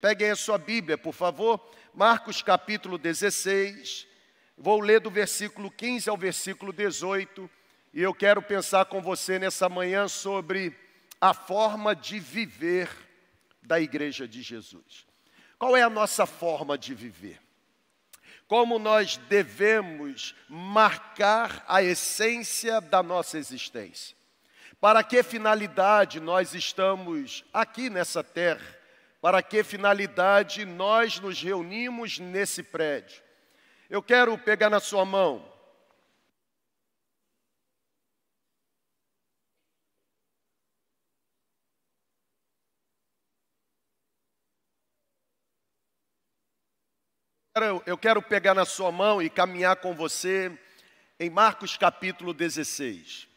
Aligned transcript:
Peguem 0.00 0.30
a 0.30 0.36
sua 0.36 0.58
Bíblia, 0.58 0.96
por 0.96 1.12
favor. 1.12 1.60
Marcos 1.92 2.40
capítulo 2.40 2.96
16. 2.96 4.06
Vou 4.56 4.80
ler 4.80 5.00
do 5.00 5.10
versículo 5.10 5.72
15 5.72 6.08
ao 6.08 6.16
versículo 6.16 6.72
18. 6.72 7.50
E 7.92 8.00
eu 8.00 8.14
quero 8.14 8.40
pensar 8.40 8.84
com 8.84 9.02
você 9.02 9.40
nessa 9.40 9.68
manhã 9.68 10.06
sobre 10.06 10.72
a 11.20 11.34
forma 11.34 11.96
de 11.96 12.20
viver 12.20 12.88
da 13.60 13.80
Igreja 13.80 14.28
de 14.28 14.40
Jesus. 14.40 15.04
Qual 15.58 15.76
é 15.76 15.82
a 15.82 15.90
nossa 15.90 16.26
forma 16.26 16.78
de 16.78 16.94
viver? 16.94 17.40
Como 18.46 18.78
nós 18.78 19.16
devemos 19.28 20.32
marcar 20.48 21.64
a 21.66 21.82
essência 21.82 22.80
da 22.80 23.02
nossa 23.02 23.36
existência? 23.36 24.16
Para 24.80 25.02
que 25.02 25.24
finalidade 25.24 26.20
nós 26.20 26.54
estamos 26.54 27.44
aqui 27.52 27.90
nessa 27.90 28.22
terra? 28.22 28.77
Para 29.20 29.42
que 29.42 29.64
finalidade 29.64 30.64
nós 30.64 31.18
nos 31.18 31.40
reunimos 31.40 32.18
nesse 32.18 32.62
prédio. 32.62 33.22
Eu 33.90 34.02
quero 34.02 34.36
pegar 34.38 34.70
na 34.70 34.80
sua 34.80 35.04
mão. 35.04 35.44
Eu 47.84 47.98
quero 47.98 48.22
pegar 48.22 48.54
na 48.54 48.64
sua 48.64 48.92
mão 48.92 49.20
e 49.20 49.28
caminhar 49.28 49.76
com 49.76 49.92
você 49.92 50.56
em 51.18 51.28
Marcos 51.28 51.76
capítulo 51.76 52.32
16. 52.32 53.27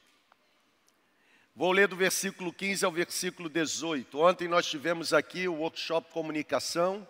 Vou 1.54 1.74
ler 1.74 1.88
do 1.88 1.98
versículo 1.98 2.54
15 2.54 2.86
ao 2.86 2.92
versículo 2.92 3.50
18. 3.50 4.18
Ontem 4.18 4.48
nós 4.48 4.66
tivemos 4.66 5.12
aqui 5.12 5.50
o 5.50 5.56
workshop 5.56 6.10
comunicação 6.10 7.06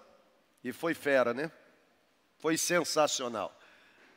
e 0.64 0.74
foi 0.74 0.96
fera, 0.96 1.32
né? 1.32 1.52
Foi 2.40 2.58
sensacional. 2.58 3.56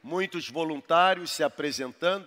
Muitos 0.02 0.48
voluntários 0.48 1.30
se 1.30 1.42
apresentando 1.42 2.26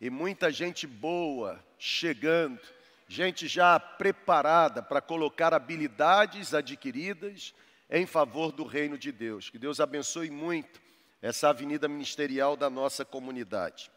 e 0.00 0.08
muita 0.08 0.50
gente 0.50 0.86
boa 0.86 1.62
chegando, 1.78 2.58
gente 3.06 3.46
já 3.46 3.78
preparada 3.78 4.82
para 4.82 5.02
colocar 5.02 5.52
habilidades 5.52 6.54
adquiridas 6.54 7.54
em 7.90 8.06
favor 8.06 8.50
do 8.50 8.64
reino 8.64 8.96
de 8.96 9.12
Deus. 9.12 9.50
Que 9.50 9.58
Deus 9.58 9.78
abençoe 9.78 10.30
muito 10.30 10.80
essa 11.20 11.50
avenida 11.50 11.86
ministerial 11.86 12.56
da 12.56 12.70
nossa 12.70 13.04
comunidade. 13.04 13.90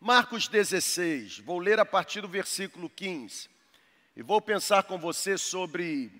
Marcos 0.00 0.46
16, 0.46 1.40
vou 1.40 1.58
ler 1.58 1.80
a 1.80 1.84
partir 1.84 2.20
do 2.20 2.28
versículo 2.28 2.88
15 2.88 3.50
e 4.14 4.22
vou 4.22 4.40
pensar 4.40 4.84
com 4.84 4.96
você 4.96 5.36
sobre 5.36 6.12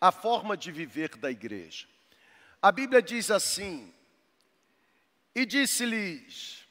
a 0.00 0.10
forma 0.10 0.56
de 0.56 0.72
viver 0.72 1.16
da 1.16 1.30
igreja. 1.30 1.86
A 2.60 2.72
Bíblia 2.72 3.00
diz 3.00 3.30
assim: 3.30 3.94
E 5.32 5.46
disse-lhes: 5.46 6.66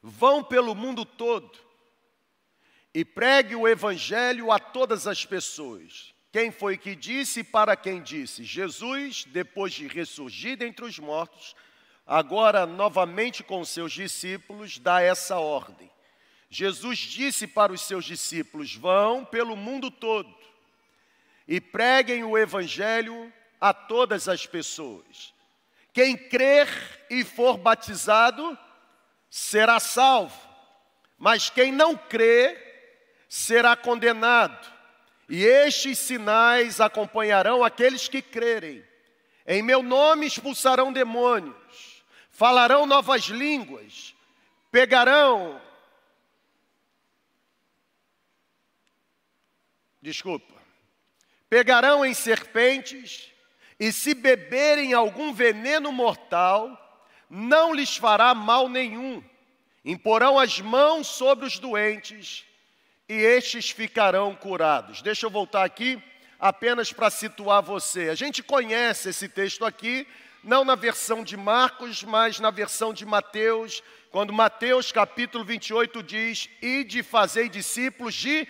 Vão 0.00 0.44
pelo 0.44 0.72
mundo 0.72 1.04
todo 1.04 1.58
e 2.94 3.04
pregue 3.04 3.56
o 3.56 3.66
evangelho 3.66 4.52
a 4.52 4.58
todas 4.60 5.08
as 5.08 5.26
pessoas. 5.26 6.14
Quem 6.30 6.52
foi 6.52 6.78
que 6.78 6.94
disse 6.94 7.40
e 7.40 7.44
para 7.44 7.74
quem 7.74 8.00
disse? 8.00 8.44
Jesus, 8.44 9.24
depois 9.24 9.72
de 9.72 9.88
ressurgir 9.88 10.56
dentre 10.56 10.84
os 10.84 10.96
mortos, 11.00 11.56
agora 12.10 12.66
novamente 12.66 13.44
com 13.44 13.64
seus 13.64 13.92
discípulos, 13.92 14.80
dá 14.80 15.00
essa 15.00 15.38
ordem. 15.38 15.88
Jesus 16.50 16.98
disse 16.98 17.46
para 17.46 17.72
os 17.72 17.82
seus 17.82 18.04
discípulos: 18.04 18.74
Vão 18.74 19.24
pelo 19.24 19.54
mundo 19.54 19.92
todo 19.92 20.34
e 21.46 21.60
preguem 21.60 22.24
o 22.24 22.36
evangelho 22.36 23.32
a 23.60 23.72
todas 23.72 24.28
as 24.28 24.44
pessoas. 24.44 25.32
Quem 25.92 26.16
crer 26.16 26.68
e 27.08 27.22
for 27.22 27.56
batizado 27.56 28.58
será 29.30 29.78
salvo, 29.78 30.36
mas 31.16 31.48
quem 31.48 31.70
não 31.70 31.96
crer 31.96 33.22
será 33.28 33.76
condenado. 33.76 34.68
E 35.28 35.44
estes 35.44 35.96
sinais 36.00 36.80
acompanharão 36.80 37.62
aqueles 37.62 38.08
que 38.08 38.20
crerem. 38.20 38.82
Em 39.46 39.62
meu 39.62 39.80
nome 39.80 40.26
expulsarão 40.26 40.92
demônios 40.92 41.89
falarão 42.40 42.86
novas 42.86 43.24
línguas, 43.24 44.14
pegarão. 44.72 45.60
Desculpa. 50.00 50.54
Pegarão 51.50 52.02
em 52.02 52.14
serpentes, 52.14 53.30
e 53.78 53.92
se 53.92 54.14
beberem 54.14 54.94
algum 54.94 55.34
veneno 55.34 55.92
mortal, 55.92 57.04
não 57.28 57.74
lhes 57.74 57.98
fará 57.98 58.32
mal 58.32 58.70
nenhum. 58.70 59.22
Imporão 59.84 60.38
as 60.38 60.62
mãos 60.62 61.08
sobre 61.08 61.44
os 61.44 61.58
doentes, 61.58 62.46
e 63.06 63.12
estes 63.12 63.68
ficarão 63.68 64.34
curados. 64.34 65.02
Deixa 65.02 65.26
eu 65.26 65.30
voltar 65.30 65.62
aqui 65.62 66.02
apenas 66.38 66.90
para 66.90 67.10
situar 67.10 67.60
você. 67.62 68.08
A 68.08 68.14
gente 68.14 68.42
conhece 68.42 69.10
esse 69.10 69.28
texto 69.28 69.62
aqui 69.62 70.06
não 70.42 70.64
na 70.64 70.74
versão 70.74 71.22
de 71.22 71.36
Marcos, 71.36 72.02
mas 72.02 72.40
na 72.40 72.50
versão 72.50 72.92
de 72.92 73.04
Mateus, 73.04 73.82
quando 74.10 74.32
Mateus 74.32 74.90
capítulo 74.90 75.44
28 75.44 76.02
diz: 76.02 76.48
E 76.62 76.84
de 76.84 77.02
fazer 77.02 77.48
discípulos 77.48 78.14
de 78.14 78.46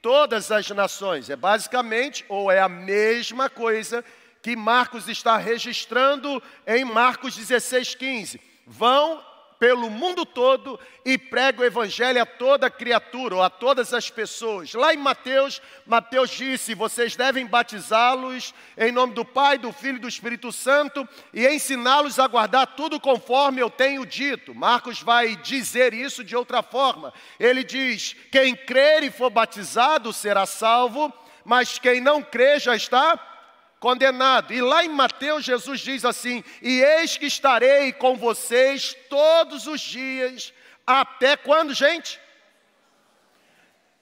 todas 0.00 0.50
as 0.50 0.68
nações. 0.70 1.30
É 1.30 1.36
basicamente, 1.36 2.24
ou 2.28 2.50
é 2.50 2.60
a 2.60 2.68
mesma 2.68 3.48
coisa 3.48 4.04
que 4.42 4.54
Marcos 4.54 5.08
está 5.08 5.38
registrando 5.38 6.42
em 6.66 6.84
Marcos 6.84 7.34
16, 7.34 7.94
15. 7.94 8.40
Vão 8.66 9.24
pelo 9.64 9.88
mundo 9.88 10.26
todo 10.26 10.78
e 11.06 11.16
prega 11.16 11.62
o 11.62 11.64
evangelho 11.64 12.20
a 12.20 12.26
toda 12.26 12.68
criatura 12.68 13.36
ou 13.36 13.42
a 13.42 13.48
todas 13.48 13.94
as 13.94 14.10
pessoas. 14.10 14.74
Lá 14.74 14.92
em 14.92 14.98
Mateus, 14.98 15.62
Mateus 15.86 16.28
disse: 16.28 16.74
vocês 16.74 17.16
devem 17.16 17.46
batizá-los 17.46 18.52
em 18.76 18.92
nome 18.92 19.14
do 19.14 19.24
Pai, 19.24 19.56
do 19.56 19.72
Filho 19.72 19.96
e 19.96 20.00
do 20.00 20.06
Espírito 20.06 20.52
Santo 20.52 21.08
e 21.32 21.46
ensiná-los 21.46 22.18
a 22.18 22.26
guardar 22.26 22.76
tudo 22.76 23.00
conforme 23.00 23.62
eu 23.62 23.70
tenho 23.70 24.04
dito. 24.04 24.54
Marcos 24.54 25.00
vai 25.00 25.34
dizer 25.34 25.94
isso 25.94 26.22
de 26.22 26.36
outra 26.36 26.62
forma. 26.62 27.10
Ele 27.40 27.64
diz: 27.64 28.14
quem 28.30 28.54
crer 28.54 29.02
e 29.02 29.10
for 29.10 29.30
batizado 29.30 30.12
será 30.12 30.44
salvo, 30.44 31.10
mas 31.42 31.78
quem 31.78 32.02
não 32.02 32.22
crer 32.22 32.60
já 32.60 32.76
está 32.76 33.33
condenado. 33.84 34.54
E 34.54 34.62
lá 34.62 34.82
em 34.82 34.88
Mateus, 34.88 35.44
Jesus 35.44 35.80
diz 35.82 36.06
assim: 36.06 36.42
E 36.62 36.80
eis 36.80 37.18
que 37.18 37.26
estarei 37.26 37.92
com 37.92 38.16
vocês 38.16 38.96
todos 39.10 39.66
os 39.66 39.78
dias, 39.82 40.54
até 40.86 41.36
quando, 41.36 41.74
gente? 41.74 42.18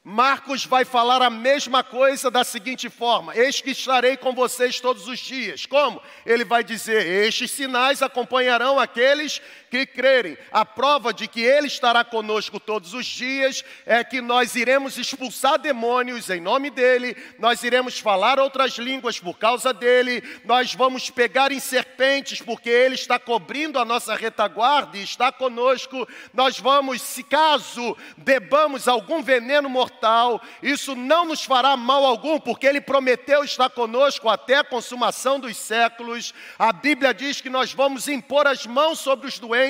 Marcos 0.04 0.65
vai 0.65 0.84
falar 0.84 1.21
a 1.21 1.31
mesma 1.31 1.82
coisa 1.82 2.31
da 2.31 2.44
seguinte 2.44 2.88
forma: 2.88 3.37
Eis 3.37 3.60
que 3.60 3.71
estarei 3.71 4.16
com 4.16 4.32
vocês 4.32 4.78
todos 4.78 5.09
os 5.09 5.19
dias. 5.19 5.66
Como? 5.66 6.00
Ele 6.25 6.44
vai 6.44 6.62
dizer: 6.62 7.04
Estes 7.04 7.50
sinais 7.50 8.03
acompanharão 8.03 8.78
aqueles 8.78 9.42
que 9.72 9.87
crerem. 9.87 10.37
A 10.50 10.66
prova 10.66 11.15
de 11.15 11.27
que 11.27 11.41
Ele 11.41 11.66
estará 11.66 12.05
conosco 12.05 12.60
todos 12.60 12.93
os 12.93 13.06
dias 13.06 13.65
é 13.87 14.05
que 14.05 14.21
nós 14.21 14.55
iremos 14.55 14.99
expulsar 14.99 15.59
demônios 15.59 16.28
em 16.28 16.43
nome 16.43 16.69
dEle, 16.69 17.16
nós 17.38 17.62
iremos 17.62 17.99
falar 17.99 18.38
outras 18.38 18.72
línguas 18.77 19.19
por 19.19 19.38
causa 19.38 19.72
dEle, 19.72 20.22
nós 20.44 20.75
vamos 20.75 21.09
pegar 21.09 21.50
em 21.53 21.59
serpentes 21.59 22.43
porque 22.43 22.69
Ele 22.69 22.97
está 22.97 23.19
cobrindo 23.19 23.78
a 23.78 23.84
nossa 23.84 24.15
retaguarda 24.15 24.99
e 24.99 25.03
está 25.03 25.33
conosco. 25.33 26.06
Nós 26.34 26.59
vamos, 26.59 27.00
se 27.00 27.22
caso 27.22 27.97
bebamos 28.19 28.87
algum 28.87 29.22
veneno 29.22 29.71
mortal, 29.71 30.39
isso 30.62 30.94
não 30.94 31.25
nos 31.25 31.44
fará 31.44 31.78
mal 31.78 32.04
algum, 32.04 32.39
porque 32.39 32.66
Ele 32.66 32.83
prometeu 32.83 33.43
estar 33.43 33.71
conosco 33.71 34.28
até 34.28 34.56
a 34.56 34.65
consumação 34.65 35.41
dos 35.41 35.56
séculos. 35.56 36.34
A 36.59 36.75
Bíblia 36.75 37.15
diz 37.15 37.41
que 37.41 37.48
nós 37.48 37.72
vamos 37.72 38.07
impor 38.07 38.47
as 38.47 38.66
mãos 38.66 38.98
sobre 38.98 39.28
os 39.28 39.39
doentes 39.39 39.61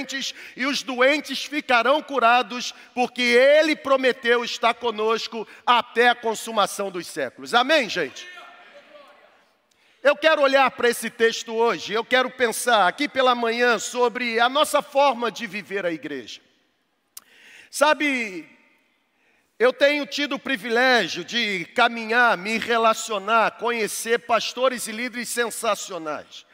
e 0.56 0.66
os 0.66 0.82
doentes 0.82 1.44
ficarão 1.44 2.02
curados, 2.02 2.74
porque 2.94 3.22
Ele 3.22 3.76
prometeu 3.76 4.44
estar 4.44 4.74
conosco 4.74 5.46
até 5.66 6.08
a 6.08 6.14
consumação 6.14 6.90
dos 6.90 7.06
séculos. 7.06 7.54
Amém, 7.54 7.88
gente? 7.88 8.26
Eu 10.02 10.16
quero 10.16 10.42
olhar 10.42 10.68
para 10.72 10.88
esse 10.88 11.08
texto 11.08 11.54
hoje, 11.54 11.92
eu 11.92 12.04
quero 12.04 12.28
pensar 12.28 12.88
aqui 12.88 13.08
pela 13.08 13.34
manhã 13.36 13.78
sobre 13.78 14.40
a 14.40 14.48
nossa 14.48 14.82
forma 14.82 15.30
de 15.30 15.46
viver 15.46 15.86
a 15.86 15.92
igreja. 15.92 16.40
Sabe, 17.70 18.48
eu 19.58 19.72
tenho 19.72 20.04
tido 20.04 20.34
o 20.34 20.40
privilégio 20.40 21.24
de 21.24 21.64
caminhar, 21.66 22.36
me 22.36 22.58
relacionar, 22.58 23.52
conhecer 23.52 24.18
pastores 24.18 24.88
e 24.88 24.92
líderes 24.92 25.28
sensacionais. 25.28 26.44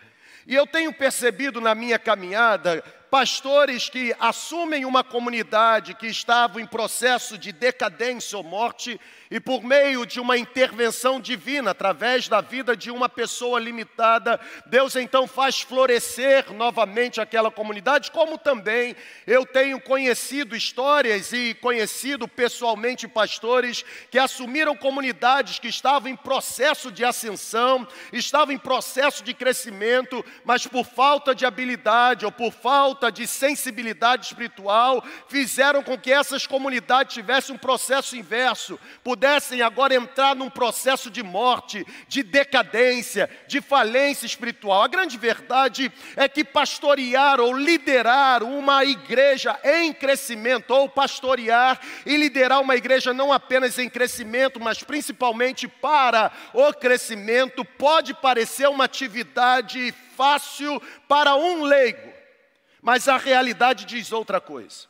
E 0.47 0.55
eu 0.55 0.67
tenho 0.67 0.93
percebido 0.93 1.59
na 1.59 1.75
minha 1.75 1.99
caminhada 1.99 2.85
pastores 3.11 3.89
que 3.89 4.15
assumem 4.21 4.85
uma 4.85 5.03
comunidade 5.03 5.95
que 5.95 6.07
estava 6.07 6.61
em 6.61 6.67
processo 6.67 7.39
de 7.39 7.53
decadência 7.53 8.37
ou 8.37 8.45
morte 8.45 9.01
e 9.31 9.39
por 9.39 9.63
meio 9.63 10.07
de 10.07 10.21
uma 10.21 10.39
intervenção 10.39 11.21
divina, 11.21 11.73
através 11.73 12.29
da 12.29 12.41
vida 12.41 12.75
de 12.75 12.91
uma 12.91 13.09
pessoa 13.09 13.61
limitada, 13.61 14.41
Deus 14.67 14.97
então 14.97 15.27
faz 15.27 15.61
florescer 15.61 16.51
novamente 16.53 17.21
aquela 17.21 17.51
comunidade, 17.51 18.11
como 18.11 18.39
também 18.39 18.97
eu 19.27 19.45
tenho 19.45 19.81
conhecido 19.81 20.57
histórias 20.57 21.33
e 21.33 21.55
conhecido 21.55 22.27
pessoalmente 22.27 23.07
pastores 23.07 23.85
que 24.11 24.19
assumiram 24.19 24.75
comunidades 24.75 25.59
que 25.59 25.69
estavam 25.69 26.11
em 26.11 26.17
processo 26.17 26.91
de 26.91 27.05
ascensão, 27.05 27.87
estavam 28.13 28.55
em 28.55 28.59
processo 28.59 29.23
de 29.23 29.35
crescimento, 29.35 30.25
mas 30.45 30.67
por 30.67 30.85
falta 30.87 31.35
de 31.35 31.45
habilidade 31.45 32.25
ou 32.25 32.33
por 32.33 32.53
falta 32.53 32.98
de 33.11 33.27
sensibilidade 33.27 34.27
espiritual, 34.27 35.05
fizeram 35.29 35.83
com 35.83 35.97
que 35.97 36.13
essas 36.13 36.47
comunidades 36.47 37.15
tivessem 37.15 37.55
um 37.55 37.59
processo 37.59 38.17
inverso, 38.17 38.79
pudessem 39.05 39.63
agora 39.63 39.95
entrar 39.95 40.35
num 40.35 40.51
processo 40.51 41.09
de 41.09 41.23
morte, 41.23 41.87
de 42.09 42.25
decadência, 42.25 43.31
de 43.47 43.61
falência 43.61 44.27
espiritual. 44.27 44.83
A 44.83 44.89
grande 44.89 45.17
verdade 45.17 45.93
é 46.17 46.29
que 46.29 46.43
pastorear 46.43 47.41
ou 47.41 47.57
liderar 47.57 48.43
uma 48.43 48.85
igreja 48.85 49.59
em 49.63 49.93
crescimento, 49.93 50.73
ou 50.73 50.89
pastorear 50.89 51.81
e 52.05 52.17
liderar 52.17 52.61
uma 52.61 52.75
igreja 52.75 53.15
não 53.15 53.33
apenas 53.33 53.79
em 53.79 53.89
crescimento, 53.89 54.59
mas 54.59 54.83
principalmente 54.83 55.69
para 55.69 56.33
o 56.53 56.73
crescimento, 56.73 57.65
pode 57.65 58.13
parecer 58.15 58.69
uma 58.69 58.85
atividade 58.85 59.95
fácil 60.17 60.83
para 61.07 61.37
um 61.37 61.63
leigo, 61.63 62.18
mas 62.89 63.07
a 63.07 63.19
realidade 63.19 63.85
diz 63.85 64.13
outra 64.13 64.41
coisa. 64.41 64.87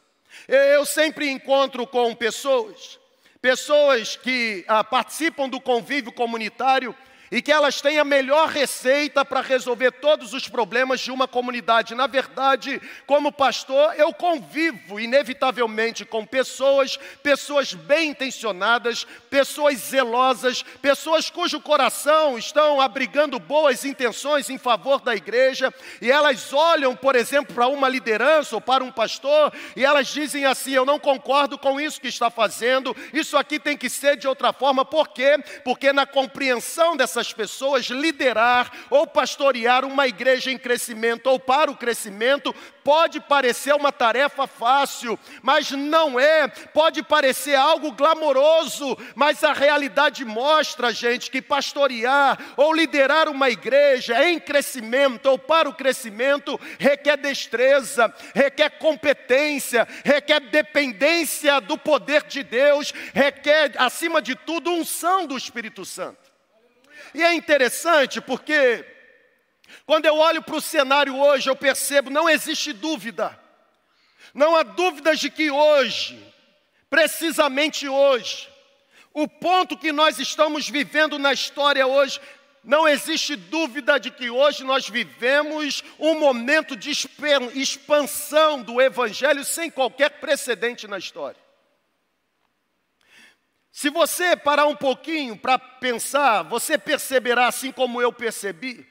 Eu 0.47 0.87
sempre 0.87 1.29
encontro 1.29 1.85
com 1.85 2.15
pessoas 2.15 2.97
pessoas 3.43 4.15
que 4.15 4.65
ah, 4.69 4.85
participam 4.85 5.49
do 5.49 5.61
convívio 5.61 6.13
comunitário 6.13 6.95
e 7.31 7.43
que 7.43 7.53
elas 7.53 7.81
têm 7.81 7.99
a 7.99 8.05
melhor 8.05 8.49
receita 8.49 9.25
para 9.25 9.41
resolver 9.41 9.93
todos 9.93 10.33
os 10.33 10.49
problemas 10.49 11.01
de 11.01 11.11
uma 11.11 11.29
comunidade. 11.29 11.95
Na 11.95 12.07
verdade, 12.07 12.81
como 13.07 13.33
pastor, 13.33 13.95
eu 13.97 14.13
convivo 14.13 14.99
inevitavelmente 14.99 16.05
com 16.05 16.25
pessoas, 16.25 16.99
pessoas 17.23 17.75
bem 17.75 18.11
intencionadas, 18.11 19.07
pessoas 19.29 19.79
zelosas, 19.79 20.63
pessoas 20.81 21.31
cujo 21.31 21.61
coração 21.61 22.39
estão 22.39 22.81
abrigando 22.81 23.39
boas 23.39 23.85
intenções 23.85 24.51
em 24.51 24.59
favor 24.59 25.01
da 25.01 25.15
igreja, 25.15 25.73
e 26.01 26.11
elas 26.11 26.53
olham, 26.53 26.97
por 26.97 27.15
exemplo, 27.15 27.55
para 27.55 27.69
uma 27.69 27.89
liderança 27.89 28.55
ou 28.55 28.61
para 28.61 28.83
um 28.83 28.91
pastor, 28.91 29.53
e 29.77 29.85
elas 29.85 30.09
dizem 30.09 30.45
assim: 30.45 30.73
Eu 30.73 30.85
não 30.85 30.99
concordo 30.99 31.59
com 31.59 31.81
isso 31.81 32.01
que 32.01 32.09
está 32.09 32.31
fazendo, 32.31 32.97
isso 33.13 33.37
aqui 33.37 33.59
tem 33.59 33.77
que 33.77 33.91
ser 33.91 34.17
de 34.17 34.27
outra 34.27 34.53
forma, 34.53 34.85
por 34.85 35.09
quê? 35.09 35.39
Porque 35.65 35.93
na 35.93 36.07
compreensão 36.07 36.97
dessa 36.97 37.18
essas 37.19 37.33
pessoas 37.33 37.87
liderar 37.87 38.71
ou 38.89 39.07
pastorear 39.07 39.85
uma 39.85 40.07
igreja 40.07 40.53
em 40.53 40.59
crescimento 40.59 41.27
ou 41.27 41.39
para 41.39 41.71
o 41.71 41.77
crescimento 41.77 42.55
pode 42.85 43.21
parecer 43.21 43.75
uma 43.75 43.91
tarefa 43.91 44.47
fácil, 44.47 45.19
mas 45.43 45.73
não 45.73 46.19
é. 46.19 46.47
Pode 46.49 47.03
parecer 47.03 47.57
algo 47.57 47.93
glamouroso, 47.93 48.97
mas 49.17 49.43
a 49.43 49.53
realidade 49.53 50.25
mostra, 50.25 50.93
gente, 50.93 51.31
que 51.31 51.43
pastorear 51.43 52.39
ou 52.57 52.73
liderar 52.73 53.29
uma 53.29 53.51
igreja 53.51 54.25
em 54.25 54.39
crescimento 54.39 55.27
ou 55.27 55.39
para 55.39 55.69
o 55.69 55.75
crescimento 55.75 56.59
requer 56.79 57.17
destreza, 57.17 58.15
requer 58.35 58.71
competência, 58.79 59.87
requer 60.05 60.41
dependência 60.41 61.61
do 61.61 61.77
poder 61.77 62.23
de 62.25 62.45
Deus, 62.45 62.95
requer, 63.13 63.73
acima 63.77 64.23
de 64.23 64.37
tudo, 64.37 64.71
unção 64.71 65.27
do 65.27 65.37
Espírito 65.37 65.85
Santo. 65.85 66.28
E 67.15 67.23
é 67.23 67.35
interessante 67.35 68.21
porque, 68.21 68.85
quando 69.87 70.07
eu 70.07 70.17
olho 70.17 70.43
para 70.43 70.57
o 70.57 70.61
cenário 70.61 71.17
hoje, 71.17 71.49
eu 71.49 71.57
percebo, 71.57 72.11
não 72.11 72.29
existe 72.29 72.73
dúvida, 72.73 73.39
não 74.35 74.55
há 74.55 74.63
dúvidas 74.63 75.19
de 75.19 75.31
que 75.31 75.51
hoje, 75.51 76.23
precisamente 76.91 77.89
hoje, 77.89 78.49
o 79.13 79.27
ponto 79.27 79.77
que 79.77 79.91
nós 79.91 80.19
estamos 80.19 80.69
vivendo 80.69 81.19
na 81.19 81.33
história 81.33 81.87
hoje, 81.87 82.21
não 82.63 82.87
existe 82.87 83.35
dúvida 83.35 83.99
de 83.99 84.11
que 84.11 84.29
hoje 84.29 84.63
nós 84.63 84.89
vivemos 84.89 85.83
um 85.99 86.19
momento 86.19 86.77
de 86.77 86.91
expansão 87.55 88.63
do 88.63 88.81
Evangelho 88.81 89.45
sem 89.45 89.71
qualquer 89.71 90.21
precedente 90.21 90.87
na 90.87 90.99
história. 90.99 91.48
Se 93.79 93.91
você 93.91 94.35
parar 94.35 94.67
um 94.67 94.75
pouquinho 94.75 95.37
para 95.37 95.57
pensar, 95.57 96.43
você 96.43 96.77
perceberá, 96.77 97.47
assim 97.47 97.71
como 97.71 98.03
eu 98.03 98.13
percebi, 98.13 98.85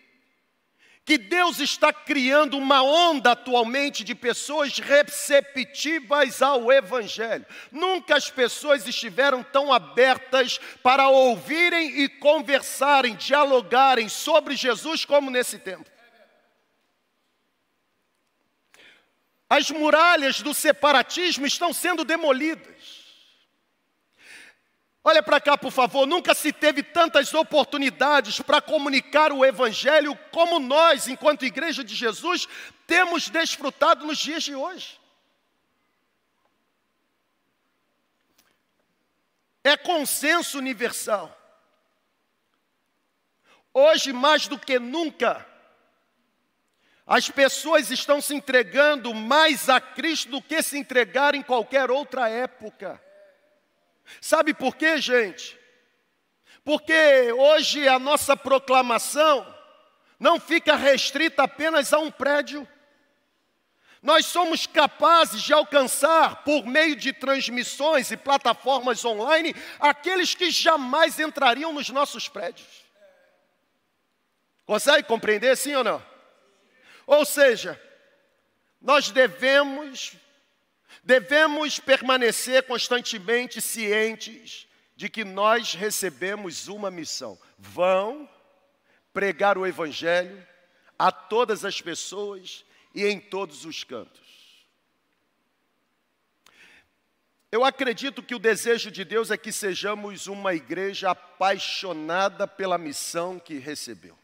que 1.03 1.17
Deus 1.17 1.59
está 1.59 1.91
criando 1.91 2.57
uma 2.57 2.81
onda 2.81 3.33
atualmente 3.33 4.01
de 4.05 4.15
pessoas 4.15 4.79
receptivas 4.79 6.41
ao 6.41 6.71
Evangelho. 6.71 7.45
Nunca 7.69 8.15
as 8.15 8.31
pessoas 8.31 8.87
estiveram 8.87 9.43
tão 9.43 9.73
abertas 9.73 10.57
para 10.81 11.09
ouvirem 11.09 12.03
e 12.03 12.07
conversarem, 12.07 13.13
dialogarem 13.17 14.07
sobre 14.07 14.55
Jesus 14.55 15.03
como 15.03 15.29
nesse 15.29 15.59
tempo. 15.59 15.91
As 19.49 19.69
muralhas 19.69 20.39
do 20.39 20.53
separatismo 20.53 21.45
estão 21.45 21.73
sendo 21.73 22.05
demolidas. 22.05 22.96
Olha 25.09 25.23
para 25.23 25.39
cá, 25.39 25.57
por 25.57 25.71
favor. 25.71 26.05
Nunca 26.05 26.35
se 26.35 26.51
teve 26.51 26.83
tantas 26.83 27.33
oportunidades 27.33 28.41
para 28.41 28.59
comunicar 28.59 29.31
o 29.31 29.45
Evangelho 29.45 30.13
como 30.33 30.59
nós, 30.59 31.07
enquanto 31.07 31.45
Igreja 31.45 31.81
de 31.81 31.95
Jesus, 31.95 32.45
temos 32.85 33.29
desfrutado 33.29 34.05
nos 34.05 34.17
dias 34.17 34.43
de 34.43 34.53
hoje. 34.53 34.99
É 39.63 39.77
consenso 39.77 40.57
universal. 40.57 41.33
Hoje, 43.73 44.11
mais 44.11 44.45
do 44.45 44.59
que 44.59 44.77
nunca, 44.77 45.47
as 47.05 47.29
pessoas 47.29 47.91
estão 47.91 48.19
se 48.19 48.35
entregando 48.35 49.13
mais 49.13 49.69
a 49.69 49.79
Cristo 49.79 50.31
do 50.31 50.41
que 50.41 50.61
se 50.61 50.77
entregaram 50.77 51.39
em 51.39 51.43
qualquer 51.43 51.89
outra 51.89 52.27
época. 52.27 53.06
Sabe 54.21 54.53
por 54.53 54.75
quê, 54.75 54.99
gente? 54.99 55.57
Porque 56.63 57.31
hoje 57.31 57.87
a 57.87 57.97
nossa 57.97 58.35
proclamação 58.35 59.55
não 60.19 60.39
fica 60.39 60.75
restrita 60.75 61.43
apenas 61.43 61.93
a 61.93 61.99
um 61.99 62.11
prédio. 62.11 62.67
Nós 64.01 64.25
somos 64.25 64.67
capazes 64.67 65.41
de 65.41 65.53
alcançar, 65.53 66.43
por 66.43 66.65
meio 66.65 66.95
de 66.95 67.11
transmissões 67.11 68.11
e 68.11 68.17
plataformas 68.17 69.03
online, 69.03 69.55
aqueles 69.79 70.35
que 70.35 70.51
jamais 70.51 71.19
entrariam 71.19 71.73
nos 71.73 71.89
nossos 71.89 72.27
prédios. 72.27 72.85
Consegue 74.65 75.07
compreender, 75.07 75.55
sim 75.55 75.73
ou 75.75 75.83
não? 75.83 76.05
Ou 77.05 77.25
seja, 77.25 77.81
nós 78.81 79.09
devemos 79.09 80.15
Devemos 81.07 81.79
permanecer 81.79 82.63
constantemente 82.63 83.61
cientes 83.61 84.67
de 84.93 85.07
que 85.07 85.23
nós 85.23 85.73
recebemos 85.73 86.67
uma 86.67 86.91
missão. 86.91 87.39
Vão 87.57 88.29
pregar 89.13 89.57
o 89.57 89.65
Evangelho 89.65 90.45
a 90.99 91.09
todas 91.09 91.63
as 91.63 91.79
pessoas 91.79 92.65
e 92.93 93.05
em 93.05 93.21
todos 93.21 93.63
os 93.63 93.85
cantos. 93.85 94.67
Eu 97.49 97.63
acredito 97.63 98.21
que 98.21 98.35
o 98.35 98.39
desejo 98.39 98.91
de 98.91 99.05
Deus 99.05 99.31
é 99.31 99.37
que 99.37 99.53
sejamos 99.53 100.27
uma 100.27 100.53
igreja 100.53 101.11
apaixonada 101.11 102.45
pela 102.45 102.77
missão 102.77 103.39
que 103.39 103.57
recebeu. 103.59 104.19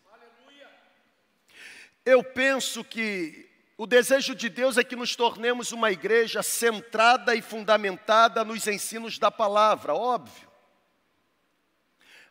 Eu 2.05 2.21
penso 2.21 2.83
que 2.83 3.52
o 3.77 3.87
desejo 3.87 4.35
de 4.35 4.49
Deus 4.49 4.77
é 4.77 4.83
que 4.83 4.95
nos 4.95 5.15
tornemos 5.15 5.71
uma 5.71 5.91
igreja 5.91 6.43
centrada 6.43 7.35
e 7.35 7.41
fundamentada 7.41 8.45
nos 8.45 8.67
ensinos 8.67 9.17
da 9.17 9.31
palavra, 9.31 9.95
óbvio. 9.95 10.47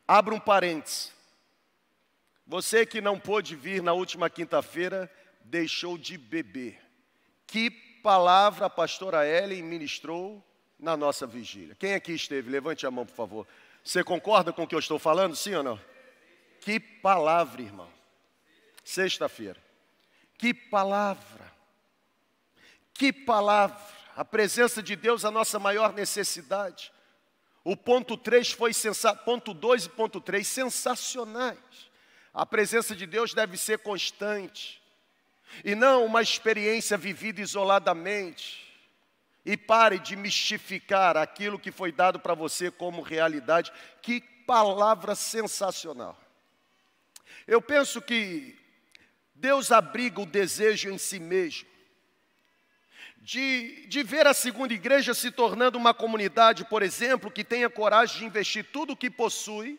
Abra 0.06 0.34
um 0.34 0.40
parênteses. 0.40 1.12
Você 2.46 2.86
que 2.86 3.00
não 3.00 3.18
pôde 3.18 3.56
vir 3.56 3.82
na 3.82 3.92
última 3.92 4.30
quinta-feira, 4.30 5.10
deixou 5.44 5.98
de 5.98 6.16
beber. 6.16 6.80
Que 7.46 7.70
palavra 7.70 8.66
a 8.66 8.70
pastora 8.70 9.26
Ellen 9.26 9.62
ministrou 9.62 10.44
na 10.78 10.96
nossa 10.96 11.26
vigília? 11.26 11.76
Quem 11.76 11.94
aqui 11.94 12.12
esteve? 12.12 12.50
Levante 12.50 12.86
a 12.86 12.90
mão, 12.90 13.06
por 13.06 13.14
favor. 13.14 13.46
Você 13.84 14.04
concorda 14.04 14.52
com 14.52 14.62
o 14.62 14.66
que 14.66 14.74
eu 14.74 14.78
estou 14.78 14.98
falando, 14.98 15.34
sim 15.34 15.54
ou 15.54 15.62
não? 15.62 15.80
Que 16.60 16.78
palavra, 16.78 17.62
irmão. 17.62 17.88
Sexta-feira. 18.84 19.71
Que 20.42 20.52
palavra! 20.52 21.52
Que 22.92 23.12
palavra! 23.12 23.78
A 24.16 24.24
presença 24.24 24.82
de 24.82 24.96
Deus, 24.96 25.24
a 25.24 25.30
nossa 25.30 25.56
maior 25.56 25.92
necessidade. 25.92 26.92
O 27.62 27.76
ponto 27.76 28.16
3 28.16 28.50
foi 28.50 28.72
sensacional, 28.72 29.24
ponto 29.24 29.54
2 29.54 29.84
e 29.84 29.88
ponto 29.90 30.20
3 30.20 30.44
sensacionais. 30.44 31.90
A 32.34 32.44
presença 32.44 32.96
de 32.96 33.06
Deus 33.06 33.32
deve 33.32 33.56
ser 33.56 33.84
constante 33.84 34.82
e 35.64 35.76
não 35.76 36.04
uma 36.04 36.22
experiência 36.22 36.98
vivida 36.98 37.40
isoladamente. 37.40 38.66
E 39.46 39.56
pare 39.56 40.00
de 40.00 40.16
mistificar 40.16 41.16
aquilo 41.16 41.56
que 41.56 41.70
foi 41.70 41.92
dado 41.92 42.18
para 42.18 42.34
você 42.34 42.68
como 42.68 43.00
realidade. 43.00 43.72
Que 44.02 44.20
palavra 44.44 45.14
sensacional. 45.14 46.18
Eu 47.46 47.62
penso 47.62 48.02
que 48.02 48.60
Deus 49.42 49.70
abriga 49.70 50.20
o 50.20 50.26
desejo 50.26 50.88
em 50.88 50.96
si 50.96 51.18
mesmo 51.18 51.72
de, 53.22 53.86
de 53.86 54.02
ver 54.02 54.26
a 54.26 54.34
segunda 54.34 54.74
igreja 54.74 55.14
se 55.14 55.30
tornando 55.30 55.78
uma 55.78 55.94
comunidade, 55.94 56.64
por 56.64 56.82
exemplo, 56.82 57.30
que 57.30 57.44
tenha 57.44 57.70
coragem 57.70 58.18
de 58.18 58.24
investir 58.26 58.64
tudo 58.72 58.94
o 58.94 58.96
que 58.96 59.08
possui 59.08 59.78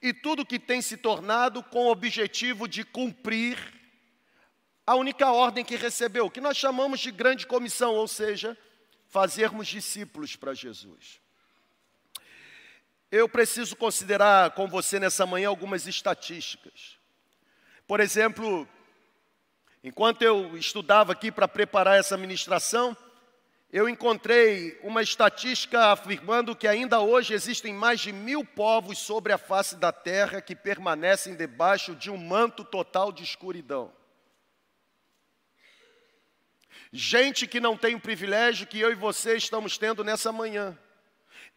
e 0.00 0.14
tudo 0.14 0.42
o 0.42 0.46
que 0.46 0.58
tem 0.58 0.80
se 0.80 0.96
tornado 0.96 1.62
com 1.62 1.86
o 1.86 1.90
objetivo 1.90 2.66
de 2.66 2.82
cumprir 2.82 3.58
a 4.86 4.94
única 4.94 5.30
ordem 5.30 5.64
que 5.64 5.76
recebeu, 5.76 6.30
que 6.30 6.40
nós 6.40 6.56
chamamos 6.56 7.00
de 7.00 7.10
grande 7.10 7.46
comissão, 7.46 7.94
ou 7.94 8.08
seja, 8.08 8.56
fazermos 9.08 9.68
discípulos 9.68 10.34
para 10.34 10.54
Jesus. 10.54 11.20
Eu 13.12 13.28
preciso 13.28 13.76
considerar 13.76 14.52
com 14.52 14.66
você 14.66 14.98
nessa 14.98 15.26
manhã 15.26 15.48
algumas 15.48 15.86
estatísticas. 15.86 16.98
Por 17.86 18.00
exemplo, 18.00 18.66
Enquanto 19.82 20.20
eu 20.20 20.58
estudava 20.58 21.12
aqui 21.12 21.32
para 21.32 21.48
preparar 21.48 21.98
essa 21.98 22.16
ministração, 22.16 22.94
eu 23.72 23.88
encontrei 23.88 24.78
uma 24.82 25.00
estatística 25.00 25.92
afirmando 25.92 26.54
que 26.54 26.68
ainda 26.68 27.00
hoje 27.00 27.32
existem 27.32 27.72
mais 27.72 28.00
de 28.00 28.12
mil 28.12 28.44
povos 28.44 28.98
sobre 28.98 29.32
a 29.32 29.38
face 29.38 29.76
da 29.76 29.90
terra 29.90 30.42
que 30.42 30.54
permanecem 30.54 31.34
debaixo 31.34 31.94
de 31.94 32.10
um 32.10 32.18
manto 32.18 32.62
total 32.62 33.10
de 33.10 33.22
escuridão. 33.22 33.90
Gente 36.92 37.46
que 37.46 37.60
não 37.60 37.76
tem 37.76 37.94
o 37.94 38.00
privilégio 38.00 38.66
que 38.66 38.80
eu 38.80 38.90
e 38.90 38.96
você 38.96 39.36
estamos 39.36 39.78
tendo 39.78 40.04
nessa 40.04 40.30
manhã. 40.30 40.76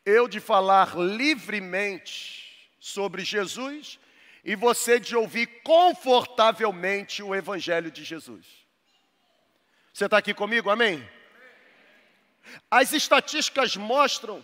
Eu 0.05 0.27
de 0.27 0.39
falar 0.39 0.95
livremente 0.95 2.69
sobre 2.79 3.25
Jesus 3.25 3.99
e 4.43 4.55
você 4.55 4.99
de 4.99 5.15
ouvir 5.15 5.47
confortavelmente 5.63 7.23
o 7.23 7.33
Evangelho 7.33 7.89
de 7.89 8.03
Jesus. 8.03 8.45
Você 9.93 10.05
está 10.05 10.17
aqui 10.17 10.33
comigo? 10.33 10.69
Amém? 10.69 11.07
As 12.69 12.91
estatísticas 12.91 13.77
mostram 13.77 14.43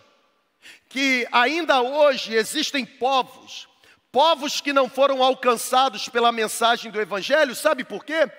que 0.88 1.26
ainda 1.30 1.82
hoje 1.82 2.34
existem 2.34 2.84
povos, 2.84 3.68
povos 4.10 4.60
que 4.60 4.72
não 4.72 4.88
foram 4.88 5.22
alcançados 5.22 6.08
pela 6.08 6.32
mensagem 6.32 6.90
do 6.90 7.00
Evangelho, 7.00 7.54
sabe 7.54 7.84
por 7.84 8.04
quê? 8.04 8.30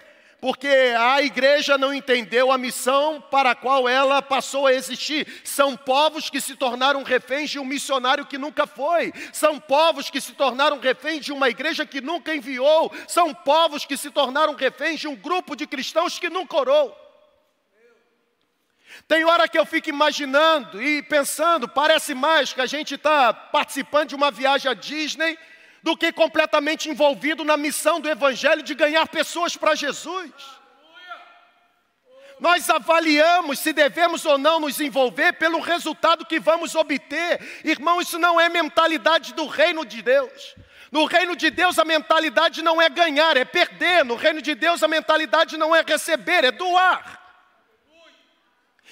Porque 0.42 0.68
a 0.68 1.22
igreja 1.22 1.78
não 1.78 1.94
entendeu 1.94 2.52
a 2.52 2.58
missão 2.58 3.22
para 3.22 3.52
a 3.52 3.56
qual 3.56 3.88
ela 3.88 4.24
passou 4.24 4.66
a 4.66 4.74
existir. 4.74 5.28
São 5.44 5.78
povos 5.78 6.32
que 6.32 6.42
se 6.42 6.56
tornaram 6.56 7.04
reféns 7.04 7.52
de 7.52 7.60
um 7.60 7.64
missionário 7.64 8.26
que 8.26 8.40
nunca 8.40 8.66
foi, 8.66 9.14
são 9.32 9.60
povos 9.60 10.10
que 10.10 10.20
se 10.20 10.34
tornaram 10.34 10.80
reféns 10.80 11.24
de 11.24 11.32
uma 11.32 11.48
igreja 11.48 11.86
que 11.86 12.02
nunca 12.02 12.34
enviou, 12.34 12.92
são 13.08 13.32
povos 13.36 13.86
que 13.86 13.96
se 13.96 14.10
tornaram 14.10 14.56
reféns 14.56 15.00
de 15.00 15.08
um 15.08 15.16
grupo 15.16 15.56
de 15.56 15.68
cristãos 15.68 16.18
que 16.18 16.30
nunca 16.30 16.58
orou. 16.58 16.98
Tem 19.08 19.24
hora 19.24 19.48
que 19.48 19.60
eu 19.60 19.66
fico 19.66 19.90
imaginando 19.90 20.82
e 20.82 21.04
pensando, 21.04 21.68
parece 21.68 22.16
mais 22.16 22.52
que 22.52 22.62
a 22.62 22.66
gente 22.66 22.96
está 22.96 23.32
participando 23.32 24.10
de 24.10 24.16
uma 24.16 24.32
viagem 24.32 24.70
à 24.72 24.74
Disney 24.74 25.38
do 25.84 25.98
que 25.98 26.12
completamente 26.12 26.90
envolvido 26.90 27.44
na 27.44 27.58
missão 27.58 28.00
do 28.00 28.10
Evangelho 28.10 28.64
de 28.64 28.76
ganhar 28.76 29.08
pessoas 29.08 29.56
para 29.58 29.76
Jesus. 29.76 30.32
Nós 32.40 32.68
avaliamos 32.72 33.60
se 33.60 33.72
devemos 33.72 34.26
ou 34.26 34.36
não 34.38 34.60
nos 34.60 34.82
envolver 34.82 35.34
pelo 35.34 35.60
resultado 35.60 36.26
que 36.26 36.40
vamos 36.40 36.74
obter. 36.74 37.40
Irmão, 37.64 38.02
isso 38.02 38.18
não 38.18 38.42
é 38.42 38.50
mentalidade 38.50 39.34
do 39.36 39.46
reino 39.46 39.86
de 39.86 40.02
Deus. 40.02 40.56
No 40.92 41.06
reino 41.06 41.36
de 41.36 41.52
Deus, 41.52 41.78
a 41.78 41.86
mentalidade 41.86 42.64
não 42.64 42.82
é 42.82 42.90
ganhar, 42.90 43.38
é 43.38 43.46
perder. 43.46 44.04
No 44.04 44.16
reino 44.16 44.42
de 44.42 44.56
Deus, 44.56 44.82
a 44.82 44.88
mentalidade 44.88 45.56
não 45.56 45.76
é 45.76 45.84
receber, 45.88 46.44
é 46.44 46.52
doar. 46.52 47.21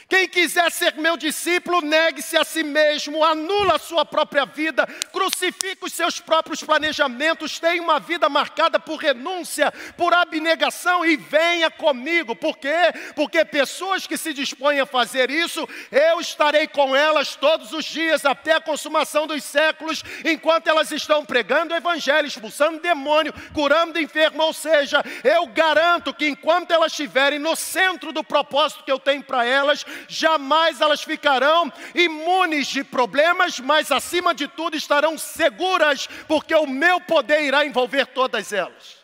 Quem 0.09 0.27
quiser 0.27 0.71
ser 0.71 0.95
meu 0.95 1.15
discípulo, 1.15 1.81
negue-se 1.81 2.35
a 2.35 2.43
si 2.43 2.63
mesmo, 2.63 3.23
anula 3.23 3.75
a 3.75 3.79
sua 3.79 4.03
própria 4.03 4.43
vida, 4.43 4.87
crucifique 5.13 5.85
os 5.85 5.93
seus 5.93 6.19
próprios 6.19 6.63
planejamentos, 6.63 7.59
tenha 7.59 7.79
uma 7.79 7.99
vida 7.99 8.27
marcada 8.27 8.79
por 8.79 8.95
renúncia, 8.95 9.71
por 9.95 10.11
abnegação 10.11 11.05
e 11.05 11.15
venha 11.15 11.69
comigo. 11.69 12.35
Por 12.35 12.57
quê? 12.57 12.91
Porque 13.15 13.45
pessoas 13.45 14.07
que 14.07 14.17
se 14.17 14.33
dispõem 14.33 14.79
a 14.79 14.85
fazer 14.87 15.29
isso, 15.29 15.69
eu 15.91 16.19
estarei 16.19 16.67
com 16.67 16.95
elas 16.95 17.35
todos 17.35 17.71
os 17.71 17.85
dias 17.85 18.25
até 18.25 18.53
a 18.53 18.61
consumação 18.61 19.27
dos 19.27 19.43
séculos, 19.43 20.03
enquanto 20.25 20.67
elas 20.67 20.91
estão 20.91 21.23
pregando 21.23 21.71
o 21.71 21.77
evangelho, 21.77 22.27
expulsando 22.27 22.79
demônio, 22.79 23.31
curando 23.53 23.99
enfermo, 23.99 24.41
ou 24.41 24.53
seja, 24.53 25.03
eu 25.23 25.45
garanto 25.45 26.11
que 26.15 26.27
enquanto 26.27 26.71
elas 26.71 26.93
estiverem 26.93 27.37
no 27.37 27.55
centro 27.55 28.11
do 28.11 28.23
propósito 28.23 28.83
que 28.83 28.91
eu 28.91 28.97
tenho 28.97 29.21
para 29.21 29.45
elas, 29.45 29.85
jamais 30.07 30.81
elas 30.81 31.01
ficarão 31.01 31.71
imunes 31.93 32.67
de 32.67 32.83
problemas, 32.83 33.59
mas 33.59 33.91
acima 33.91 34.33
de 34.33 34.47
tudo 34.47 34.75
estarão 34.75 35.17
seguras, 35.17 36.07
porque 36.27 36.53
o 36.55 36.67
meu 36.67 37.01
poder 37.01 37.41
irá 37.41 37.65
envolver 37.65 38.05
todas 38.07 38.53
elas. 38.53 38.99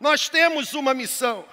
Nós 0.00 0.28
temos 0.28 0.74
uma 0.74 0.92
missão. 0.92 1.44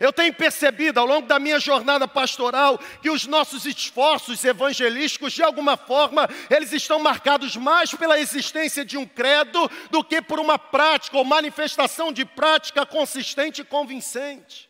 Eu 0.00 0.12
tenho 0.12 0.34
percebido 0.34 0.98
ao 0.98 1.06
longo 1.06 1.26
da 1.26 1.38
minha 1.38 1.60
jornada 1.60 2.08
pastoral 2.08 2.78
que 3.00 3.10
os 3.10 3.26
nossos 3.26 3.64
esforços 3.64 4.44
evangelísticos, 4.44 5.32
de 5.32 5.42
alguma 5.42 5.76
forma, 5.76 6.28
eles 6.50 6.72
estão 6.72 6.98
marcados 6.98 7.56
mais 7.56 7.94
pela 7.94 8.18
existência 8.18 8.84
de 8.84 8.98
um 8.98 9.06
credo 9.06 9.70
do 9.90 10.02
que 10.02 10.20
por 10.20 10.40
uma 10.40 10.58
prática 10.58 11.16
ou 11.16 11.24
manifestação 11.24 12.12
de 12.12 12.24
prática 12.24 12.84
consistente 12.84 13.62
e 13.62 13.64
convincente. 13.64 14.68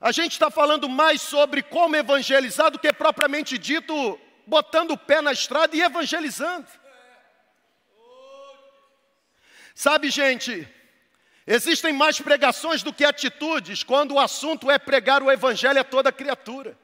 A 0.00 0.12
gente 0.12 0.32
está 0.32 0.50
falando 0.50 0.88
mais 0.88 1.20
sobre 1.20 1.62
como 1.62 1.96
evangelizar 1.96 2.70
do 2.70 2.78
que 2.78 2.92
propriamente 2.92 3.58
dito 3.58 4.18
botando 4.46 4.92
o 4.92 4.98
pé 4.98 5.20
na 5.20 5.32
estrada 5.32 5.74
e 5.76 5.82
evangelizando. 5.82 6.68
Sabe, 9.74 10.08
gente, 10.08 10.66
Existem 11.46 11.92
mais 11.92 12.20
pregações 12.20 12.82
do 12.82 12.92
que 12.92 13.04
atitudes 13.04 13.84
quando 13.84 14.14
o 14.14 14.20
assunto 14.20 14.70
é 14.70 14.78
pregar 14.78 15.22
o 15.22 15.30
Evangelho 15.30 15.80
a 15.80 15.84
toda 15.84 16.10
criatura. 16.10 16.76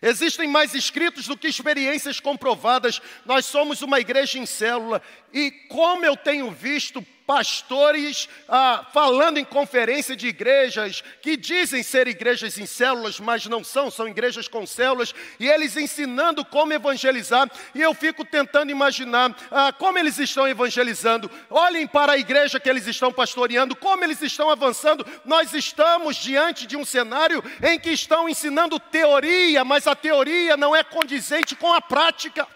Existem 0.00 0.48
mais 0.48 0.74
escritos 0.74 1.26
do 1.26 1.36
que 1.36 1.48
experiências 1.48 2.20
comprovadas. 2.20 3.02
Nós 3.26 3.44
somos 3.44 3.82
uma 3.82 3.98
igreja 3.98 4.38
em 4.38 4.46
célula 4.46 5.02
e, 5.32 5.50
como 5.68 6.04
eu 6.04 6.16
tenho 6.16 6.50
visto 6.50 7.04
pastores 7.32 8.28
ah, 8.46 8.84
falando 8.92 9.38
em 9.38 9.44
conferência 9.44 10.14
de 10.14 10.28
igrejas 10.28 11.02
que 11.22 11.34
dizem 11.34 11.82
ser 11.82 12.06
igrejas 12.06 12.58
em 12.58 12.66
células, 12.66 13.18
mas 13.18 13.46
não 13.46 13.64
são, 13.64 13.90
são 13.90 14.06
igrejas 14.06 14.48
com 14.48 14.66
células, 14.66 15.14
e 15.40 15.48
eles 15.48 15.74
ensinando 15.74 16.44
como 16.44 16.74
evangelizar, 16.74 17.50
e 17.74 17.80
eu 17.80 17.94
fico 17.94 18.22
tentando 18.22 18.70
imaginar 18.70 19.34
ah, 19.50 19.72
como 19.72 19.98
eles 19.98 20.18
estão 20.18 20.46
evangelizando. 20.46 21.30
Olhem 21.48 21.86
para 21.86 22.12
a 22.12 22.18
igreja 22.18 22.60
que 22.60 22.68
eles 22.68 22.86
estão 22.86 23.10
pastoreando, 23.10 23.74
como 23.74 24.04
eles 24.04 24.20
estão 24.20 24.50
avançando. 24.50 25.06
Nós 25.24 25.54
estamos 25.54 26.16
diante 26.16 26.66
de 26.66 26.76
um 26.76 26.84
cenário 26.84 27.42
em 27.62 27.80
que 27.80 27.92
estão 27.92 28.28
ensinando 28.28 28.78
teoria, 28.78 29.64
mas 29.64 29.86
a 29.86 29.94
teoria 29.94 30.54
não 30.54 30.76
é 30.76 30.84
condizente 30.84 31.56
com 31.56 31.72
a 31.72 31.80
prática. 31.80 32.46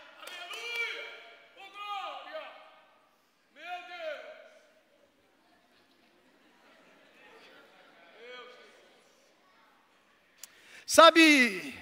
Sabe, 10.88 11.74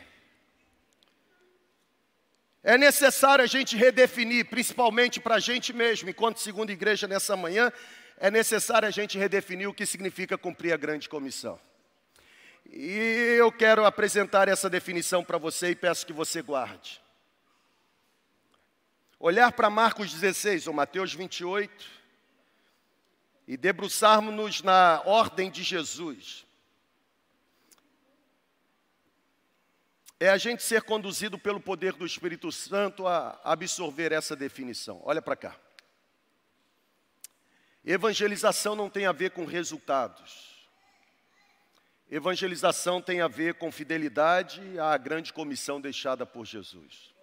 é 2.62 2.78
necessário 2.78 3.44
a 3.44 3.46
gente 3.46 3.76
redefinir, 3.76 4.46
principalmente 4.46 5.20
para 5.20 5.34
a 5.34 5.38
gente 5.38 5.75
mesmo, 5.75 6.08
enquanto 6.08 6.40
segunda 6.40 6.73
igreja 6.73 7.06
nessa 7.06 7.37
manhã, 7.37 7.70
é 8.16 8.30
necessário 8.30 8.88
a 8.88 8.90
gente 8.90 9.18
redefinir 9.18 9.68
o 9.68 9.75
que 9.75 9.84
significa 9.84 10.38
cumprir 10.38 10.73
a 10.73 10.78
grande 10.78 11.06
comissão. 11.06 11.61
E 12.64 13.37
eu 13.38 13.52
quero 13.52 13.84
apresentar 13.84 14.49
essa 14.49 14.70
definição 14.70 15.23
para 15.23 15.37
você 15.37 15.73
e 15.73 15.76
peço 15.76 16.06
que 16.06 16.12
você 16.14 16.40
guarde. 16.40 17.02
olhar 19.20 19.52
para 19.52 19.68
Marcos 19.68 20.14
16 20.14 20.66
ou 20.66 20.73
Mateus 20.73 21.12
28 21.12 21.84
e 23.46 23.54
debruçarmos-nos 23.58 24.62
na 24.62 25.02
ordem 25.04 25.50
de 25.50 25.62
Jesus. 25.62 26.46
É 30.18 30.28
a 30.28 30.37
gente 30.38 30.62
ser 30.62 30.83
conduzido 30.83 31.38
pelo 31.38 31.61
poder 31.61 31.92
do 31.92 32.06
Espírito 32.06 32.50
Santo 32.52 33.06
a 33.06 33.40
absorver 33.44 34.12
essa 34.12 34.37
definição. 34.37 35.00
Olha 35.04 35.21
para 35.21 35.37
cá. 35.37 35.56
Evangelização 37.85 38.75
não 38.75 38.88
tem 38.88 39.06
a 39.06 39.12
ver 39.12 39.33
com 39.33 39.44
resultados. 39.44 40.54
Evangelização 42.11 43.02
tem 43.02 43.21
a 43.21 43.28
ver 43.28 43.54
com 43.54 43.73
fidelidade 43.73 44.78
à 44.78 44.97
grande 44.97 45.33
comissão 45.33 45.80
deixada 45.80 46.25
por 46.25 46.47
Jesus. 46.47 47.14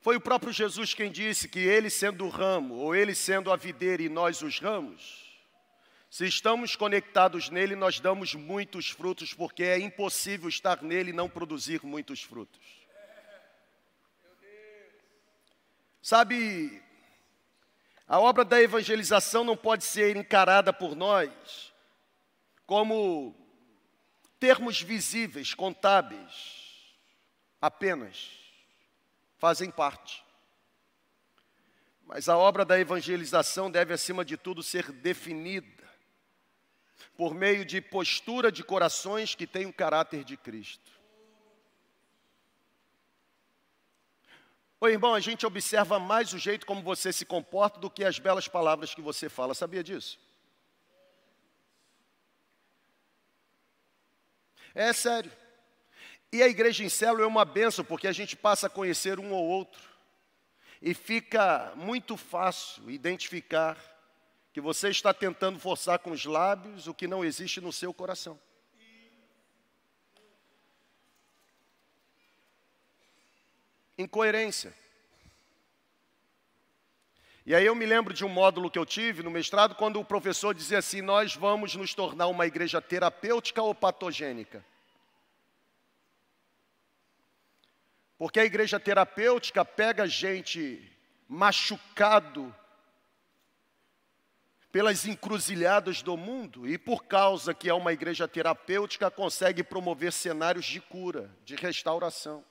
Foi 0.00 0.16
o 0.16 0.20
próprio 0.20 0.52
Jesus 0.52 0.92
quem 0.92 1.10
disse 1.10 1.48
que 1.48 1.60
ele 1.60 1.88
sendo 1.88 2.26
o 2.26 2.28
ramo, 2.28 2.74
ou 2.74 2.94
ele 2.94 3.14
sendo 3.14 3.50
a 3.50 3.56
videira 3.56 4.02
e 4.02 4.08
nós 4.08 4.42
os 4.42 4.58
ramos, 4.58 5.23
se 6.14 6.26
estamos 6.26 6.76
conectados 6.76 7.50
nele, 7.50 7.74
nós 7.74 7.98
damos 7.98 8.36
muitos 8.36 8.88
frutos, 8.88 9.34
porque 9.34 9.64
é 9.64 9.80
impossível 9.80 10.48
estar 10.48 10.80
nele 10.80 11.10
e 11.10 11.12
não 11.12 11.28
produzir 11.28 11.82
muitos 11.82 12.22
frutos. 12.22 12.86
Sabe, 16.00 16.80
a 18.06 18.20
obra 18.20 18.44
da 18.44 18.62
evangelização 18.62 19.42
não 19.42 19.56
pode 19.56 19.82
ser 19.82 20.16
encarada 20.16 20.72
por 20.72 20.94
nós 20.94 21.74
como 22.64 23.34
termos 24.38 24.80
visíveis, 24.80 25.52
contábeis, 25.52 26.96
apenas 27.60 28.30
fazem 29.36 29.68
parte. 29.68 30.24
Mas 32.04 32.28
a 32.28 32.38
obra 32.38 32.64
da 32.64 32.78
evangelização 32.78 33.68
deve, 33.68 33.92
acima 33.92 34.24
de 34.24 34.36
tudo, 34.36 34.62
ser 34.62 34.92
definida 34.92 35.73
por 37.16 37.34
meio 37.34 37.64
de 37.64 37.80
postura 37.80 38.50
de 38.50 38.62
corações 38.62 39.34
que 39.34 39.46
têm 39.46 39.66
o 39.66 39.72
caráter 39.72 40.24
de 40.24 40.36
Cristo. 40.36 40.90
Ô 44.80 44.88
irmão, 44.88 45.14
a 45.14 45.20
gente 45.20 45.46
observa 45.46 45.98
mais 45.98 46.32
o 46.32 46.38
jeito 46.38 46.66
como 46.66 46.82
você 46.82 47.12
se 47.12 47.24
comporta 47.24 47.80
do 47.80 47.88
que 47.88 48.04
as 48.04 48.18
belas 48.18 48.48
palavras 48.48 48.94
que 48.94 49.00
você 49.00 49.28
fala, 49.28 49.54
sabia 49.54 49.82
disso? 49.82 50.18
É 54.74 54.92
sério. 54.92 55.32
E 56.32 56.42
a 56.42 56.48
igreja 56.48 56.82
em 56.82 56.88
célula 56.88 57.22
é 57.22 57.26
uma 57.26 57.44
benção, 57.44 57.84
porque 57.84 58.08
a 58.08 58.12
gente 58.12 58.36
passa 58.36 58.66
a 58.66 58.70
conhecer 58.70 59.20
um 59.20 59.32
ou 59.32 59.46
outro. 59.46 59.80
E 60.82 60.92
fica 60.92 61.72
muito 61.76 62.16
fácil 62.16 62.90
identificar 62.90 63.78
que 64.54 64.60
você 64.60 64.88
está 64.88 65.12
tentando 65.12 65.58
forçar 65.58 65.98
com 65.98 66.12
os 66.12 66.24
lábios 66.24 66.86
o 66.86 66.94
que 66.94 67.08
não 67.08 67.24
existe 67.24 67.60
no 67.60 67.72
seu 67.72 67.92
coração. 67.92 68.38
Incoerência. 73.98 74.72
E 77.44 77.52
aí 77.52 77.66
eu 77.66 77.74
me 77.74 77.84
lembro 77.84 78.14
de 78.14 78.24
um 78.24 78.28
módulo 78.28 78.70
que 78.70 78.78
eu 78.78 78.86
tive 78.86 79.24
no 79.24 79.30
mestrado, 79.30 79.74
quando 79.74 79.98
o 79.98 80.04
professor 80.04 80.54
dizia 80.54 80.78
assim: 80.78 81.02
Nós 81.02 81.34
vamos 81.34 81.74
nos 81.74 81.92
tornar 81.92 82.28
uma 82.28 82.46
igreja 82.46 82.80
terapêutica 82.80 83.60
ou 83.60 83.74
patogênica? 83.74 84.64
Porque 88.16 88.38
a 88.38 88.44
igreja 88.44 88.78
terapêutica 88.78 89.64
pega 89.64 90.06
gente 90.06 90.96
machucado 91.28 92.54
pelas 94.74 95.06
encruzilhadas 95.06 96.02
do 96.02 96.16
mundo 96.16 96.66
e 96.66 96.76
por 96.76 97.04
causa 97.04 97.54
que 97.54 97.68
é 97.68 97.72
uma 97.72 97.92
igreja 97.92 98.26
terapêutica 98.26 99.08
consegue 99.08 99.62
promover 99.62 100.12
cenários 100.12 100.64
de 100.64 100.80
cura, 100.80 101.30
de 101.44 101.54
restauração. 101.54 102.44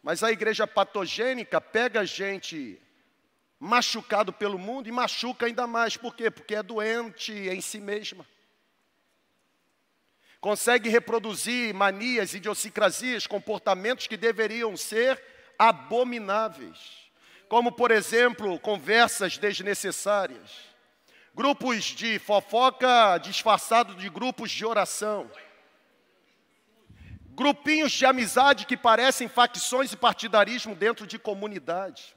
Mas 0.00 0.22
a 0.22 0.30
igreja 0.30 0.64
patogênica 0.64 1.60
pega 1.60 2.06
gente 2.06 2.80
machucado 3.58 4.32
pelo 4.32 4.60
mundo 4.60 4.88
e 4.88 4.92
machuca 4.92 5.46
ainda 5.46 5.66
mais. 5.66 5.96
Por 5.96 6.14
quê? 6.14 6.30
Porque 6.30 6.54
é 6.54 6.62
doente 6.62 7.32
em 7.32 7.60
si 7.60 7.80
mesma 7.80 8.24
consegue 10.40 10.88
reproduzir 10.88 11.74
manias, 11.74 12.32
idiosincrasias, 12.32 13.26
comportamentos 13.26 14.06
que 14.06 14.16
deveriam 14.16 14.76
ser 14.76 15.20
abomináveis, 15.58 17.10
como, 17.48 17.72
por 17.72 17.90
exemplo, 17.90 18.56
conversas 18.60 19.36
desnecessárias, 19.36 20.75
grupos 21.36 21.84
de 21.84 22.18
fofoca 22.18 23.18
disfarçados 23.18 23.94
de 23.98 24.08
grupos 24.08 24.50
de 24.50 24.64
oração, 24.64 25.30
grupinhos 27.34 27.92
de 27.92 28.06
amizade 28.06 28.64
que 28.64 28.74
parecem 28.74 29.28
facções 29.28 29.92
e 29.92 29.98
partidarismo 29.98 30.74
dentro 30.74 31.06
de 31.06 31.18
comunidade. 31.18 32.16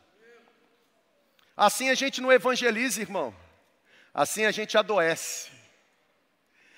Assim 1.58 1.90
a 1.90 1.96
gente 1.96 2.22
não 2.22 2.32
evangeliza, 2.32 3.02
irmão. 3.02 3.36
Assim 4.14 4.46
a 4.46 4.52
gente 4.52 4.78
adoece. 4.78 5.52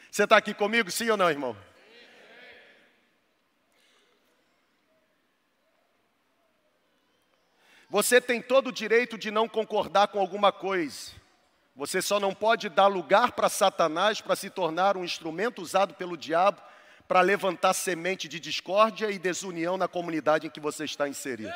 Você 0.10 0.23
está 0.23 0.38
aqui 0.38 0.56
comigo, 0.56 0.89
sim 0.89 1.12
ou 1.12 1.17
não, 1.17 1.30
irmão? 1.30 1.56
Você 7.88 8.19
tem 8.19 8.41
todo 8.41 8.67
o 8.67 8.71
direito 8.71 9.15
de 9.15 9.30
não 9.30 9.47
concordar 9.47 10.08
com 10.08 10.19
alguma 10.19 10.51
coisa. 10.51 11.20
Você 11.75 12.01
só 12.01 12.19
não 12.19 12.34
pode 12.34 12.69
dar 12.69 12.88
lugar 12.88 13.31
para 13.31 13.49
Satanás 13.49 14.19
para 14.21 14.36
se 14.36 14.49
tornar 14.49 14.97
um 14.97 15.03
instrumento 15.03 15.62
usado 15.62 15.93
pelo 15.93 16.17
diabo 16.17 16.62
para 17.07 17.21
levantar 17.21 17.73
semente 17.73 18.27
de 18.27 18.39
discórdia 18.39 19.12
e 19.12 19.19
desunião 19.19 19.77
na 19.77 19.88
comunidade 19.88 20.47
em 20.47 20.49
que 20.49 20.60
você 20.60 20.86
está 20.86 21.07
inserido. 21.07 21.53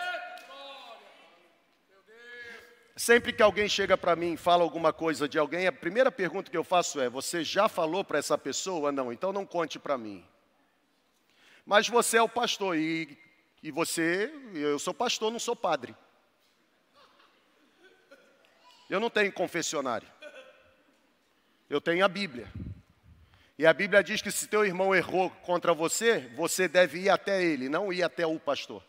Sempre 2.96 3.34
que 3.34 3.44
alguém 3.44 3.68
chega 3.68 3.98
para 3.98 4.16
mim 4.16 4.34
e 4.34 4.38
fala 4.38 4.64
alguma 4.64 4.94
coisa 4.94 5.28
de 5.28 5.38
alguém, 5.38 5.68
a 5.68 5.72
primeira 5.72 6.10
pergunta 6.10 6.50
que 6.50 6.58
eu 6.58 6.64
faço 6.64 7.00
é: 7.02 7.10
Você 7.10 7.44
já 7.44 7.68
falou 7.68 8.06
para 8.06 8.20
essa 8.20 8.38
pessoa? 8.38 8.92
Não, 8.92 9.12
então 9.12 9.34
não 9.34 9.46
conte 9.46 9.78
para 9.78 9.98
mim. 9.98 10.26
Mas 11.66 11.90
você 11.90 12.18
é 12.18 12.22
o 12.22 12.30
pastor 12.30 12.78
e, 12.78 13.18
e 13.62 13.70
você, 13.70 14.34
eu 14.54 14.80
sou 14.80 14.94
pastor, 14.94 15.30
não 15.30 15.40
sou 15.40 15.56
padre. 15.56 15.94
Eu 18.90 19.00
não 19.00 19.10
tenho 19.10 19.32
confessionário. 19.32 20.08
Eu 21.70 21.82
tenho 21.82 22.06
a 22.06 22.08
Bíblia. 22.08 22.52
E 23.58 23.66
a 23.66 23.74
Bíblia 23.74 24.04
diz 24.04 24.22
que 24.22 24.32
se 24.32 24.48
teu 24.48 24.66
irmão 24.66 24.94
errou 24.94 25.30
contra 25.30 25.74
você, 25.74 26.20
você 26.36 26.68
deve 26.68 27.00
ir 27.00 27.10
até 27.10 27.44
ele, 27.44 27.70
não 27.70 27.92
ir 27.92 28.04
até 28.04 28.26
o 28.26 28.40
pastor. 28.40 28.84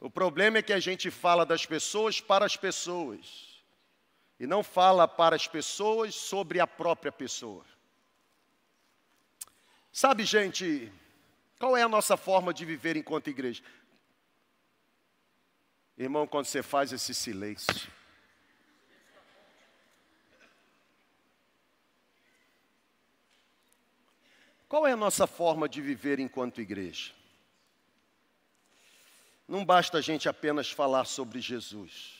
O 0.00 0.10
problema 0.10 0.58
é 0.58 0.62
que 0.62 0.72
a 0.72 0.80
gente 0.80 1.10
fala 1.10 1.46
das 1.46 1.64
pessoas 1.64 2.20
para 2.20 2.44
as 2.44 2.56
pessoas 2.56 3.62
e 4.38 4.46
não 4.46 4.62
fala 4.62 5.08
para 5.08 5.34
as 5.34 5.48
pessoas 5.48 6.14
sobre 6.14 6.60
a 6.60 6.66
própria 6.66 7.10
pessoa. 7.10 7.64
Sabe, 9.90 10.24
gente, 10.24 10.92
qual 11.58 11.76
é 11.76 11.82
a 11.82 11.88
nossa 11.88 12.16
forma 12.16 12.52
de 12.52 12.64
viver 12.64 12.96
enquanto 12.96 13.30
igreja? 13.30 13.62
Irmão, 15.98 16.26
quando 16.26 16.44
você 16.44 16.62
faz 16.62 16.92
esse 16.92 17.14
silêncio, 17.14 17.90
qual 24.68 24.86
é 24.86 24.92
a 24.92 24.96
nossa 24.96 25.26
forma 25.26 25.66
de 25.66 25.80
viver 25.80 26.18
enquanto 26.18 26.60
igreja? 26.60 27.14
Não 29.48 29.64
basta 29.64 29.96
a 29.96 30.00
gente 30.02 30.28
apenas 30.28 30.70
falar 30.70 31.06
sobre 31.06 31.40
Jesus. 31.40 32.14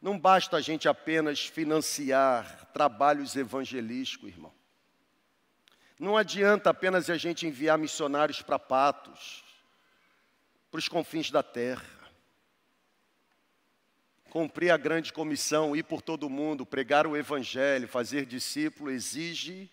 Não 0.00 0.18
basta 0.18 0.56
a 0.56 0.60
gente 0.60 0.88
apenas 0.88 1.44
financiar 1.44 2.66
trabalhos 2.72 3.36
evangelísticos, 3.36 4.30
irmão. 4.30 4.54
Não 5.98 6.16
adianta 6.16 6.70
apenas 6.70 7.10
a 7.10 7.18
gente 7.18 7.46
enviar 7.46 7.76
missionários 7.76 8.40
para 8.40 8.58
Patos, 8.58 9.44
para 10.70 10.78
os 10.78 10.88
confins 10.88 11.30
da 11.30 11.42
terra. 11.42 11.95
Cumprir 14.36 14.70
a 14.70 14.76
grande 14.76 15.14
comissão, 15.14 15.74
ir 15.74 15.82
por 15.82 16.02
todo 16.02 16.28
mundo, 16.28 16.66
pregar 16.66 17.06
o 17.06 17.16
evangelho, 17.16 17.88
fazer 17.88 18.26
discípulo, 18.26 18.90
exige 18.90 19.70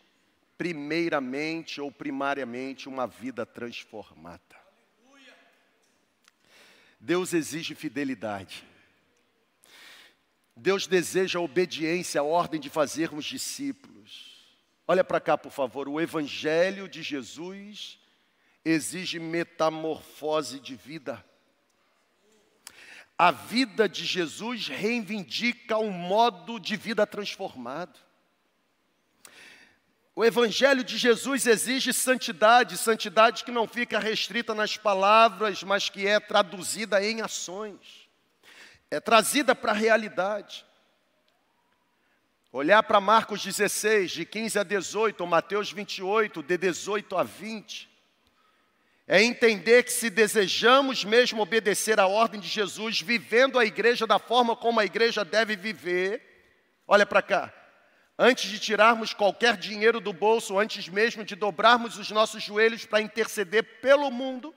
primeiramente 0.57 1.81
ou 1.81 1.91
primariamente 1.91 2.87
uma 2.87 3.05
vida 3.05 3.45
transformada. 3.45 4.55
Deus 6.97 7.33
exige 7.33 7.75
fidelidade. 7.75 8.63
Deus 10.55 10.87
deseja 10.87 11.41
obediência 11.41 12.21
à 12.21 12.23
ordem 12.23 12.57
de 12.57 12.69
fazermos 12.69 13.25
discípulos. 13.25 14.47
Olha 14.87 15.03
para 15.03 15.19
cá, 15.19 15.37
por 15.37 15.51
favor. 15.51 15.89
O 15.89 15.99
Evangelho 15.99 16.87
de 16.87 17.03
Jesus 17.03 17.99
exige 18.63 19.19
metamorfose 19.19 20.57
de 20.57 20.73
vida. 20.73 21.21
A 23.23 23.31
vida 23.31 23.87
de 23.87 24.03
Jesus 24.03 24.67
reivindica 24.67 25.77
um 25.77 25.89
modo 25.89 26.59
de 26.59 26.75
vida 26.75 27.07
transformado. 27.07 27.97
O 30.13 30.25
Evangelho 30.25 30.83
de 30.83 30.97
Jesus 30.97 31.47
exige 31.47 31.93
santidade, 31.93 32.77
santidade 32.77 33.45
que 33.45 33.49
não 33.49 33.65
fica 33.65 33.97
restrita 33.97 34.53
nas 34.53 34.75
palavras, 34.75 35.63
mas 35.63 35.87
que 35.87 36.05
é 36.05 36.19
traduzida 36.19 37.01
em 37.01 37.21
ações, 37.21 38.09
é 38.91 38.99
trazida 38.99 39.55
para 39.55 39.71
a 39.71 39.75
realidade. 39.75 40.65
Olhar 42.51 42.83
para 42.83 42.99
Marcos 42.99 43.41
16, 43.41 44.11
de 44.11 44.25
15 44.25 44.59
a 44.59 44.63
18, 44.63 45.21
ou 45.21 45.27
Mateus 45.27 45.71
28, 45.71 46.43
de 46.43 46.57
18 46.57 47.15
a 47.15 47.23
20, 47.23 47.92
é 49.07 49.21
entender 49.21 49.83
que 49.83 49.91
se 49.91 50.09
desejamos 50.09 51.03
mesmo 51.03 51.41
obedecer 51.41 51.99
à 51.99 52.07
ordem 52.07 52.39
de 52.39 52.47
Jesus, 52.47 53.01
vivendo 53.01 53.59
a 53.59 53.65
igreja 53.65 54.07
da 54.07 54.17
forma 54.17 54.55
como 54.55 54.79
a 54.79 54.85
igreja 54.85 55.25
deve 55.25 55.55
viver, 55.55 56.21
olha 56.87 57.05
para 57.05 57.21
cá, 57.21 57.53
antes 58.17 58.49
de 58.49 58.59
tirarmos 58.59 59.13
qualquer 59.13 59.57
dinheiro 59.57 59.99
do 59.99 60.13
bolso, 60.13 60.57
antes 60.57 60.87
mesmo 60.87 61.25
de 61.25 61.35
dobrarmos 61.35 61.97
os 61.97 62.09
nossos 62.11 62.43
joelhos 62.43 62.85
para 62.85 63.01
interceder 63.01 63.81
pelo 63.81 64.09
mundo, 64.09 64.55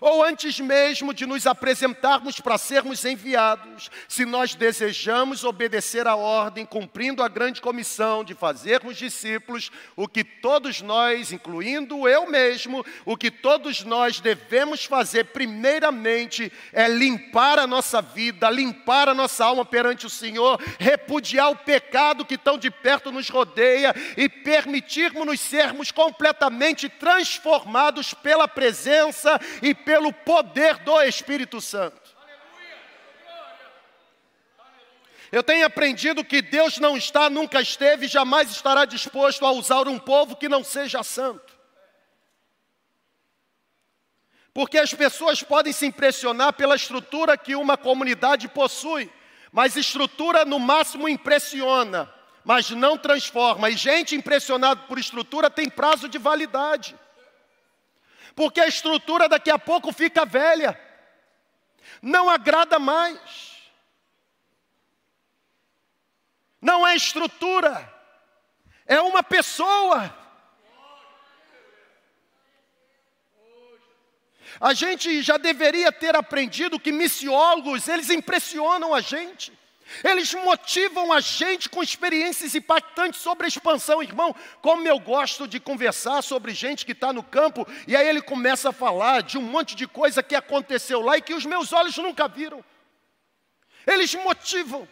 ou 0.00 0.24
antes 0.24 0.58
mesmo 0.60 1.14
de 1.14 1.26
nos 1.26 1.46
apresentarmos 1.46 2.40
para 2.40 2.58
sermos 2.58 3.04
enviados, 3.04 3.90
se 4.08 4.24
nós 4.24 4.54
desejamos 4.54 5.44
obedecer 5.44 6.06
à 6.06 6.16
ordem, 6.16 6.64
cumprindo 6.64 7.22
a 7.22 7.28
grande 7.28 7.60
comissão 7.60 8.24
de 8.24 8.34
fazermos 8.34 8.96
discípulos, 8.96 9.70
o 9.94 10.08
que 10.08 10.24
todos 10.24 10.80
nós, 10.82 11.32
incluindo 11.32 12.08
eu 12.08 12.28
mesmo, 12.30 12.84
o 13.04 13.16
que 13.16 13.30
todos 13.30 13.84
nós 13.84 14.20
devemos 14.20 14.84
fazer 14.84 15.26
primeiramente 15.26 16.52
é 16.72 16.88
limpar 16.88 17.58
a 17.58 17.66
nossa 17.66 18.00
vida, 18.00 18.50
limpar 18.50 19.08
a 19.08 19.14
nossa 19.14 19.44
alma 19.44 19.64
perante 19.64 20.06
o 20.06 20.10
Senhor, 20.10 20.60
repudiar 20.78 21.50
o 21.50 21.56
pecado 21.56 22.24
que 22.24 22.38
tão 22.38 22.58
de 22.58 22.70
perto 22.70 23.12
nos 23.12 23.28
rodeia 23.28 23.94
e 24.16 24.28
permitirmos-nos 24.28 25.40
sermos 25.40 25.90
completamente 25.90 26.88
transformados 26.88 28.14
pela 28.14 28.48
presença 28.48 29.40
e 29.62 29.74
pelo 29.76 30.12
poder 30.12 30.78
do 30.78 31.00
Espírito 31.02 31.60
Santo. 31.60 32.16
Eu 35.30 35.42
tenho 35.42 35.66
aprendido 35.66 36.24
que 36.24 36.40
Deus 36.40 36.78
não 36.78 36.96
está, 36.96 37.28
nunca 37.28 37.60
esteve 37.60 38.06
e 38.06 38.08
jamais 38.08 38.50
estará 38.50 38.84
disposto 38.84 39.44
a 39.44 39.50
usar 39.50 39.88
um 39.88 39.98
povo 39.98 40.36
que 40.36 40.48
não 40.48 40.62
seja 40.62 41.02
santo. 41.02 41.54
Porque 44.54 44.78
as 44.78 44.94
pessoas 44.94 45.42
podem 45.42 45.72
se 45.72 45.84
impressionar 45.84 46.52
pela 46.54 46.76
estrutura 46.76 47.36
que 47.36 47.54
uma 47.54 47.76
comunidade 47.76 48.48
possui, 48.48 49.12
mas 49.52 49.76
estrutura 49.76 50.44
no 50.44 50.58
máximo 50.58 51.08
impressiona, 51.08 52.10
mas 52.44 52.70
não 52.70 52.96
transforma. 52.96 53.68
E 53.68 53.76
gente 53.76 54.14
impressionada 54.14 54.82
por 54.82 54.98
estrutura 54.98 55.50
tem 55.50 55.68
prazo 55.68 56.08
de 56.08 56.18
validade 56.18 56.96
porque 58.36 58.60
a 58.60 58.68
estrutura 58.68 59.30
daqui 59.30 59.50
a 59.50 59.58
pouco 59.58 59.90
fica 59.90 60.26
velha, 60.26 60.78
não 62.02 62.28
agrada 62.28 62.78
mais. 62.78 63.56
Não 66.60 66.86
é 66.86 66.94
estrutura, 66.94 67.92
é 68.84 69.00
uma 69.00 69.22
pessoa. 69.22 70.14
A 74.60 74.74
gente 74.74 75.22
já 75.22 75.36
deveria 75.38 75.90
ter 75.90 76.14
aprendido 76.14 76.80
que 76.80 76.92
missiólogos, 76.92 77.88
eles 77.88 78.10
impressionam 78.10 78.94
a 78.94 79.00
gente. 79.00 79.52
Eles 80.02 80.34
motivam 80.34 81.12
a 81.12 81.20
gente 81.20 81.68
com 81.68 81.82
experiências 81.82 82.54
impactantes 82.54 83.20
sobre 83.20 83.44
a 83.44 83.48
expansão, 83.48 84.02
irmão. 84.02 84.34
Como 84.60 84.86
eu 84.86 84.98
gosto 84.98 85.46
de 85.46 85.60
conversar 85.60 86.22
sobre 86.22 86.52
gente 86.52 86.84
que 86.84 86.92
está 86.92 87.12
no 87.12 87.22
campo, 87.22 87.66
e 87.86 87.96
aí 87.96 88.06
ele 88.08 88.20
começa 88.20 88.70
a 88.70 88.72
falar 88.72 89.22
de 89.22 89.38
um 89.38 89.42
monte 89.42 89.74
de 89.74 89.86
coisa 89.86 90.22
que 90.22 90.34
aconteceu 90.34 91.00
lá 91.00 91.16
e 91.16 91.22
que 91.22 91.34
os 91.34 91.46
meus 91.46 91.72
olhos 91.72 91.96
nunca 91.98 92.26
viram. 92.26 92.64
Eles 93.86 94.14
motivam, 94.14 94.88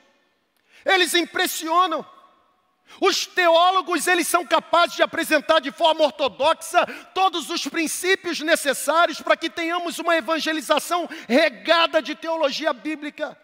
eles 0.85 1.12
impressionam. 1.14 2.07
Os 3.00 3.26
teólogos, 3.26 4.07
eles 4.07 4.28
são 4.28 4.46
capazes 4.46 4.94
de 4.94 5.02
apresentar 5.02 5.59
de 5.59 5.72
forma 5.72 6.04
ortodoxa 6.04 6.87
todos 7.12 7.50
os 7.50 7.66
princípios 7.66 8.40
necessários 8.40 9.20
para 9.20 9.37
que 9.37 9.50
tenhamos 9.50 9.98
uma 9.98 10.16
evangelização 10.16 11.09
regada 11.26 12.00
de 12.00 12.14
teologia 12.14 12.72
bíblica. 12.72 13.37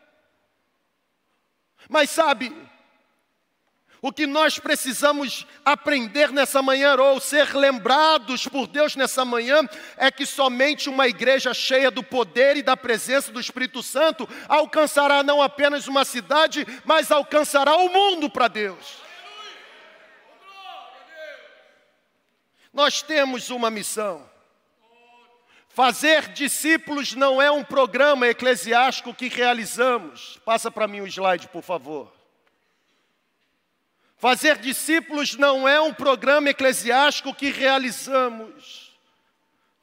Mas 1.88 2.11
sabe, 2.11 2.55
o 4.03 4.11
que 4.11 4.27
nós 4.27 4.59
precisamos 4.59 5.47
aprender 5.62 6.33
nessa 6.33 6.62
manhã, 6.62 6.95
ou 6.97 7.21
ser 7.21 7.55
lembrados 7.55 8.47
por 8.47 8.66
Deus 8.66 8.97
nessa 8.97 9.25
manhã, 9.27 9.61
é 9.97 10.11
que 10.11 10.25
somente 10.25 10.88
uma 10.88 11.07
igreja 11.07 11.53
cheia 11.53 11.90
do 11.90 12.03
poder 12.03 12.57
e 12.57 12.62
da 12.62 12.77
presença 12.77 13.31
do 13.31 13.38
Espírito 13.38 13.83
Santo 13.83 14.27
alcançará 14.49 15.23
não 15.23 15.43
apenas 15.43 15.87
uma 15.87 16.05
cidade, 16.05 16.66
mas 16.85 17.11
alcançará 17.11 17.77
o 17.77 17.90
mundo 17.90 18.31
para 18.31 18.49
Deus. 18.49 19.01
Nós 22.73 23.03
temos 23.03 23.51
uma 23.51 23.71
missão. 23.71 24.30
Fazer 25.73 26.29
discípulos 26.33 27.15
não 27.15 27.41
é 27.41 27.49
um 27.49 27.63
programa 27.63 28.27
eclesiástico 28.27 29.15
que 29.15 29.29
realizamos. 29.29 30.39
Passa 30.45 30.69
para 30.69 30.89
mim 30.89 31.01
o 31.01 31.07
slide, 31.07 31.47
por 31.49 31.63
favor. 31.63 32.13
Fazer 34.19 34.59
discípulos 34.59 35.37
não 35.37 35.69
é 35.69 35.81
um 35.81 35.95
programa 35.95 36.51
eclesiástico 36.51 37.33
que 37.33 37.51
realizamos. 37.51 38.93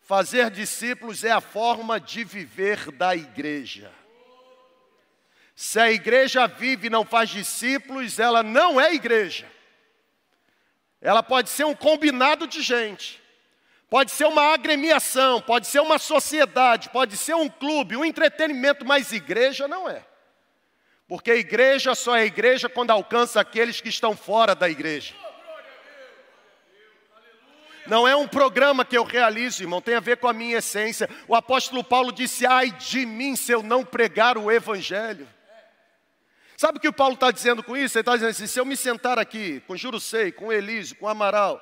Fazer 0.02 0.52
discípulos 0.52 1.24
é 1.24 1.32
a 1.32 1.42
forma 1.42 2.00
de 2.00 2.24
viver 2.24 2.92
da 2.92 3.16
igreja. 3.16 3.90
Se 5.56 5.80
a 5.80 5.90
igreja 5.90 6.48
vive 6.48 6.88
e 6.88 6.90
não 6.90 7.06
faz 7.06 7.30
discípulos, 7.30 8.20
ela 8.20 8.44
não 8.44 8.80
é 8.80 8.94
igreja. 8.94 9.50
Ela 11.02 11.24
pode 11.24 11.50
ser 11.50 11.66
um 11.66 11.74
combinado 11.74 12.46
de 12.46 12.62
gente. 12.62 13.22
Pode 13.90 14.12
ser 14.12 14.26
uma 14.26 14.54
agremiação, 14.54 15.42
pode 15.42 15.68
ser 15.68 15.80
uma 15.80 15.98
sociedade, 15.98 16.90
pode 16.90 17.16
ser 17.16 17.36
um 17.36 17.48
clube, 17.48 17.96
um 17.96 18.04
entretenimento, 18.04 18.86
mas 18.86 19.14
igreja 19.14 19.68
não 19.68 19.90
é. 19.90 20.06
Porque 21.08 21.32
igreja 21.32 21.96
só 21.96 22.18
é 22.18 22.26
igreja 22.26 22.68
quando 22.68 22.92
alcança 22.92 23.40
aqueles 23.40 23.80
que 23.80 23.88
estão 23.88 24.16
fora 24.16 24.54
da 24.54 24.70
igreja. 24.70 25.16
Não 27.88 28.06
é 28.06 28.14
um 28.14 28.28
programa 28.28 28.84
que 28.84 28.98
eu 28.98 29.06
realizo, 29.06 29.64
irmão, 29.64 29.82
tem 29.82 29.96
a 29.96 30.02
ver 30.02 30.18
com 30.18 30.28
a 30.28 30.34
minha 30.34 30.58
essência. 30.58 31.10
O 31.26 31.34
apóstolo 31.34 31.82
Paulo 31.82 32.12
disse: 32.12 32.46
ai 32.46 32.70
de 32.72 33.06
mim 33.06 33.38
se 33.38 33.54
eu 33.54 33.64
não 33.64 33.86
pregar 33.86 34.38
o 34.38 34.52
evangelho. 34.52 35.26
Sabe 36.58 36.80
o 36.80 36.82
que 36.82 36.90
o 36.90 36.94
Paulo 36.94 37.14
está 37.14 37.32
dizendo 37.32 37.64
com 37.64 37.78
isso? 37.78 37.98
Ele 37.98 38.02
está 38.02 38.14
dizendo 38.14 38.32
assim: 38.32 38.48
se 38.48 38.60
eu 38.60 38.66
me 38.66 38.76
sentar 38.76 39.18
aqui 39.18 39.62
com 39.62 39.78
Jurusei, 39.78 40.34
com 40.34 40.52
Elise, 40.52 40.96
com 40.96 41.08
Amaral, 41.08 41.62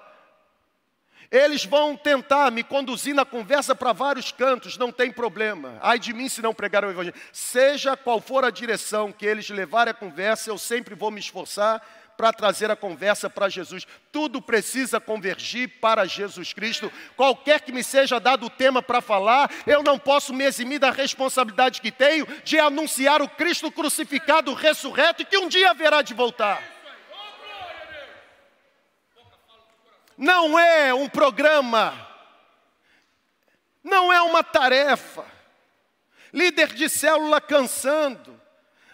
eles 1.35 1.65
vão 1.65 1.97
tentar 1.97 2.49
me 2.49 2.63
conduzir 2.63 3.13
na 3.13 3.25
conversa 3.25 3.75
para 3.75 3.91
vários 3.91 4.31
cantos, 4.31 4.77
não 4.77 4.89
tem 4.89 5.11
problema. 5.11 5.77
Ai 5.81 5.99
de 5.99 6.13
mim 6.13 6.29
se 6.29 6.41
não 6.41 6.53
pregar 6.53 6.85
o 6.85 6.89
Evangelho. 6.89 7.15
Seja 7.33 7.97
qual 7.97 8.21
for 8.21 8.45
a 8.45 8.49
direção 8.49 9.11
que 9.11 9.25
eles 9.25 9.49
levarem 9.49 9.91
a 9.91 9.93
conversa, 9.93 10.49
eu 10.49 10.57
sempre 10.57 10.95
vou 10.95 11.11
me 11.11 11.19
esforçar 11.19 11.85
para 12.15 12.31
trazer 12.31 12.71
a 12.71 12.75
conversa 12.77 13.29
para 13.29 13.49
Jesus. 13.49 13.85
Tudo 14.13 14.41
precisa 14.41 14.97
convergir 14.97 15.67
para 15.81 16.05
Jesus 16.05 16.53
Cristo. 16.53 16.89
Qualquer 17.17 17.59
que 17.59 17.73
me 17.73 17.83
seja 17.83 18.17
dado 18.17 18.45
o 18.45 18.49
tema 18.49 18.81
para 18.81 19.01
falar, 19.01 19.51
eu 19.67 19.83
não 19.83 19.99
posso 19.99 20.33
me 20.33 20.45
eximir 20.45 20.79
da 20.79 20.91
responsabilidade 20.91 21.81
que 21.81 21.91
tenho 21.91 22.25
de 22.45 22.57
anunciar 22.57 23.21
o 23.21 23.27
Cristo 23.27 23.69
crucificado, 23.69 24.53
ressurreto 24.53 25.21
e 25.21 25.25
que 25.25 25.37
um 25.37 25.49
dia 25.49 25.71
haverá 25.71 26.01
de 26.01 26.13
voltar. 26.13 26.74
Não 30.17 30.57
é 30.57 30.93
um 30.93 31.09
programa, 31.09 31.93
não 33.83 34.11
é 34.11 34.21
uma 34.21 34.43
tarefa. 34.43 35.25
Líder 36.33 36.73
de 36.73 36.89
célula 36.89 37.39
cansando, 37.39 38.39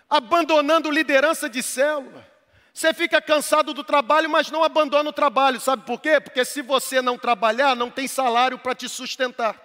abandonando 0.10 0.92
liderança 0.92 1.50
de 1.50 1.64
célula. 1.64 2.30
Você 2.74 2.94
fica 2.94 3.22
cansado 3.22 3.74
do 3.74 3.84
trabalho, 3.84 4.30
mas 4.30 4.50
não 4.50 4.64
abandona 4.64 5.10
o 5.10 5.14
trabalho. 5.14 5.60
Sabe 5.60 5.84
por 5.84 6.00
quê? 6.00 6.20
Porque 6.20 6.46
se 6.46 6.62
você 6.62 7.02
não 7.02 7.18
trabalhar, 7.18 7.76
não 7.76 7.90
tem 7.90 8.08
salário 8.08 8.58
para 8.60 8.76
te 8.76 8.88
sustentar. 8.88 9.60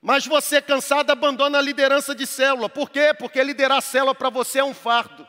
Mas 0.00 0.26
você 0.26 0.62
cansado 0.62 1.10
abandona 1.10 1.58
a 1.58 1.62
liderança 1.62 2.14
de 2.14 2.26
célula. 2.26 2.68
Por 2.68 2.88
quê? 2.88 3.12
Porque 3.12 3.42
liderar 3.42 3.82
célula 3.82 4.14
para 4.14 4.30
você 4.30 4.60
é 4.60 4.64
um 4.64 4.74
fardo. 4.74 5.26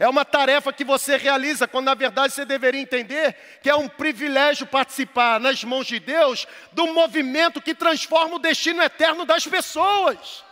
É 0.00 0.08
uma 0.08 0.24
tarefa 0.24 0.72
que 0.72 0.82
você 0.82 1.18
realiza, 1.18 1.68
quando 1.68 1.84
na 1.84 1.94
verdade 1.94 2.32
você 2.32 2.46
deveria 2.46 2.80
entender 2.80 3.36
que 3.62 3.68
é 3.68 3.76
um 3.76 3.86
privilégio 3.86 4.66
participar 4.66 5.38
nas 5.38 5.62
mãos 5.62 5.86
de 5.86 6.00
Deus 6.00 6.46
do 6.72 6.86
movimento 6.86 7.60
que 7.60 7.74
transforma 7.74 8.36
o 8.36 8.38
destino 8.38 8.82
eterno 8.82 9.26
das 9.26 9.46
pessoas. 9.46 10.42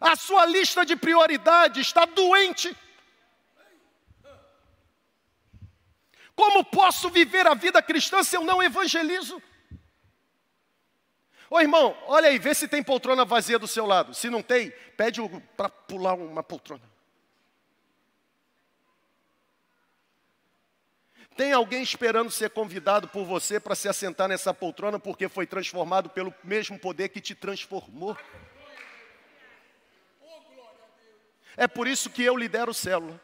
A 0.00 0.16
sua 0.16 0.46
lista 0.46 0.82
de 0.82 0.96
prioridades 0.96 1.88
está 1.88 2.06
doente. 2.06 2.74
Como 6.34 6.64
posso 6.64 7.10
viver 7.10 7.46
a 7.46 7.52
vida 7.52 7.82
cristã 7.82 8.22
se 8.22 8.34
eu 8.34 8.42
não 8.42 8.62
evangelizo? 8.62 9.42
Ô 11.52 11.60
irmão, 11.60 11.94
olha 12.06 12.30
aí, 12.30 12.38
vê 12.38 12.54
se 12.54 12.66
tem 12.66 12.82
poltrona 12.82 13.26
vazia 13.26 13.58
do 13.58 13.68
seu 13.68 13.84
lado. 13.84 14.14
Se 14.14 14.30
não 14.30 14.40
tem, 14.40 14.70
pede 14.96 15.20
para 15.54 15.68
pular 15.68 16.14
uma 16.14 16.42
poltrona. 16.42 16.90
Tem 21.36 21.52
alguém 21.52 21.82
esperando 21.82 22.30
ser 22.30 22.48
convidado 22.48 23.06
por 23.06 23.26
você 23.26 23.60
para 23.60 23.74
se 23.74 23.86
assentar 23.86 24.28
nessa 24.28 24.54
poltrona 24.54 24.98
porque 24.98 25.28
foi 25.28 25.46
transformado 25.46 26.08
pelo 26.08 26.34
mesmo 26.42 26.78
poder 26.78 27.10
que 27.10 27.20
te 27.20 27.34
transformou? 27.34 28.16
É 31.54 31.68
por 31.68 31.86
isso 31.86 32.08
que 32.08 32.22
eu 32.22 32.34
lidero 32.34 32.72
célula. 32.72 33.20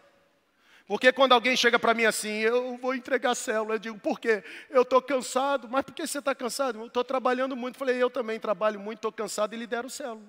Porque 0.88 1.12
quando 1.12 1.32
alguém 1.32 1.54
chega 1.54 1.78
para 1.78 1.92
mim 1.92 2.06
assim, 2.06 2.30
eu 2.30 2.78
vou 2.78 2.94
entregar 2.94 3.32
a 3.32 3.34
célula, 3.34 3.74
eu 3.74 3.78
digo, 3.78 3.98
por 3.98 4.18
quê? 4.18 4.42
Eu 4.70 4.80
estou 4.80 5.02
cansado, 5.02 5.68
mas 5.68 5.84
por 5.84 5.94
que 5.94 6.06
você 6.06 6.18
está 6.18 6.34
cansado? 6.34 6.78
Eu 6.78 6.86
estou 6.86 7.04
trabalhando 7.04 7.54
muito. 7.54 7.76
Falei, 7.76 8.02
eu 8.02 8.08
também 8.08 8.40
trabalho 8.40 8.80
muito, 8.80 8.96
estou 8.96 9.12
cansado 9.12 9.54
e 9.54 9.58
lidero 9.58 9.90
célula. 9.90 10.26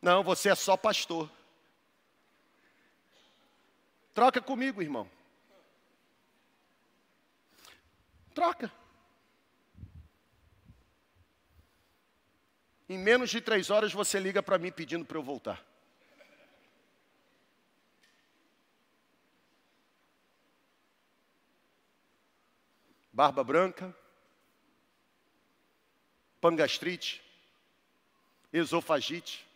Não, 0.00 0.22
você 0.22 0.50
é 0.50 0.54
só 0.54 0.76
pastor. 0.76 1.28
Troca 4.14 4.40
comigo, 4.40 4.80
irmão. 4.80 5.10
Troca. 8.32 8.70
Em 12.88 12.98
menos 12.98 13.30
de 13.30 13.40
três 13.40 13.68
horas 13.68 13.92
você 13.92 14.20
liga 14.20 14.40
para 14.40 14.58
mim 14.58 14.70
pedindo 14.70 15.04
para 15.04 15.18
eu 15.18 15.22
voltar. 15.24 15.69
Barba 23.20 23.44
branca, 23.44 23.94
pangastrite, 26.40 27.22
esofagite. 28.50 29.46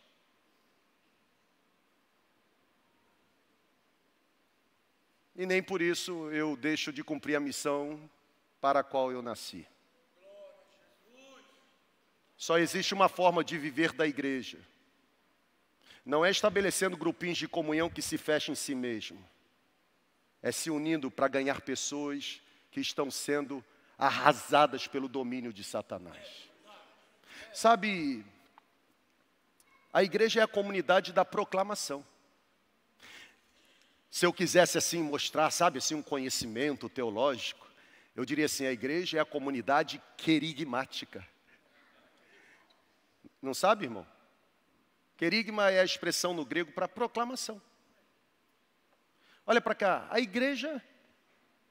E 5.35 5.47
nem 5.47 5.63
por 5.63 5.81
isso 5.81 6.29
eu 6.29 6.55
deixo 6.55 6.93
de 6.93 7.03
cumprir 7.03 7.35
a 7.35 7.39
missão 7.39 8.07
para 8.61 8.81
a 8.81 8.83
qual 8.83 9.11
eu 9.11 9.23
nasci. 9.23 9.67
Só 12.37 12.59
existe 12.59 12.93
uma 12.93 13.09
forma 13.09 13.43
de 13.43 13.57
viver 13.57 13.93
da 13.93 14.05
igreja. 14.05 14.59
Não 16.05 16.23
é 16.23 16.29
estabelecendo 16.29 16.95
grupinhos 16.95 17.39
de 17.39 17.47
comunhão 17.47 17.89
que 17.89 18.03
se 18.03 18.15
fecham 18.15 18.53
em 18.53 18.55
si 18.55 18.75
mesmo. 18.75 19.17
É 20.39 20.51
se 20.51 20.69
unindo 20.69 21.09
para 21.09 21.27
ganhar 21.27 21.61
pessoas 21.61 22.44
que 22.75 22.81
estão 22.81 23.09
sendo 23.09 23.63
arrasadas 23.97 24.85
pelo 24.85 25.07
domínio 25.07 25.53
de 25.53 25.63
Satanás. 25.63 26.49
Sabe, 27.53 28.25
a 29.93 30.03
igreja 30.03 30.41
é 30.41 30.43
a 30.43 30.47
comunidade 30.47 31.13
da 31.13 31.23
proclamação. 31.23 32.05
Se 34.11 34.25
eu 34.25 34.33
quisesse 34.33 34.77
assim 34.77 35.01
mostrar, 35.01 35.51
sabe, 35.51 35.77
assim 35.77 35.95
um 35.95 36.03
conhecimento 36.03 36.89
teológico, 36.89 37.65
eu 38.13 38.25
diria 38.25 38.45
assim, 38.45 38.65
a 38.65 38.73
igreja 38.73 39.19
é 39.19 39.21
a 39.21 39.25
comunidade 39.25 40.01
querigmática. 40.17 41.25
Não 43.41 43.53
sabe, 43.53 43.85
irmão? 43.85 44.05
Querigma 45.15 45.71
é 45.71 45.79
a 45.79 45.85
expressão 45.85 46.33
no 46.33 46.43
grego 46.43 46.73
para 46.73 46.89
proclamação. 46.89 47.61
Olha 49.47 49.61
para 49.61 49.75
cá, 49.75 50.07
a 50.11 50.19
igreja 50.19 50.83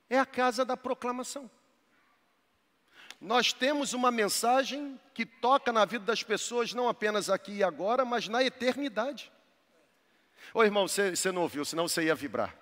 é 0.08 0.18
a 0.18 0.26
casa 0.26 0.64
da 0.64 0.76
proclamação. 0.76 1.50
Nós 3.20 3.52
temos 3.52 3.94
uma 3.94 4.10
mensagem 4.10 5.00
que 5.14 5.24
toca 5.24 5.72
na 5.72 5.84
vida 5.84 6.04
das 6.04 6.22
pessoas, 6.22 6.74
não 6.74 6.88
apenas 6.88 7.30
aqui 7.30 7.52
e 7.52 7.64
agora, 7.64 8.04
mas 8.04 8.28
na 8.28 8.42
eternidade. 8.42 9.32
Ô 10.52 10.62
irmão, 10.62 10.86
você, 10.86 11.32
não 11.32 11.42
ouviu, 11.42 11.64
senão 11.64 11.88
você 11.88 12.04
ia 12.04 12.14
vibrar. 12.14 12.54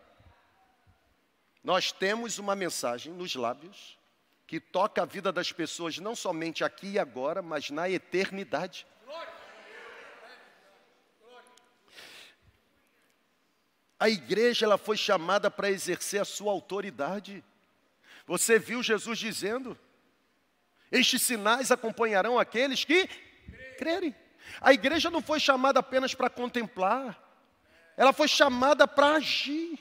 Nós 1.65 1.93
temos 1.93 2.39
uma 2.39 2.55
mensagem 2.55 3.13
nos 3.13 3.35
lábios 3.35 3.99
que 4.47 4.61
toca 4.61 5.03
a 5.03 5.07
vida 5.07 5.33
das 5.33 5.51
pessoas 5.53 5.99
não 5.99 6.15
somente 6.15 6.63
aqui 6.63 6.93
e 6.93 6.99
agora, 6.99 7.41
mas 7.41 7.71
na 7.71 7.89
eternidade. 7.89 8.87
A 14.03 14.09
igreja 14.09 14.67
ela 14.67 14.77
foi 14.77 14.97
chamada 14.97 15.49
para 15.49 15.71
exercer 15.71 16.21
a 16.21 16.25
sua 16.25 16.51
autoridade. 16.51 17.45
Você 18.27 18.59
viu 18.59 18.83
Jesus 18.83 19.17
dizendo: 19.17 19.79
Estes 20.91 21.23
sinais 21.23 21.71
acompanharão 21.71 22.37
aqueles 22.37 22.85
que 22.85 23.09
crerem. 23.79 24.13
A 24.61 24.73
igreja 24.73 25.09
não 25.09 25.23
foi 25.23 25.39
chamada 25.39 25.79
apenas 25.79 26.17
para 26.17 26.29
contemplar, 26.29 27.17
ela 27.97 28.13
foi 28.13 28.27
chamada 28.27 28.89
para 28.89 29.15
agir. 29.15 29.79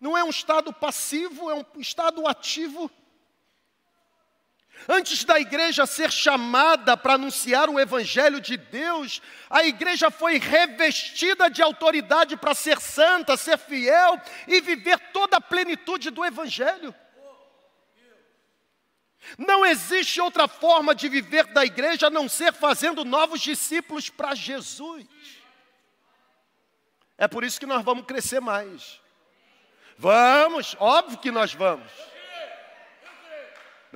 Não 0.00 0.18
é 0.18 0.24
um 0.24 0.30
estado 0.30 0.72
passivo, 0.72 1.48
é 1.48 1.54
um 1.54 1.64
estado 1.80 2.26
ativo. 2.26 2.90
Antes 4.86 5.24
da 5.24 5.40
igreja 5.40 5.86
ser 5.86 6.12
chamada 6.12 6.96
para 6.96 7.14
anunciar 7.14 7.68
o 7.68 7.80
Evangelho 7.80 8.40
de 8.40 8.56
Deus, 8.56 9.20
a 9.50 9.64
igreja 9.64 10.10
foi 10.10 10.38
revestida 10.38 11.50
de 11.50 11.62
autoridade 11.62 12.36
para 12.36 12.54
ser 12.54 12.80
santa, 12.80 13.36
ser 13.36 13.58
fiel 13.58 14.20
e 14.46 14.60
viver 14.60 14.98
toda 15.12 15.38
a 15.38 15.40
plenitude 15.40 16.10
do 16.10 16.24
Evangelho. 16.24 16.94
Não 19.36 19.66
existe 19.66 20.20
outra 20.20 20.48
forma 20.48 20.94
de 20.94 21.08
viver 21.08 21.44
da 21.46 21.64
igreja 21.64 22.06
a 22.06 22.10
não 22.10 22.28
ser 22.28 22.52
fazendo 22.52 23.04
novos 23.04 23.40
discípulos 23.40 24.08
para 24.08 24.34
Jesus. 24.34 25.06
É 27.18 27.26
por 27.26 27.42
isso 27.42 27.58
que 27.58 27.66
nós 27.66 27.84
vamos 27.84 28.06
crescer 28.06 28.40
mais. 28.40 29.00
Vamos, 29.98 30.76
óbvio 30.78 31.18
que 31.18 31.30
nós 31.30 31.52
vamos. 31.52 31.90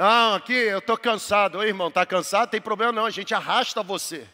Não, 0.03 0.35
aqui 0.35 0.53
eu 0.53 0.81
estou 0.81 0.99
cansado. 0.99 1.59
Oi, 1.59 1.69
irmão, 1.69 1.87
está 1.87 2.05
cansado? 2.05 2.51
Tem 2.51 2.61
problema 2.61 2.91
não, 2.91 3.07
a 3.07 3.11
gente 3.11 3.33
arrasta 3.33 3.85
você. 3.85 4.27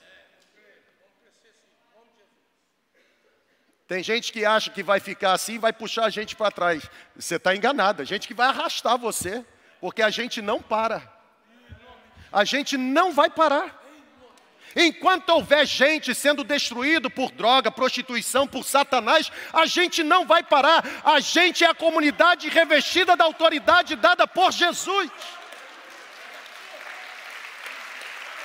Tem 3.87 4.03
gente 4.03 4.33
que 4.33 4.47
acha 4.47 4.71
que 4.71 4.83
vai 4.83 4.99
ficar 4.99 5.35
assim 5.35 5.57
e 5.57 5.59
vai 5.59 5.71
puxar 5.71 6.07
a 6.07 6.09
gente 6.09 6.35
para 6.35 6.51
trás. 6.51 6.91
Você 7.15 7.37
está 7.37 7.55
enganado. 7.55 8.01
A 8.01 8.05
gente 8.07 8.27
que 8.27 8.33
vai 8.33 8.47
arrastar 8.47 8.97
você, 8.97 9.45
porque 9.79 10.01
a 10.01 10.09
gente 10.09 10.41
não 10.41 10.63
para. 10.63 11.03
A 12.33 12.45
gente 12.45 12.79
não 12.79 13.13
vai 13.13 13.29
parar. 13.29 13.79
Enquanto 14.75 15.29
houver 15.31 15.67
gente 15.67 16.15
sendo 16.15 16.45
destruído 16.45 17.11
por 17.11 17.31
droga, 17.31 17.71
prostituição, 17.71 18.47
por 18.47 18.65
Satanás, 18.65 19.31
a 19.53 19.67
gente 19.67 20.03
não 20.03 20.27
vai 20.27 20.43
parar. 20.43 20.83
A 21.05 21.21
gente 21.21 21.63
é 21.63 21.69
a 21.69 21.75
comunidade 21.75 22.49
revestida 22.49 23.15
da 23.15 23.25
autoridade 23.25 23.97
dada 23.97 24.27
por 24.27 24.51
Jesus. 24.51 25.11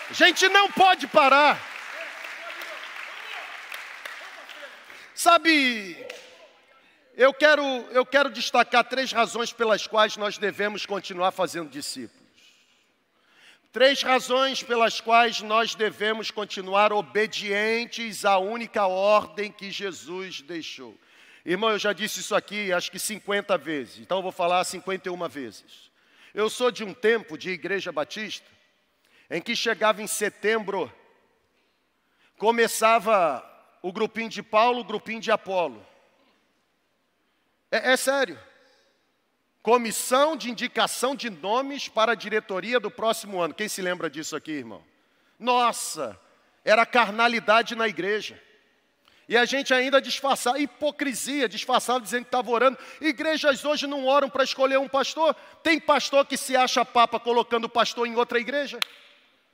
A 0.09 0.13
gente 0.13 0.47
não 0.49 0.71
pode 0.71 1.07
parar. 1.07 1.61
Sabe, 5.15 5.95
eu 7.15 7.33
quero, 7.33 7.63
eu 7.91 8.05
quero 8.05 8.29
destacar 8.29 8.83
três 8.83 9.11
razões 9.11 9.53
pelas 9.53 9.87
quais 9.87 10.17
nós 10.17 10.37
devemos 10.37 10.85
continuar 10.85 11.31
fazendo 11.31 11.69
discípulos. 11.69 12.23
Três 13.71 14.03
razões 14.03 14.61
pelas 14.61 14.99
quais 14.99 15.41
nós 15.41 15.73
devemos 15.73 16.29
continuar 16.29 16.91
obedientes 16.91 18.25
à 18.25 18.37
única 18.37 18.85
ordem 18.85 19.51
que 19.51 19.71
Jesus 19.71 20.41
deixou. 20.41 20.95
Irmão, 21.45 21.71
eu 21.71 21.79
já 21.79 21.93
disse 21.93 22.19
isso 22.19 22.35
aqui 22.35 22.71
acho 22.71 22.91
que 22.91 22.99
50 22.99 23.57
vezes, 23.57 23.99
então 23.99 24.17
eu 24.17 24.23
vou 24.23 24.31
falar 24.31 24.63
51 24.63 25.27
vezes. 25.27 25.91
Eu 26.33 26.49
sou 26.49 26.71
de 26.71 26.83
um 26.83 26.93
tempo 26.93 27.37
de 27.37 27.49
igreja 27.49 27.91
batista 27.91 28.45
em 29.33 29.41
que 29.41 29.55
chegava 29.55 29.99
em 29.99 30.05
setembro, 30.05 30.93
começava 32.37 33.43
o 33.81 33.91
grupinho 33.91 34.29
de 34.29 34.43
Paulo, 34.43 34.81
o 34.81 34.83
grupinho 34.83 35.19
de 35.19 35.31
Apolo. 35.31 35.83
É, 37.71 37.93
é 37.93 37.97
sério. 37.97 38.39
Comissão 39.63 40.37
de 40.37 40.51
indicação 40.51 41.15
de 41.15 41.31
nomes 41.31 41.87
para 41.87 42.11
a 42.11 42.15
diretoria 42.15 42.79
do 42.79 42.91
próximo 42.91 43.41
ano. 43.41 43.55
Quem 43.55 43.67
se 43.67 43.81
lembra 43.81 44.07
disso 44.07 44.35
aqui, 44.35 44.51
irmão? 44.51 44.83
Nossa, 45.39 46.19
era 46.63 46.85
carnalidade 46.85 47.75
na 47.75 47.87
igreja. 47.87 48.39
E 49.27 49.35
a 49.35 49.45
gente 49.45 49.73
ainda 49.73 49.99
disfarçava, 49.99 50.59
hipocrisia, 50.59 51.49
disfarçava 51.49 52.01
dizendo 52.01 52.25
que 52.25 52.27
estava 52.27 52.51
orando. 52.51 52.77
Igrejas 53.01 53.65
hoje 53.65 53.87
não 53.87 54.05
oram 54.05 54.29
para 54.29 54.43
escolher 54.43 54.77
um 54.77 54.87
pastor. 54.87 55.35
Tem 55.63 55.79
pastor 55.79 56.23
que 56.27 56.37
se 56.37 56.55
acha 56.55 56.85
papa 56.85 57.19
colocando 57.19 57.63
o 57.63 57.69
pastor 57.69 58.05
em 58.05 58.15
outra 58.15 58.39
igreja. 58.39 58.79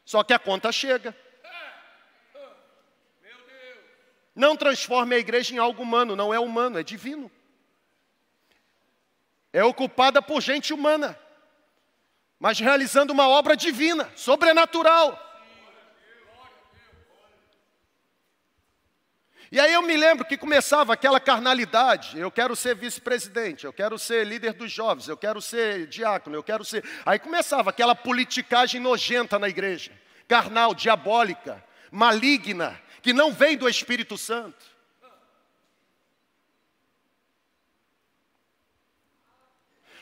Só 0.09 0.23
que 0.23 0.33
a 0.33 0.39
conta 0.39 0.71
chega. 0.71 1.15
Não 4.33 4.55
transforme 4.55 5.13
a 5.13 5.19
igreja 5.19 5.53
em 5.53 5.59
algo 5.59 5.83
humano, 5.83 6.15
não 6.15 6.33
é 6.33 6.39
humano, 6.39 6.79
é 6.79 6.83
divino. 6.83 7.31
É 9.53 9.63
ocupada 9.63 10.19
por 10.19 10.41
gente 10.41 10.73
humana, 10.73 11.15
mas 12.39 12.59
realizando 12.59 13.13
uma 13.13 13.27
obra 13.27 13.55
divina, 13.55 14.11
sobrenatural. 14.15 15.28
E 19.51 19.59
aí 19.59 19.73
eu 19.73 19.81
me 19.81 19.97
lembro 19.97 20.25
que 20.25 20.37
começava 20.37 20.93
aquela 20.93 21.19
carnalidade, 21.19 22.19
eu 22.19 22.29
quero 22.29 22.55
ser 22.55 22.75
vice-presidente, 22.75 23.65
eu 23.65 23.73
quero 23.73 23.97
ser 23.97 24.25
líder 24.25 24.53
dos 24.53 24.71
jovens, 24.71 25.07
eu 25.07 25.17
quero 25.17 25.41
ser 25.41 25.87
diácono, 25.87 26.35
eu 26.35 26.43
quero 26.43 26.63
ser. 26.63 26.83
Aí 27.03 27.17
começava 27.17 27.71
aquela 27.71 27.95
politicagem 27.95 28.79
nojenta 28.79 29.39
na 29.39 29.49
igreja, 29.49 29.91
carnal, 30.27 30.75
diabólica, 30.75 31.63
maligna, 31.91 32.79
que 33.01 33.11
não 33.11 33.33
vem 33.33 33.57
do 33.57 33.67
Espírito 33.67 34.19
Santo. 34.19 34.63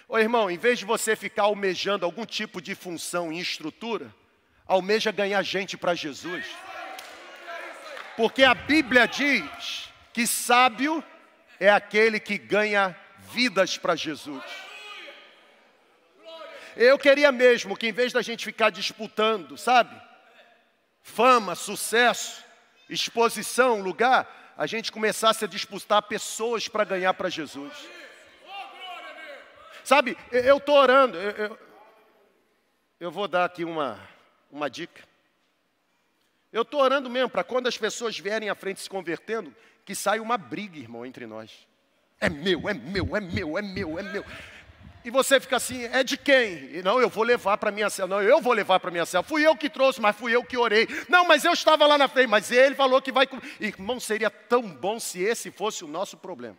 Ô 0.10 0.18
irmão, 0.18 0.52
em 0.52 0.58
vez 0.58 0.80
de 0.80 0.86
você 0.86 1.16
ficar 1.16 1.44
almejando 1.44 2.06
algum 2.06 2.26
tipo 2.26 2.62
de 2.62 2.76
função 2.76 3.32
e 3.32 3.40
estrutura, 3.40 4.14
almeja 4.66 5.12
ganhar 5.12 5.42
gente 5.42 5.78
para 5.78 5.96
Jesus. 5.96 6.46
Porque 8.18 8.44
a 8.44 8.56
Bíblia 8.56 9.08
diz 9.08 9.94
que 10.12 10.26
sábio 10.26 11.04
é 11.60 11.70
aquele 11.70 12.20
que 12.20 12.36
ganha 12.36 12.98
vidas 13.20 13.78
para 13.78 13.96
Jesus. 13.96 14.44
Eu 16.76 16.98
queria 16.98 17.32
mesmo 17.32 17.78
que 17.78 17.88
em 17.88 17.92
vez 17.92 18.12
da 18.12 18.24
gente 18.24 18.44
ficar 18.44 18.72
disputando, 18.72 19.56
sabe? 19.56 19.96
Fama, 21.04 21.54
sucesso, 21.54 22.44
exposição, 22.90 23.82
lugar, 23.82 24.54
a 24.58 24.66
gente 24.66 24.92
começasse 24.92 25.46
a 25.46 25.48
disputar 25.48 26.02
pessoas 26.02 26.68
para 26.68 26.84
ganhar 26.84 27.14
para 27.14 27.30
Jesus. 27.30 27.74
Sabe, 29.84 30.18
eu 30.32 30.58
estou 30.58 30.76
orando, 30.76 31.18
eu, 31.18 31.32
eu, 31.32 31.60
eu 33.00 33.12
vou 33.12 33.28
dar 33.28 33.46
aqui 33.46 33.64
uma, 33.64 34.00
uma 34.52 34.70
dica. 34.70 35.07
Eu 36.52 36.62
estou 36.62 36.82
orando 36.82 37.10
mesmo 37.10 37.30
para 37.30 37.44
quando 37.44 37.68
as 37.68 37.78
pessoas 37.78 38.18
vierem 38.18 38.50
à 38.50 38.56
frente 38.56 38.80
se 38.80 38.90
convertendo, 38.90 39.54
que 39.86 39.94
saia 39.94 40.22
uma 40.22 40.38
briga, 40.38 40.78
irmão, 40.78 41.06
entre 41.06 41.26
nós. 41.26 41.68
É 42.20 42.30
meu, 42.30 42.68
é 42.68 42.74
meu, 42.74 43.16
é 43.16 43.22
meu, 43.22 43.58
é 43.58 43.62
meu, 43.62 44.00
é 44.00 44.04
meu. 44.04 44.26
E 45.06 45.10
você 45.10 45.40
fica 45.40 45.56
assim, 45.56 45.86
é 45.86 46.04
de 46.04 46.18
quem? 46.18 46.76
E, 46.76 46.82
não, 46.84 47.00
eu 47.00 47.10
vou 47.10 47.24
levar 47.24 47.58
para 47.58 47.72
minha 47.72 47.90
cela. 47.90 48.10
Não, 48.10 48.22
eu 48.22 48.42
vou 48.42 48.52
levar 48.52 48.80
para 48.80 48.92
minha 48.92 49.06
cela. 49.06 49.24
Fui 49.24 49.46
eu 49.46 49.56
que 49.56 49.70
trouxe, 49.70 50.02
mas 50.02 50.16
fui 50.16 50.36
eu 50.36 50.44
que 50.44 50.58
orei. 50.58 50.88
Não, 51.08 51.26
mas 51.26 51.46
eu 51.46 51.54
estava 51.54 51.88
lá 51.88 51.98
na 51.98 52.10
frente, 52.10 52.28
mas 52.28 52.52
ele 52.52 52.76
falou 52.76 53.02
que 53.02 53.12
vai. 53.12 53.28
Irmão, 53.60 54.00
seria 54.00 54.30
tão 54.30 54.64
bom 54.64 55.00
se 55.00 55.22
esse 55.22 55.50
fosse 55.50 55.86
o 55.86 55.88
nosso 55.88 56.18
problema. 56.18 56.58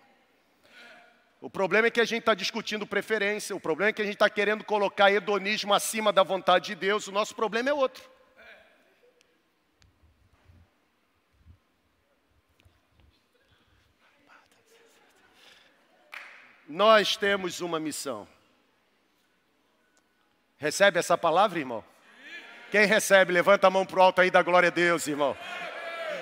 O 1.40 1.50
problema 1.50 1.88
é 1.88 1.90
que 1.90 2.00
a 2.00 2.04
gente 2.04 2.20
está 2.20 2.34
discutindo 2.34 2.86
preferência, 2.86 3.54
o 3.54 3.60
problema 3.60 3.90
é 3.90 3.92
que 3.92 4.02
a 4.02 4.04
gente 4.04 4.14
está 4.14 4.30
querendo 4.30 4.64
colocar 4.64 5.12
hedonismo 5.12 5.72
acima 5.72 6.12
da 6.12 6.22
vontade 6.22 6.66
de 6.66 6.74
Deus, 6.74 7.06
o 7.06 7.12
nosso 7.12 7.34
problema 7.34 7.68
é 7.68 7.72
outro. 7.72 8.02
Nós 16.68 17.16
temos 17.16 17.60
uma 17.60 17.80
missão. 17.80 18.28
Recebe 20.58 20.98
essa 20.98 21.16
palavra, 21.16 21.58
irmão? 21.58 21.82
Quem 22.70 22.84
recebe, 22.84 23.32
levanta 23.32 23.68
a 23.68 23.70
mão 23.70 23.86
para 23.86 23.98
o 23.98 24.02
alto 24.02 24.20
aí, 24.20 24.30
da 24.30 24.42
glória 24.42 24.68
a 24.68 24.72
Deus, 24.72 25.06
irmão. 25.06 25.34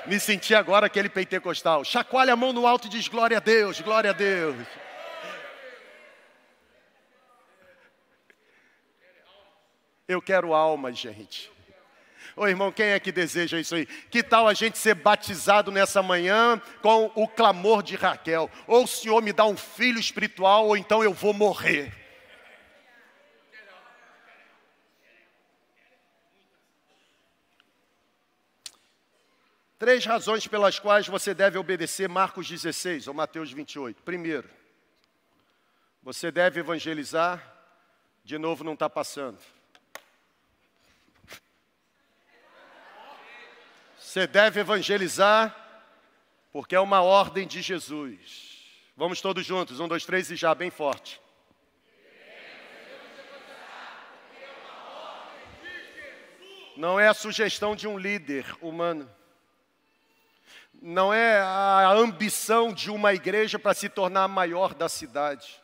Me 0.06 0.20
senti 0.20 0.54
agora 0.54 0.86
aquele 0.86 1.08
pentecostal. 1.08 1.84
Chacoalha 1.84 2.34
a 2.34 2.36
mão 2.36 2.52
no 2.52 2.66
alto 2.66 2.86
e 2.86 2.90
diz 2.90 3.08
glória 3.08 3.38
a 3.38 3.40
Deus, 3.40 3.80
glória 3.80 4.10
a 4.10 4.12
Deus. 4.12 4.56
Eu 10.06 10.22
quero 10.22 10.54
alma, 10.54 10.92
gente. 10.92 11.50
Ô 12.36 12.46
irmão, 12.46 12.70
quem 12.70 12.88
é 12.88 13.00
que 13.00 13.10
deseja 13.10 13.58
isso 13.58 13.74
aí? 13.74 13.86
Que 13.86 14.22
tal 14.22 14.46
a 14.46 14.52
gente 14.52 14.76
ser 14.76 14.94
batizado 14.94 15.72
nessa 15.72 16.02
manhã 16.02 16.60
com 16.82 17.10
o 17.14 17.26
clamor 17.26 17.82
de 17.82 17.96
Raquel? 17.96 18.50
Ou 18.66 18.84
o 18.84 18.86
Senhor 18.86 19.22
me 19.22 19.32
dá 19.32 19.46
um 19.46 19.56
filho 19.56 19.98
espiritual, 19.98 20.66
ou 20.66 20.76
então 20.76 21.02
eu 21.02 21.14
vou 21.14 21.32
morrer. 21.32 21.94
Três 29.78 30.04
razões 30.04 30.46
pelas 30.46 30.78
quais 30.78 31.06
você 31.06 31.32
deve 31.32 31.56
obedecer 31.56 32.06
Marcos 32.06 32.46
16 32.46 33.08
ou 33.08 33.14
Mateus 33.14 33.50
28. 33.50 34.02
Primeiro, 34.02 34.48
você 36.02 36.30
deve 36.30 36.60
evangelizar, 36.60 37.42
de 38.22 38.36
novo 38.36 38.62
não 38.62 38.74
está 38.74 38.90
passando. 38.90 39.38
Você 44.16 44.26
deve 44.26 44.60
evangelizar, 44.60 45.54
porque 46.50 46.74
é 46.74 46.80
uma 46.80 47.02
ordem 47.02 47.46
de 47.46 47.60
Jesus. 47.60 48.64
Vamos 48.96 49.20
todos 49.20 49.44
juntos, 49.44 49.78
um, 49.78 49.86
dois, 49.86 50.06
três 50.06 50.30
e 50.30 50.36
já, 50.36 50.54
bem 50.54 50.70
forte. 50.70 51.20
Não 56.78 56.98
é 56.98 57.08
a 57.08 57.12
sugestão 57.12 57.76
de 57.76 57.86
um 57.86 57.98
líder 57.98 58.46
humano. 58.62 59.06
Não 60.80 61.12
é 61.12 61.38
a 61.38 61.92
ambição 61.92 62.72
de 62.72 62.90
uma 62.90 63.12
igreja 63.12 63.58
para 63.58 63.74
se 63.74 63.90
tornar 63.90 64.22
a 64.22 64.28
maior 64.28 64.72
da 64.72 64.88
cidade. 64.88 65.62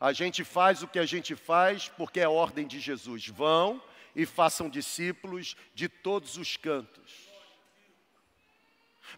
A 0.00 0.12
gente 0.12 0.44
faz 0.44 0.84
o 0.84 0.86
que 0.86 1.00
a 1.00 1.06
gente 1.06 1.34
faz 1.34 1.88
porque 1.88 2.20
é 2.20 2.28
ordem 2.28 2.68
de 2.68 2.78
Jesus. 2.78 3.26
Vão 3.26 3.82
e 4.16 4.24
façam 4.24 4.70
discípulos 4.70 5.54
de 5.74 5.90
todos 5.90 6.38
os 6.38 6.56
cantos. 6.56 7.28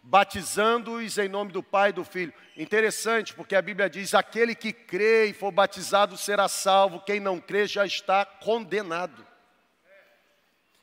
Batizando-os 0.03 1.17
em 1.17 1.29
nome 1.29 1.51
do 1.51 1.63
Pai 1.63 1.89
e 1.89 1.93
do 1.93 2.03
Filho. 2.03 2.33
Interessante, 2.55 3.33
porque 3.33 3.55
a 3.55 3.61
Bíblia 3.61 3.89
diz: 3.89 4.13
aquele 4.13 4.53
que 4.53 4.71
crê 4.71 5.27
e 5.27 5.33
for 5.33 5.51
batizado 5.51 6.17
será 6.17 6.47
salvo, 6.47 6.99
quem 6.99 7.19
não 7.19 7.39
crê 7.39 7.65
já 7.65 7.85
está 7.85 8.25
condenado. 8.25 9.25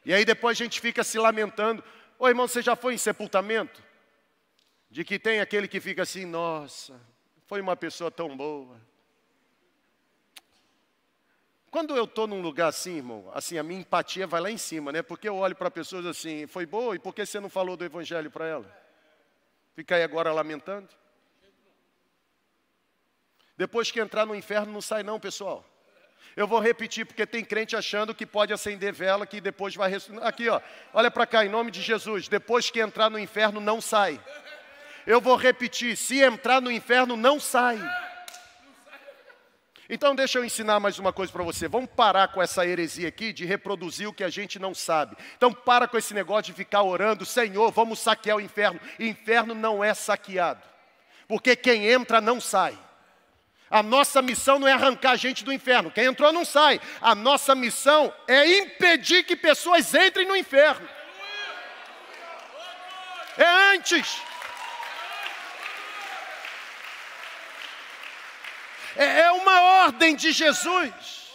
E 0.04 0.14
aí 0.14 0.24
depois 0.24 0.58
a 0.58 0.64
gente 0.64 0.80
fica 0.80 1.04
se 1.04 1.18
lamentando. 1.18 1.84
Ô 2.18 2.26
irmão, 2.26 2.48
você 2.48 2.62
já 2.62 2.74
foi 2.74 2.94
em 2.94 2.98
sepultamento? 2.98 3.84
De 4.90 5.04
que 5.04 5.18
tem 5.18 5.40
aquele 5.40 5.68
que 5.68 5.80
fica 5.80 6.02
assim, 6.02 6.24
nossa, 6.24 6.98
foi 7.46 7.60
uma 7.60 7.76
pessoa 7.76 8.10
tão 8.10 8.36
boa. 8.36 8.80
Quando 11.70 11.96
eu 11.96 12.04
estou 12.04 12.26
num 12.26 12.40
lugar 12.40 12.68
assim, 12.68 12.96
irmão, 12.96 13.30
assim, 13.34 13.58
a 13.58 13.62
minha 13.62 13.80
empatia 13.80 14.26
vai 14.26 14.40
lá 14.40 14.50
em 14.50 14.58
cima, 14.58 14.92
né? 14.92 15.02
Porque 15.02 15.28
eu 15.28 15.36
olho 15.36 15.54
para 15.54 15.70
pessoas 15.70 16.06
assim, 16.06 16.46
foi 16.46 16.64
boa, 16.64 16.94
e 16.94 16.98
por 16.98 17.14
que 17.14 17.26
você 17.26 17.40
não 17.40 17.50
falou 17.50 17.76
do 17.76 17.84
evangelho 17.84 18.30
para 18.30 18.46
ela? 18.46 18.86
Fica 19.74 19.96
aí 19.96 20.02
agora 20.02 20.32
lamentando? 20.32 20.88
Depois 23.56 23.90
que 23.90 24.00
entrar 24.00 24.26
no 24.26 24.34
inferno, 24.34 24.72
não 24.72 24.80
sai 24.80 25.02
não, 25.02 25.18
pessoal. 25.18 25.64
Eu 26.36 26.46
vou 26.46 26.60
repetir, 26.60 27.06
porque 27.06 27.26
tem 27.26 27.42
crente 27.42 27.74
achando 27.74 28.14
que 28.14 28.26
pode 28.26 28.52
acender 28.52 28.92
vela, 28.92 29.26
que 29.26 29.40
depois 29.40 29.74
vai... 29.74 29.92
Aqui, 30.22 30.48
ó, 30.50 30.60
olha 30.92 31.10
para 31.10 31.26
cá, 31.26 31.44
em 31.44 31.48
nome 31.48 31.70
de 31.70 31.80
Jesus. 31.80 32.28
Depois 32.28 32.68
que 32.68 32.78
entrar 32.78 33.08
no 33.08 33.18
inferno, 33.18 33.58
não 33.58 33.80
sai. 33.80 34.20
Eu 35.06 35.20
vou 35.20 35.36
repetir, 35.36 35.96
se 35.96 36.22
entrar 36.22 36.60
no 36.60 36.70
inferno, 36.70 37.16
não 37.16 37.40
sai. 37.40 37.78
Então 39.88 40.16
deixa 40.16 40.38
eu 40.38 40.44
ensinar 40.44 40.80
mais 40.80 40.98
uma 40.98 41.12
coisa 41.12 41.32
para 41.32 41.44
você. 41.44 41.68
Vamos 41.68 41.90
parar 41.90 42.28
com 42.28 42.42
essa 42.42 42.66
heresia 42.66 43.08
aqui 43.08 43.32
de 43.32 43.44
reproduzir 43.44 44.08
o 44.08 44.12
que 44.12 44.24
a 44.24 44.28
gente 44.28 44.58
não 44.58 44.74
sabe. 44.74 45.16
Então 45.36 45.52
para 45.52 45.86
com 45.86 45.96
esse 45.96 46.12
negócio 46.12 46.44
de 46.44 46.52
ficar 46.52 46.82
orando, 46.82 47.24
Senhor, 47.24 47.70
vamos 47.70 48.00
saquear 48.00 48.36
o 48.36 48.40
inferno. 48.40 48.80
Inferno 48.98 49.54
não 49.54 49.84
é 49.84 49.94
saqueado. 49.94 50.62
Porque 51.28 51.54
quem 51.54 51.86
entra 51.86 52.20
não 52.20 52.40
sai. 52.40 52.76
A 53.70 53.82
nossa 53.82 54.22
missão 54.22 54.58
não 54.58 54.68
é 54.68 54.72
arrancar 54.72 55.12
a 55.12 55.16
gente 55.16 55.44
do 55.44 55.52
inferno. 55.52 55.90
Quem 55.90 56.04
entrou 56.04 56.32
não 56.32 56.44
sai. 56.44 56.80
A 57.00 57.14
nossa 57.14 57.54
missão 57.54 58.12
é 58.26 58.58
impedir 58.58 59.24
que 59.24 59.36
pessoas 59.36 59.92
entrem 59.94 60.26
no 60.26 60.36
inferno. 60.36 60.88
É 63.36 63.74
antes. 63.74 64.22
É, 68.96 69.20
é 69.20 69.32
uma 69.32 69.60
ordem 69.84 70.16
de 70.16 70.32
Jesus. 70.32 71.26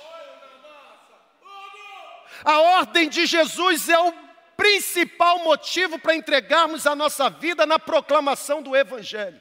A 2.43 2.59
ordem 2.59 3.07
de 3.07 3.26
Jesus 3.26 3.88
é 3.88 3.99
o 3.99 4.14
principal 4.57 5.39
motivo 5.39 5.99
para 5.99 6.16
entregarmos 6.16 6.88
a 6.88 6.95
nossa 6.95 7.30
vida 7.30 7.66
na 7.66 7.78
proclamação 7.78 8.62
do 8.62 8.76
Evangelho. 8.76 9.39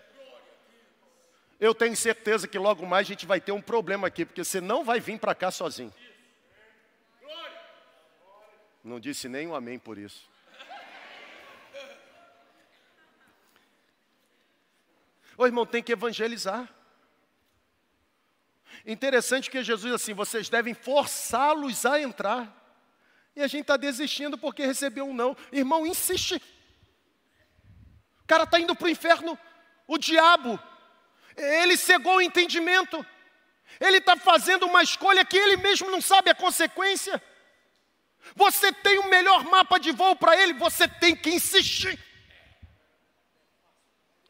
Eu 1.59 1.75
tenho 1.75 1.97
certeza 1.97 2.49
que 2.49 2.59
logo 2.59 2.87
mais 2.87 3.07
a 3.07 3.09
gente 3.09 3.27
vai 3.27 3.41
ter 3.41 3.53
um 3.53 3.61
problema 3.61 4.07
aqui, 4.07 4.25
porque 4.25 4.43
você 4.43 4.61
não 4.61 4.85
vai 4.85 4.99
vir 4.99 5.18
para 5.18 5.35
cá 5.35 5.51
sozinho. 5.51 5.93
Não 8.83 8.99
disse 8.99 9.29
nem 9.29 9.47
um 9.47 9.55
amém 9.55 9.79
por 9.79 9.99
isso. 9.99 10.29
Ô 15.37 15.47
irmão, 15.47 15.66
tem 15.66 15.83
que 15.83 15.93
evangelizar. 15.93 16.68
Interessante 18.87 19.51
que 19.51 19.62
Jesus 19.62 19.93
assim, 19.93 20.14
vocês 20.14 20.49
devem 20.49 20.74
forçá-los 20.74 21.85
a 21.85 22.01
entrar. 22.01 22.57
E 23.37 23.43
a 23.43 23.47
gente 23.47 23.62
está 23.62 23.76
desistindo 23.76 24.37
porque 24.39 24.66
recebeu 24.66 25.07
um 25.07 25.14
não. 25.14 25.37
Irmão, 25.53 25.87
insiste. 25.87 26.37
O 28.22 28.26
cara 28.26 28.45
está 28.45 28.59
indo 28.59 28.74
para 28.74 28.87
o 28.87 28.91
inferno. 28.91 29.39
O 29.87 29.99
diabo, 29.99 30.59
ele 31.37 31.76
cegou 31.76 32.16
o 32.16 32.22
entendimento. 32.22 33.05
Ele 33.78 33.99
está 33.99 34.16
fazendo 34.16 34.66
uma 34.66 34.83
escolha 34.83 35.24
que 35.24 35.37
ele 35.37 35.57
mesmo 35.57 35.91
não 35.91 36.01
sabe 36.01 36.31
a 36.31 36.35
consequência. 36.35 37.22
Você 38.35 38.72
tem 38.72 38.99
o 38.99 39.09
melhor 39.09 39.45
mapa 39.45 39.78
de 39.78 39.93
voo 39.93 40.14
para 40.16 40.37
ele, 40.37 40.53
você 40.55 40.87
tem 40.87 41.16
que 41.16 41.31
insistir. 41.31 41.99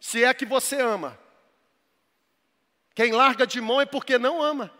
Se 0.00 0.24
é 0.24 0.32
que 0.32 0.46
você 0.46 0.80
ama. 0.80 1.18
Quem 3.00 3.12
larga 3.12 3.46
de 3.46 3.62
mão 3.62 3.80
é 3.80 3.86
porque 3.86 4.18
não 4.18 4.42
ama. 4.42 4.70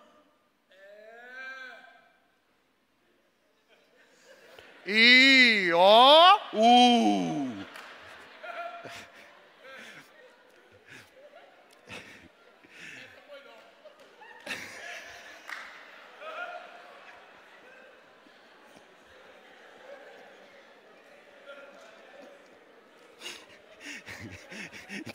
E 4.86 5.70
ó, 5.74 6.38
uh. 6.52 7.66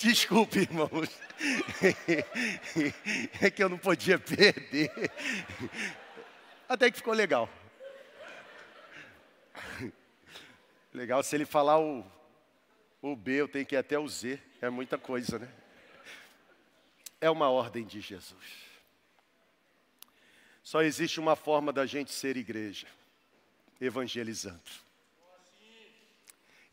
Desculpe, 0.05 0.59
irmãos. 0.59 1.09
É 3.41 3.49
que 3.49 3.63
eu 3.63 3.67
não 3.67 3.77
podia 3.77 4.19
perder. 4.19 4.91
Até 6.69 6.91
que 6.91 6.97
ficou 6.97 7.13
legal. 7.13 7.49
Legal, 10.93 11.23
se 11.23 11.35
ele 11.35 11.45
falar 11.45 11.79
o, 11.79 12.05
o 13.01 13.15
B, 13.15 13.41
eu 13.41 13.47
tenho 13.47 13.65
que 13.65 13.73
ir 13.73 13.79
até 13.79 13.97
o 13.97 14.07
Z. 14.07 14.39
É 14.61 14.69
muita 14.69 14.97
coisa, 14.97 15.39
né? 15.39 15.51
É 17.19 17.29
uma 17.29 17.49
ordem 17.49 17.83
de 17.83 17.99
Jesus. 17.99 18.63
Só 20.63 20.83
existe 20.83 21.19
uma 21.19 21.35
forma 21.35 21.73
da 21.73 21.87
gente 21.87 22.13
ser 22.13 22.37
igreja: 22.37 22.87
evangelizando. 23.81 24.84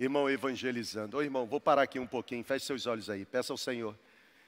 Irmão, 0.02 0.28
evangelizando. 0.28 1.16
Ô 1.16 1.22
irmão, 1.22 1.46
vou 1.46 1.60
parar 1.60 1.82
aqui 1.82 2.00
um 2.00 2.06
pouquinho, 2.08 2.42
feche 2.42 2.66
seus 2.66 2.88
olhos 2.88 3.08
aí. 3.08 3.24
Peça 3.24 3.52
ao 3.52 3.56
Senhor 3.56 3.96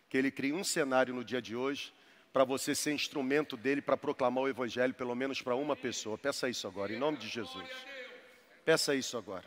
que 0.08 0.18
Ele 0.18 0.28
crie 0.28 0.52
um 0.52 0.64
cenário 0.64 1.14
no 1.14 1.22
dia 1.22 1.40
de 1.40 1.54
hoje 1.54 1.94
para 2.32 2.42
você 2.42 2.74
ser 2.74 2.92
instrumento 2.92 3.56
dele 3.56 3.80
para 3.80 3.96
proclamar 3.96 4.42
o 4.42 4.48
Evangelho, 4.48 4.92
pelo 4.92 5.14
menos 5.14 5.40
para 5.40 5.54
uma 5.54 5.76
pessoa. 5.76 6.18
Peça 6.18 6.48
isso 6.48 6.66
agora, 6.66 6.92
em 6.92 6.98
nome 6.98 7.18
de 7.18 7.28
Jesus. 7.28 7.68
Peça 8.64 8.96
isso 8.96 9.16
agora. 9.16 9.44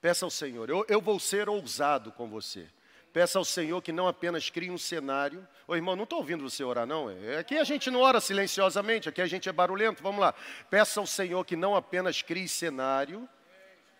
Peça 0.00 0.24
ao 0.24 0.30
Senhor. 0.30 0.70
Eu, 0.70 0.86
eu 0.88 1.00
vou 1.00 1.18
ser 1.18 1.48
ousado 1.48 2.12
com 2.12 2.28
você. 2.28 2.68
Peça 3.12 3.36
ao 3.36 3.44
Senhor 3.44 3.82
que 3.82 3.90
não 3.90 4.06
apenas 4.06 4.50
crie 4.50 4.70
um 4.70 4.78
cenário. 4.78 5.44
Ô 5.66 5.74
irmão, 5.74 5.96
não 5.96 6.04
estou 6.04 6.20
ouvindo 6.20 6.48
você 6.48 6.62
orar, 6.62 6.86
não. 6.86 7.10
É, 7.10 7.38
aqui 7.38 7.58
a 7.58 7.64
gente 7.64 7.90
não 7.90 8.02
ora 8.02 8.20
silenciosamente, 8.20 9.08
aqui 9.08 9.20
a 9.20 9.26
gente 9.26 9.48
é 9.48 9.52
barulhento. 9.52 10.00
Vamos 10.00 10.20
lá. 10.20 10.32
Peça 10.70 11.00
ao 11.00 11.06
Senhor 11.08 11.44
que 11.44 11.56
não 11.56 11.74
apenas 11.74 12.22
crie 12.22 12.48
cenário, 12.48 13.28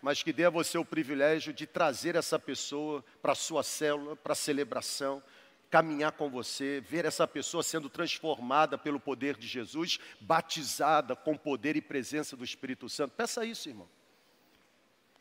mas 0.01 0.23
que 0.23 0.33
dê 0.33 0.45
a 0.45 0.49
você 0.49 0.77
o 0.77 0.85
privilégio 0.85 1.53
de 1.53 1.67
trazer 1.67 2.15
essa 2.15 2.39
pessoa 2.39 3.03
para 3.21 3.33
a 3.33 3.35
sua 3.35 3.63
célula, 3.63 4.15
para 4.15 4.33
a 4.33 4.35
celebração, 4.35 5.21
caminhar 5.69 6.11
com 6.11 6.29
você, 6.29 6.81
ver 6.81 7.05
essa 7.05 7.27
pessoa 7.27 7.63
sendo 7.63 7.89
transformada 7.89 8.77
pelo 8.77 8.99
poder 8.99 9.37
de 9.37 9.47
Jesus, 9.47 9.99
batizada 10.19 11.15
com 11.15 11.37
poder 11.37 11.75
e 11.77 11.81
presença 11.81 12.35
do 12.35 12.43
Espírito 12.43 12.89
Santo. 12.89 13.13
Peça 13.15 13.45
isso, 13.45 13.69
irmão. 13.69 13.87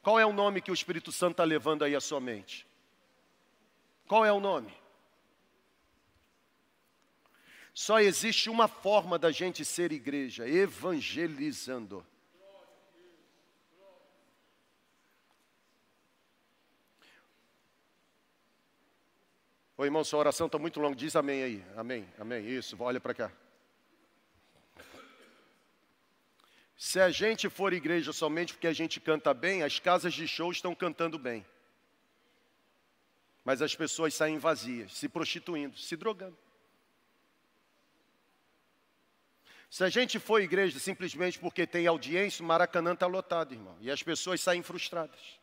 Qual 0.03 0.19
é 0.19 0.25
o 0.25 0.33
nome 0.33 0.61
que 0.63 0.71
o 0.71 0.75
Espírito 0.75 1.13
Santo 1.13 1.33
está 1.33 1.45
levando 1.45 1.85
aí 1.85 1.95
à 1.95 2.01
sua 2.01 2.21
mente? 2.21 2.67
Qual 4.09 4.25
é 4.25 4.33
o 4.33 4.41
nome? 4.41 4.75
Só 7.73 8.01
existe 8.01 8.51
uma 8.51 8.67
forma 8.67 9.19
da 9.19 9.31
gente 9.31 9.65
ser 9.65 9.93
igreja, 9.93 10.49
evangelizando. 10.49 12.05
Ô 19.81 19.85
irmão, 19.87 20.05
sua 20.05 20.19
oração 20.19 20.45
está 20.45 20.59
muito 20.59 20.79
longa, 20.79 20.95
diz 20.95 21.17
amém 21.17 21.43
aí. 21.43 21.65
Amém, 21.75 22.07
amém. 22.19 22.47
Isso, 22.47 22.77
olha 22.81 23.01
para 23.01 23.15
cá. 23.15 23.33
Se 26.77 27.01
a 27.01 27.09
gente 27.09 27.49
for 27.49 27.73
igreja 27.73 28.13
somente 28.13 28.53
porque 28.53 28.67
a 28.67 28.75
gente 28.75 29.01
canta 29.01 29.33
bem, 29.33 29.63
as 29.63 29.79
casas 29.79 30.13
de 30.13 30.29
show 30.29 30.53
estão 30.53 30.75
cantando 30.75 31.19
bem. 31.19 31.47
Mas 33.43 33.63
as 33.63 33.75
pessoas 33.75 34.13
saem 34.13 34.37
vazias, 34.37 34.93
se 34.93 35.09
prostituindo, 35.09 35.79
se 35.79 35.97
drogando. 35.97 36.37
Se 39.71 39.83
a 39.83 39.89
gente 39.89 40.19
for 40.19 40.43
igreja 40.43 40.79
simplesmente 40.79 41.39
porque 41.39 41.67
tem 41.67 41.87
audiência, 41.87 42.45
o 42.45 42.47
Maracanã 42.47 42.93
está 42.93 43.07
lotado, 43.07 43.55
irmão. 43.55 43.79
E 43.81 43.91
as 43.91 44.03
pessoas 44.03 44.43
saem 44.43 44.63
frustradas. 44.63 45.40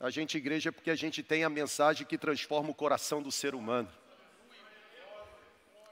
A 0.00 0.08
gente 0.08 0.38
igreja 0.38 0.70
é 0.70 0.72
porque 0.72 0.90
a 0.90 0.96
gente 0.96 1.22
tem 1.22 1.44
a 1.44 1.50
mensagem 1.50 2.06
que 2.06 2.16
transforma 2.16 2.70
o 2.70 2.74
coração 2.74 3.22
do 3.22 3.30
ser 3.30 3.54
humano. 3.54 3.92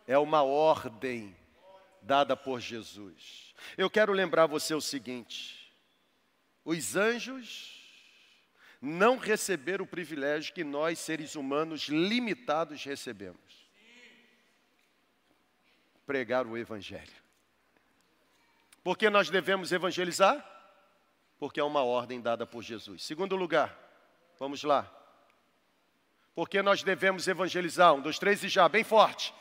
É 0.06 0.16
uma 0.16 0.42
ordem 0.42 1.36
dada 2.00 2.34
por 2.34 2.58
Jesus. 2.58 3.54
Eu 3.76 3.90
quero 3.90 4.14
lembrar 4.14 4.46
você 4.46 4.74
o 4.74 4.80
seguinte: 4.80 5.70
os 6.64 6.96
anjos 6.96 7.76
não 8.80 9.18
receberam 9.18 9.84
o 9.84 9.88
privilégio 9.88 10.54
que 10.54 10.64
nós, 10.64 10.98
seres 10.98 11.34
humanos 11.34 11.88
limitados, 11.88 12.82
recebemos 12.82 13.68
pregar 16.06 16.46
o 16.46 16.56
Evangelho. 16.56 17.12
Por 18.82 18.96
que 18.96 19.10
nós 19.10 19.28
devemos 19.28 19.70
evangelizar? 19.70 20.42
Porque 21.38 21.60
é 21.60 21.64
uma 21.64 21.82
ordem 21.82 22.22
dada 22.22 22.46
por 22.46 22.62
Jesus. 22.62 23.02
Segundo 23.02 23.36
lugar, 23.36 23.87
Vamos 24.38 24.62
lá. 24.62 24.88
Porque 26.34 26.62
nós 26.62 26.84
devemos 26.84 27.26
evangelizar. 27.26 27.92
Um, 27.92 28.00
dois, 28.00 28.18
três 28.18 28.44
e 28.44 28.48
já, 28.48 28.68
bem 28.68 28.84
forte. 28.84 29.34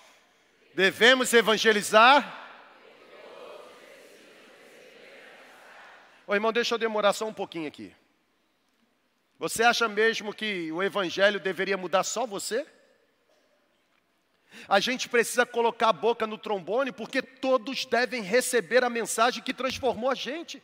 Devemos 0.74 1.32
evangelizar. 1.34 2.45
Ô 6.26 6.34
irmão, 6.34 6.52
deixa 6.52 6.74
eu 6.74 6.80
demorar 6.80 7.14
só 7.14 7.28
um 7.28 7.34
pouquinho 7.34 7.68
aqui. 7.68 7.95
Você 9.38 9.64
acha 9.64 9.88
mesmo 9.88 10.34
que 10.34 10.72
o 10.72 10.82
evangelho 10.82 11.39
deveria 11.39 11.78
mudar 11.78 12.04
só 12.04 12.26
você? 12.26 12.66
A 14.68 14.80
gente 14.80 15.08
precisa 15.08 15.45
colocar 15.45 15.89
a 15.89 15.93
boca 15.93 16.26
no 16.26 16.39
trombone 16.39 16.91
porque 16.91 17.22
todos 17.22 17.86
devem 17.86 18.24
receber 18.24 18.84
a 18.84 18.89
mensagem 18.89 19.43
que 19.43 19.54
transformou 19.54 20.10
a 20.10 20.16
gente. 20.16 20.62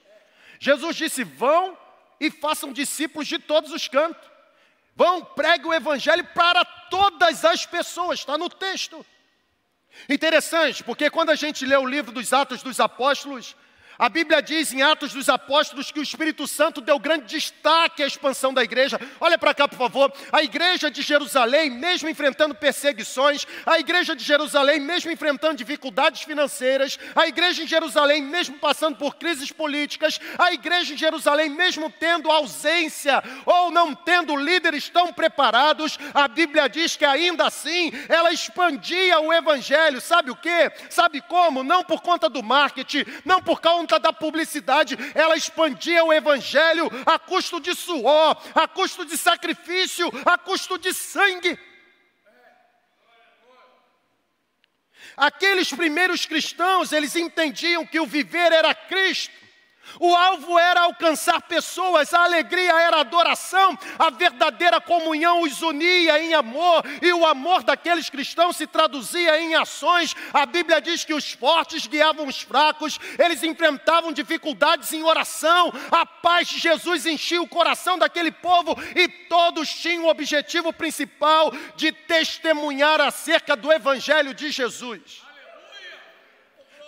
Jesus 0.60 0.96
disse: 0.96 1.24
Vão 1.24 1.78
e 2.20 2.30
façam 2.30 2.74
discípulos 2.74 3.28
de 3.28 3.40
todos 3.40 3.72
os 3.72 3.88
cantos. 3.88 4.30
Vão, 4.96 5.24
pregue 5.24 5.66
o 5.66 5.74
evangelho 5.74 6.24
para 6.34 6.64
todas 6.64 7.44
as 7.44 7.66
pessoas, 7.66 8.20
está 8.20 8.38
no 8.38 8.50
texto. 8.50 9.06
Interessante, 10.10 10.84
porque 10.84 11.10
quando 11.10 11.30
a 11.30 11.36
gente 11.36 11.66
lê 11.66 11.76
o 11.76 11.86
livro 11.86 12.12
dos 12.12 12.34
Atos 12.34 12.64
dos 12.64 12.80
Apóstolos, 12.80 13.56
a 14.04 14.10
Bíblia 14.10 14.42
diz 14.42 14.74
em 14.74 14.82
Atos 14.82 15.14
dos 15.14 15.30
Apóstolos 15.30 15.90
que 15.90 15.98
o 15.98 16.04
Espírito 16.04 16.46
Santo 16.46 16.82
deu 16.82 17.00
grande 17.00 17.24
destaque 17.24 18.04
à 18.04 18.06
expansão 18.06 18.54
da 18.54 18.62
igreja. 18.62 19.00
Olha 19.18 19.38
para 19.38 19.54
cá, 19.54 19.66
por 19.66 19.78
favor. 19.78 20.12
A 20.30 20.44
igreja 20.44 20.92
de 20.92 21.02
Jerusalém, 21.02 21.70
mesmo 21.70 22.10
enfrentando 22.10 22.54
perseguições, 22.54 23.48
a 23.66 23.80
igreja 23.80 24.14
de 24.14 24.22
Jerusalém, 24.22 24.82
mesmo 24.82 25.10
enfrentando 25.10 25.56
dificuldades 25.56 26.24
financeiras, 26.24 27.00
a 27.16 27.30
igreja 27.30 27.64
em 27.64 27.66
Jerusalém, 27.66 28.22
mesmo 28.22 28.60
passando 28.60 28.98
por 28.98 29.16
crises 29.16 29.54
políticas, 29.54 30.20
a 30.38 30.52
igreja 30.52 30.96
em 30.96 30.98
Jerusalém, 30.98 31.48
mesmo 31.48 31.90
tendo 31.90 32.30
ausência 32.30 33.24
ou 33.46 33.72
não 33.72 33.96
tendo 33.96 34.36
líderes 34.36 34.90
tão 34.90 35.14
preparados, 35.14 35.98
a 36.14 36.28
Bíblia 36.28 36.68
diz 36.68 36.98
que 36.98 37.06
ainda 37.06 37.48
assim 37.48 37.90
ela 38.10 38.34
expandia 38.34 39.22
o 39.22 39.32
evangelho. 39.32 40.02
Sabe 40.02 40.30
o 40.30 40.36
que? 40.36 40.74
Sabe 40.90 41.22
como? 41.22 41.64
Não 41.64 41.86
por 41.86 42.02
conta 42.02 42.28
do 42.28 42.44
marketing, 42.44 43.06
não 43.24 43.42
por 43.42 43.62
conta 43.62 43.93
da 43.98 44.14
publicidade, 44.14 44.98
ela 45.14 45.36
expandia 45.36 46.04
o 46.04 46.14
evangelho 46.14 46.90
a 47.06 47.18
custo 47.20 47.60
de 47.60 47.76
suor, 47.76 48.42
a 48.54 48.68
custo 48.68 49.06
de 49.06 49.18
sacrifício, 49.18 50.10
a 50.26 50.38
custo 50.38 50.78
de 50.78 50.94
sangue. 50.94 51.60
Aqueles 55.16 55.72
primeiros 55.72 56.26
cristãos, 56.26 56.92
eles 56.92 57.16
entendiam 57.16 57.86
que 57.86 58.00
o 58.00 58.06
viver 58.06 58.52
era 58.52 58.74
Cristo. 58.74 59.43
O 60.00 60.16
alvo 60.16 60.58
era 60.58 60.82
alcançar 60.82 61.42
pessoas, 61.42 62.14
a 62.14 62.24
alegria 62.24 62.74
era 62.82 63.00
adoração, 63.00 63.78
a 63.98 64.10
verdadeira 64.10 64.80
comunhão 64.82 65.42
os 65.42 65.62
unia 65.62 66.20
em 66.20 66.34
amor, 66.34 66.84
e 67.02 67.12
o 67.14 67.26
amor 67.26 67.64
daqueles 67.64 68.10
cristãos 68.10 68.58
se 68.58 68.68
traduzia 68.68 69.40
em 69.40 69.56
ações. 69.56 70.16
A 70.34 70.46
Bíblia 70.46 70.82
diz 70.82 71.04
que 71.04 71.14
os 71.14 71.32
fortes 71.32 71.88
guiavam 71.88 72.28
os 72.28 72.42
fracos, 72.42 73.00
eles 73.18 73.44
enfrentavam 73.44 74.12
dificuldades 74.12 74.92
em 74.94 75.04
oração, 75.04 75.72
a 75.92 76.06
paz 76.06 76.48
de 76.48 76.60
Jesus 76.60 77.06
enchia 77.06 77.42
o 77.42 77.48
coração 77.48 77.98
daquele 77.98 78.32
povo, 78.32 78.76
e 78.96 79.08
todos 79.08 79.70
tinham 79.70 80.06
o 80.06 80.10
objetivo 80.10 80.74
principal 80.74 81.52
de 81.76 81.92
testemunhar 81.92 83.02
acerca 83.02 83.56
do 83.56 83.72
Evangelho 83.72 84.34
de 84.34 84.52
Jesus. 84.52 85.23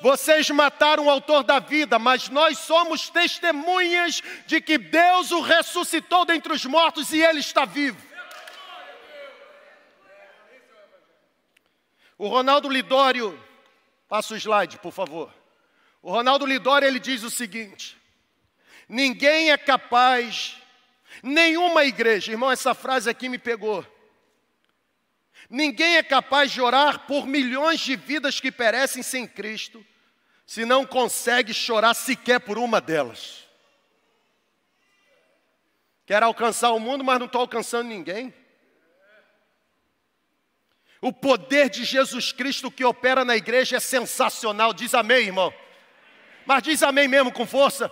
Vocês 0.01 0.49
mataram 0.49 1.05
o 1.05 1.09
autor 1.09 1.43
da 1.43 1.59
vida, 1.59 1.97
mas 1.97 2.29
nós 2.29 2.59
somos 2.59 3.09
testemunhas 3.09 4.21
de 4.45 4.59
que 4.59 4.77
Deus 4.77 5.31
o 5.31 5.41
ressuscitou 5.41 6.25
dentre 6.25 6.53
os 6.53 6.65
mortos 6.65 7.13
e 7.13 7.21
ele 7.21 7.39
está 7.39 7.65
vivo. 7.65 7.97
O 12.17 12.27
Ronaldo 12.27 12.69
Lidório, 12.69 13.41
passa 14.07 14.33
o 14.33 14.37
slide, 14.37 14.77
por 14.79 14.91
favor. 14.91 15.33
O 16.01 16.11
Ronaldo 16.11 16.45
Lidório 16.45 16.87
ele 16.87 16.99
diz 16.99 17.23
o 17.23 17.29
seguinte: 17.29 17.97
Ninguém 18.87 19.51
é 19.51 19.57
capaz, 19.57 20.57
nenhuma 21.23 21.83
igreja, 21.83 22.31
irmão, 22.31 22.51
essa 22.51 22.73
frase 22.73 23.09
aqui 23.09 23.27
me 23.27 23.37
pegou. 23.37 23.85
Ninguém 25.55 25.95
é 25.95 26.03
capaz 26.03 26.51
de 26.51 26.59
orar 26.59 27.07
por 27.07 27.25
milhões 27.25 27.79
de 27.79 27.95
vidas 27.95 28.41
que 28.41 28.51
perecem 28.51 29.01
sem 29.01 29.25
Cristo, 29.25 29.85
se 30.45 30.65
não 30.65 30.85
consegue 30.85 31.53
chorar 31.53 31.93
sequer 31.93 32.41
por 32.41 32.57
uma 32.57 32.81
delas. 32.81 33.47
Quer 36.05 36.21
alcançar 36.21 36.71
o 36.71 36.79
mundo, 36.79 37.05
mas 37.05 37.19
não 37.19 37.25
estou 37.25 37.39
alcançando 37.39 37.87
ninguém. 37.87 38.33
O 40.99 41.13
poder 41.13 41.69
de 41.69 41.85
Jesus 41.85 42.33
Cristo 42.33 42.69
que 42.69 42.83
opera 42.83 43.23
na 43.23 43.37
igreja 43.37 43.77
é 43.77 43.79
sensacional. 43.79 44.73
Diz 44.73 44.93
amém, 44.93 45.27
irmão. 45.27 45.53
Mas 46.45 46.63
diz 46.63 46.83
amém 46.83 47.07
mesmo 47.07 47.31
com 47.31 47.47
força. 47.47 47.89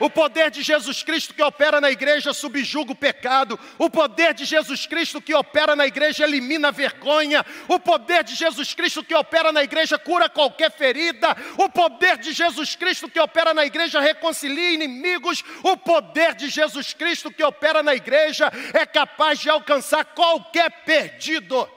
O 0.00 0.08
poder 0.08 0.50
de 0.50 0.62
Jesus 0.62 1.02
Cristo 1.02 1.34
que 1.34 1.42
opera 1.42 1.80
na 1.80 1.90
igreja 1.90 2.32
subjuga 2.32 2.92
o 2.92 2.96
pecado. 2.96 3.58
O 3.76 3.90
poder 3.90 4.32
de 4.32 4.44
Jesus 4.44 4.86
Cristo 4.86 5.20
que 5.20 5.34
opera 5.34 5.74
na 5.74 5.86
igreja 5.86 6.24
elimina 6.24 6.68
a 6.68 6.70
vergonha. 6.70 7.44
O 7.66 7.80
poder 7.80 8.22
de 8.22 8.34
Jesus 8.34 8.74
Cristo 8.74 9.02
que 9.02 9.14
opera 9.14 9.50
na 9.52 9.62
igreja 9.62 9.98
cura 9.98 10.28
qualquer 10.28 10.70
ferida. 10.70 11.36
O 11.56 11.68
poder 11.68 12.18
de 12.18 12.32
Jesus 12.32 12.76
Cristo 12.76 13.08
que 13.08 13.18
opera 13.18 13.52
na 13.52 13.64
igreja 13.64 14.00
reconcilia 14.00 14.72
inimigos. 14.72 15.42
O 15.62 15.76
poder 15.76 16.34
de 16.34 16.48
Jesus 16.48 16.94
Cristo 16.94 17.30
que 17.30 17.42
opera 17.42 17.82
na 17.82 17.94
igreja 17.94 18.52
é 18.72 18.86
capaz 18.86 19.40
de 19.40 19.50
alcançar 19.50 20.04
qualquer 20.04 20.70
perdido. 20.84 21.68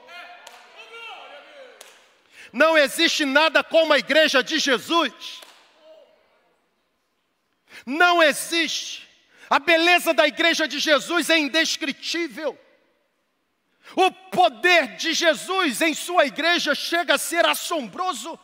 Não 2.52 2.76
existe 2.76 3.24
nada 3.24 3.64
como 3.64 3.92
a 3.92 3.98
igreja 3.98 4.42
de 4.42 4.58
Jesus. 4.58 5.41
Não 7.86 8.22
existe. 8.22 9.08
A 9.50 9.58
beleza 9.58 10.14
da 10.14 10.26
igreja 10.26 10.66
de 10.66 10.78
Jesus 10.78 11.28
é 11.28 11.38
indescritível. 11.38 12.58
O 13.94 14.10
poder 14.10 14.96
de 14.96 15.12
Jesus 15.12 15.82
em 15.82 15.92
sua 15.92 16.24
igreja 16.24 16.74
chega 16.74 17.14
a 17.14 17.18
ser 17.18 17.44
assombroso. 17.46 18.38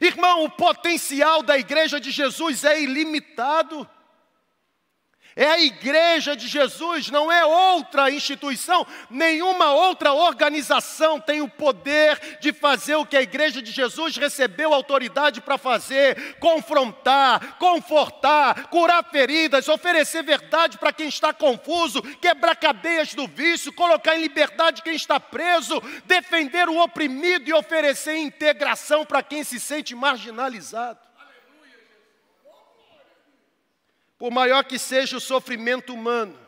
Irmão, 0.00 0.44
o 0.44 0.50
potencial 0.50 1.42
da 1.42 1.56
igreja 1.56 2.00
de 2.00 2.10
Jesus 2.10 2.64
é 2.64 2.80
ilimitado. 2.80 3.88
É 5.34 5.46
a 5.46 5.60
igreja 5.60 6.36
de 6.36 6.46
Jesus, 6.46 7.10
não 7.10 7.32
é 7.32 7.44
outra 7.44 8.10
instituição, 8.10 8.86
nenhuma 9.08 9.72
outra 9.72 10.12
organização 10.12 11.18
tem 11.18 11.40
o 11.40 11.48
poder 11.48 12.38
de 12.38 12.52
fazer 12.52 12.96
o 12.96 13.06
que 13.06 13.16
a 13.16 13.22
igreja 13.22 13.62
de 13.62 13.70
Jesus 13.70 14.16
recebeu 14.16 14.74
autoridade 14.74 15.40
para 15.40 15.56
fazer: 15.56 16.36
confrontar, 16.38 17.56
confortar, 17.58 18.68
curar 18.68 19.02
feridas, 19.04 19.68
oferecer 19.68 20.22
verdade 20.22 20.76
para 20.76 20.92
quem 20.92 21.08
está 21.08 21.32
confuso, 21.32 22.02
quebrar 22.18 22.54
cadeias 22.56 23.14
do 23.14 23.26
vício, 23.26 23.72
colocar 23.72 24.16
em 24.16 24.20
liberdade 24.20 24.82
quem 24.82 24.94
está 24.94 25.18
preso, 25.18 25.82
defender 26.04 26.68
o 26.68 26.78
oprimido 26.78 27.48
e 27.48 27.54
oferecer 27.54 28.16
integração 28.16 29.06
para 29.06 29.22
quem 29.22 29.42
se 29.42 29.58
sente 29.58 29.94
marginalizado. 29.94 31.11
Por 34.22 34.30
maior 34.30 34.62
que 34.62 34.78
seja 34.78 35.16
o 35.16 35.20
sofrimento 35.20 35.92
humano, 35.92 36.38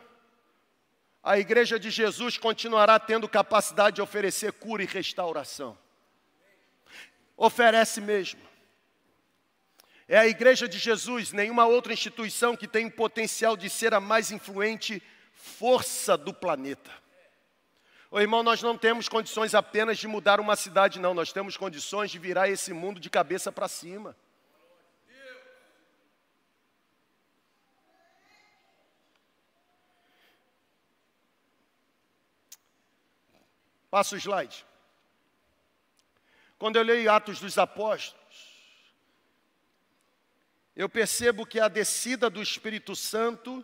a 1.21 1.37
igreja 1.37 1.77
de 1.77 1.89
Jesus 1.89 2.37
continuará 2.37 2.97
tendo 2.97 3.27
capacidade 3.27 3.97
de 3.97 4.01
oferecer 4.01 4.53
cura 4.53 4.81
e 4.81 4.85
restauração. 4.85 5.77
Oferece 7.35 7.99
mesmo. 7.99 8.39
É 10.07 10.17
a 10.17 10.25
igreja 10.25 10.69
de 10.69 10.77
Jesus, 10.77 11.33
nenhuma 11.33 11.65
outra 11.65 11.91
instituição 11.91 12.55
que 12.55 12.65
tem 12.65 12.85
o 12.85 12.91
potencial 12.91 13.57
de 13.57 13.69
ser 13.69 13.93
a 13.93 13.99
mais 13.99 14.31
influente 14.31 15.03
força 15.33 16.15
do 16.15 16.33
planeta. 16.33 16.91
Ô 18.09 18.21
irmão, 18.21 18.41
nós 18.41 18.61
não 18.61 18.77
temos 18.77 19.09
condições 19.09 19.53
apenas 19.53 19.97
de 19.97 20.07
mudar 20.07 20.39
uma 20.39 20.55
cidade, 20.55 20.97
não, 20.97 21.13
nós 21.13 21.33
temos 21.33 21.57
condições 21.57 22.09
de 22.09 22.19
virar 22.19 22.47
esse 22.47 22.71
mundo 22.71 23.01
de 23.01 23.09
cabeça 23.09 23.51
para 23.51 23.67
cima. 23.67 24.15
Passa 33.95 34.13
o 34.13 34.17
slide. 34.17 34.65
Quando 36.57 36.75
eu 36.75 36.83
leio 36.83 37.09
Atos 37.09 37.39
dos 37.39 37.57
Apóstolos, 37.57 38.93
eu 40.75 40.89
percebo 40.89 41.45
que 41.45 41.61
a 41.61 41.69
descida 41.69 42.29
do 42.29 42.41
Espírito 42.41 42.93
Santo 42.93 43.63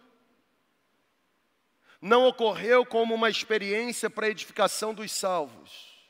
não 2.00 2.26
ocorreu 2.26 2.86
como 2.86 3.14
uma 3.14 3.30
experiência 3.30 4.10
para 4.10 4.28
a 4.28 4.30
edificação 4.30 4.94
dos 4.94 5.12
salvos, 5.12 6.02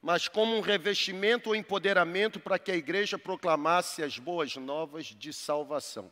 mas 0.00 0.26
como 0.26 0.56
um 0.56 0.62
revestimento 0.62 1.50
ou 1.50 1.54
empoderamento 1.54 2.40
para 2.40 2.58
que 2.58 2.72
a 2.72 2.76
igreja 2.76 3.18
proclamasse 3.18 4.02
as 4.02 4.18
boas 4.18 4.56
novas 4.56 5.04
de 5.04 5.30
salvação. 5.30 6.10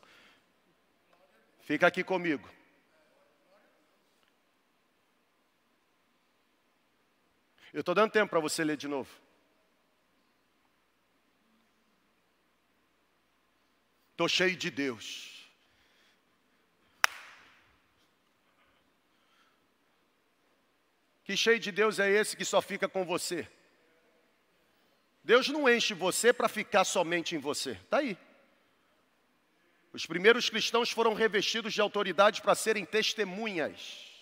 Fica 1.60 1.86
aqui 1.86 2.04
comigo. 2.04 2.46
Eu 7.74 7.80
estou 7.80 7.92
dando 7.92 8.12
tempo 8.12 8.30
para 8.30 8.38
você 8.38 8.62
ler 8.62 8.76
de 8.76 8.86
novo. 8.86 9.10
Estou 14.12 14.28
cheio 14.28 14.54
de 14.54 14.70
Deus. 14.70 15.50
Que 21.24 21.36
cheio 21.36 21.58
de 21.58 21.72
Deus 21.72 21.98
é 21.98 22.08
esse 22.08 22.36
que 22.36 22.44
só 22.44 22.62
fica 22.62 22.88
com 22.88 23.04
você? 23.04 23.48
Deus 25.24 25.48
não 25.48 25.68
enche 25.68 25.94
você 25.94 26.32
para 26.32 26.48
ficar 26.48 26.84
somente 26.84 27.34
em 27.34 27.38
você. 27.38 27.72
Está 27.72 27.98
aí. 27.98 28.16
Os 29.92 30.06
primeiros 30.06 30.48
cristãos 30.48 30.92
foram 30.92 31.12
revestidos 31.12 31.74
de 31.74 31.80
autoridade 31.80 32.40
para 32.40 32.54
serem 32.54 32.84
testemunhas 32.84 34.13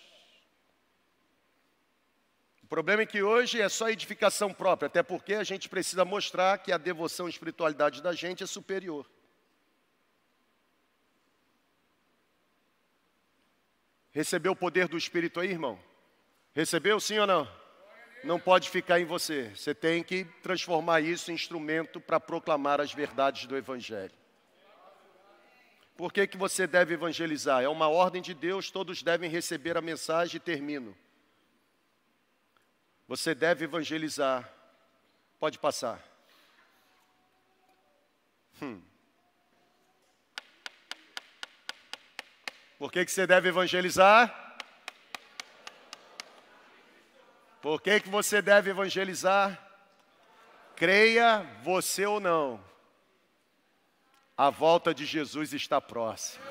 problema 2.73 3.03
é 3.03 3.05
que 3.05 3.21
hoje 3.21 3.61
é 3.61 3.69
só 3.69 3.87
edificação 3.87 4.51
própria, 4.51 4.87
até 4.87 5.03
porque 5.03 5.35
a 5.35 5.43
gente 5.43 5.69
precisa 5.69 6.03
mostrar 6.03 6.57
que 6.57 6.71
a 6.71 6.77
devoção 6.79 7.27
e 7.27 7.29
espiritualidade 7.29 8.01
da 8.01 8.13
gente 8.13 8.41
é 8.41 8.47
superior. 8.47 9.07
Recebeu 14.11 14.53
o 14.53 14.55
poder 14.55 14.87
do 14.87 14.97
Espírito 14.97 15.39
aí, 15.39 15.51
irmão? 15.51 15.77
Recebeu 16.55 16.99
sim 16.99 17.19
ou 17.19 17.27
não? 17.27 17.47
Não 18.23 18.39
pode 18.39 18.71
ficar 18.71 18.99
em 18.99 19.05
você. 19.05 19.51
Você 19.55 19.75
tem 19.75 20.01
que 20.01 20.25
transformar 20.41 20.99
isso 21.01 21.29
em 21.29 21.35
instrumento 21.35 22.01
para 22.01 22.19
proclamar 22.19 22.81
as 22.81 22.91
verdades 22.91 23.45
do 23.45 23.55
Evangelho. 23.55 24.15
Por 25.95 26.11
que, 26.11 26.25
que 26.25 26.37
você 26.37 26.65
deve 26.65 26.95
evangelizar? 26.95 27.61
É 27.61 27.69
uma 27.69 27.87
ordem 27.87 28.19
de 28.19 28.33
Deus, 28.33 28.71
todos 28.71 29.03
devem 29.03 29.29
receber 29.29 29.77
a 29.77 29.81
mensagem 29.81 30.37
e 30.37 30.39
termino. 30.39 30.97
Você 33.13 33.35
deve 33.35 33.65
evangelizar. 33.65 34.51
Pode 35.39 35.59
passar. 35.59 36.01
Hum. 38.59 38.81
Por 42.79 42.91
que, 42.91 43.05
que 43.05 43.11
você 43.11 43.27
deve 43.27 43.49
evangelizar? 43.49 44.57
Por 47.61 47.79
que, 47.83 47.99
que 47.99 48.09
você 48.09 48.41
deve 48.41 48.71
evangelizar? 48.71 49.61
Creia 50.75 51.43
você 51.61 52.07
ou 52.07 52.19
não, 52.19 52.59
a 54.35 54.49
volta 54.49 54.91
de 54.91 55.05
Jesus 55.05 55.53
está 55.53 55.79
próxima. 55.79 56.43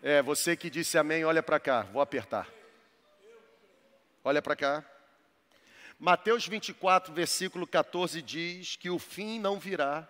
É, 0.00 0.22
você 0.22 0.56
que 0.56 0.70
disse 0.70 0.96
amém, 0.96 1.24
olha 1.24 1.42
para 1.42 1.58
cá, 1.58 1.82
vou 1.82 2.00
apertar. 2.00 2.55
Olha 4.26 4.42
para 4.42 4.56
cá. 4.56 4.84
Mateus 6.00 6.48
24, 6.48 7.14
versículo 7.14 7.64
14 7.64 8.20
diz 8.20 8.74
que 8.74 8.90
o 8.90 8.98
fim 8.98 9.38
não 9.38 9.56
virá 9.56 10.08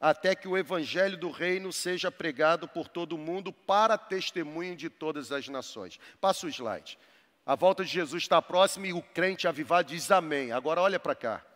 até 0.00 0.34
que 0.34 0.48
o 0.48 0.58
evangelho 0.58 1.16
do 1.16 1.30
reino 1.30 1.72
seja 1.72 2.10
pregado 2.10 2.66
por 2.66 2.88
todo 2.88 3.12
o 3.12 3.18
mundo 3.18 3.52
para 3.52 3.96
testemunho 3.96 4.74
de 4.74 4.90
todas 4.90 5.30
as 5.30 5.46
nações. 5.46 6.00
Passa 6.20 6.44
o 6.44 6.48
slide. 6.48 6.98
A 7.46 7.54
volta 7.54 7.84
de 7.84 7.90
Jesus 7.92 8.24
está 8.24 8.42
próxima 8.42 8.88
e 8.88 8.92
o 8.92 9.00
crente 9.00 9.46
avivado 9.46 9.90
diz 9.90 10.10
amém. 10.10 10.50
Agora 10.50 10.80
olha 10.80 10.98
para 10.98 11.14
cá. 11.14 11.46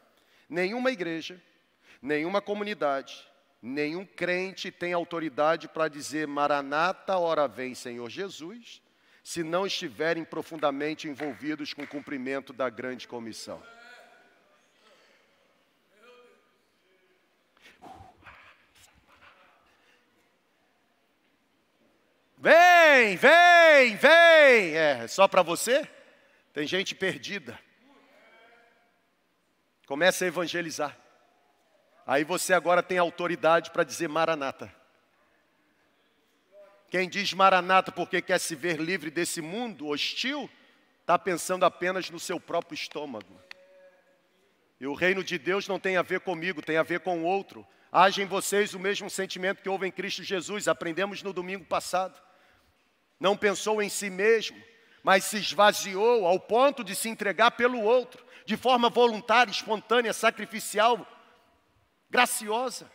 Nenhuma 0.49 0.93
igreja, 0.93 1.43
nenhuma 2.01 2.41
comunidade, 2.41 3.27
nenhum 3.61 4.07
crente 4.07 4.71
tem 4.71 4.93
autoridade 4.93 5.67
para 5.67 5.89
dizer 5.89 6.29
Maranata, 6.29 7.19
hora 7.19 7.49
vem 7.49 7.75
Senhor 7.75 8.09
Jesus, 8.09 8.81
se 9.23 9.43
não 9.43 9.67
estiverem 9.67 10.25
profundamente 10.25 11.09
envolvidos 11.09 11.75
com 11.75 11.83
o 11.83 11.87
cumprimento 11.87 12.53
da 12.53 12.69
grande 12.69 13.07
comissão. 13.07 13.63
Vem, 22.39 23.17
vem, 23.17 23.97
vem. 23.97 24.75
É 24.75 25.07
só 25.07 25.29
para 25.29 25.43
você? 25.43 25.87
Tem 26.55 26.67
gente 26.67 26.95
perdida. 26.95 27.59
Comece 29.87 30.25
a 30.25 30.29
evangelizar. 30.29 30.97
Aí 32.07 32.25
você 32.25 32.55
agora 32.55 32.83
tem 32.83 32.97
autoridade 32.97 33.71
para 33.71 33.85
dizer 33.85 34.09
Maranata. 34.09 34.80
Quem 36.91 37.09
diz 37.09 37.33
Maranata 37.33 37.93
porque 37.93 38.21
quer 38.21 38.39
se 38.39 38.55
ver 38.55 38.81
livre 38.81 39.11
desse 39.11 39.41
mundo 39.41 39.87
hostil, 39.87 40.51
está 41.01 41.19
pensando 41.19 41.65
apenas 41.65 42.11
no 42.11 42.19
seu 42.21 42.39
próprio 42.41 42.75
estômago. 42.75 43.41
E 44.81 44.87
o 44.87 44.95
reino 44.95 45.23
de 45.23 45.39
Deus 45.39 45.69
não 45.69 45.79
tem 45.79 45.97
a 45.97 46.03
ver 46.03 46.21
comigo, 46.21 46.61
tem 46.63 46.77
a 46.77 46.83
ver 46.83 47.01
com 47.01 47.21
o 47.21 47.25
outro. 47.25 47.67
Haja 47.93 48.23
em 48.23 48.27
vocês 48.27 48.75
o 48.75 48.79
mesmo 48.79 49.09
sentimento 49.09 49.63
que 49.63 49.69
houve 49.69 49.87
em 49.87 49.91
Cristo 49.91 50.23
Jesus, 50.23 50.69
aprendemos 50.69 51.23
no 51.23 51.33
domingo 51.33 51.65
passado 51.65 52.21
não 53.21 53.37
pensou 53.37 53.83
em 53.83 53.91
si 53.91 54.09
mesmo, 54.09 54.61
mas 55.03 55.25
se 55.25 55.37
esvaziou 55.37 56.27
ao 56.27 56.41
ponto 56.41 56.83
de 56.83 56.97
se 56.97 57.11
entregar 57.11 57.51
pelo 57.51 57.83
outro, 57.83 58.25
de 58.47 58.57
forma 58.57 58.89
voluntária, 58.89 59.51
espontânea, 59.51 60.15
sacrificial, 60.15 61.07
graciosa. 62.09 62.91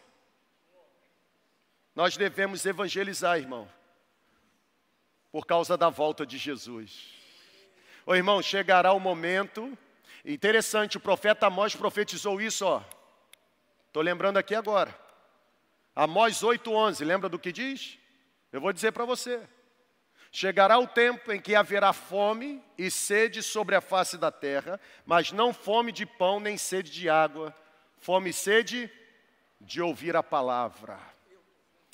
Nós 1.94 2.18
devemos 2.18 2.66
evangelizar, 2.66 3.38
irmão, 3.38 3.70
por 5.36 5.46
causa 5.46 5.76
da 5.76 5.90
volta 5.90 6.26
de 6.26 6.38
Jesus. 6.38 7.14
Ô 8.06 8.16
irmão, 8.16 8.42
chegará 8.42 8.94
o 8.94 9.02
momento, 9.02 9.78
interessante, 10.24 10.96
o 10.96 11.00
profeta 11.02 11.48
Amós 11.48 11.76
profetizou 11.76 12.40
isso, 12.40 12.66
ó. 12.66 12.82
Estou 13.86 14.02
lembrando 14.02 14.38
aqui 14.38 14.56
agora. 14.56 14.98
Amós 15.94 16.40
8,11, 16.40 17.06
lembra 17.06 17.28
do 17.28 17.38
que 17.38 17.52
diz? 17.52 18.00
Eu 18.50 18.62
vou 18.62 18.72
dizer 18.72 18.94
para 18.94 19.04
você. 19.04 19.46
Chegará 20.32 20.80
o 20.80 20.88
tempo 20.88 21.30
em 21.34 21.42
que 21.42 21.54
haverá 21.54 21.92
fome 21.92 22.64
e 22.78 22.90
sede 22.90 23.44
sobre 23.44 23.76
a 23.76 23.82
face 23.82 24.18
da 24.18 24.32
terra, 24.32 24.80
mas 25.06 25.34
não 25.34 25.54
fome 25.54 25.92
de 25.92 26.06
pão 26.06 26.40
nem 26.40 26.58
sede 26.58 26.90
de 26.90 27.10
água, 27.10 27.54
fome 27.98 28.30
e 28.30 28.34
sede 28.34 28.90
de 29.60 29.82
ouvir 29.82 30.16
a 30.16 30.24
palavra. 30.24 30.98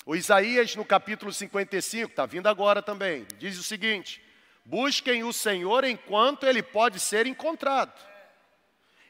O 0.04 0.16
Isaías, 0.16 0.74
no 0.74 0.84
capítulo 0.84 1.32
55, 1.32 2.10
está 2.10 2.26
vindo 2.26 2.48
agora 2.48 2.82
também, 2.82 3.26
diz 3.38 3.58
o 3.58 3.62
seguinte: 3.62 4.22
Busquem 4.64 5.24
o 5.24 5.32
Senhor 5.32 5.84
enquanto 5.84 6.44
ele 6.44 6.62
pode 6.62 6.98
ser 6.98 7.26
encontrado. 7.26 7.92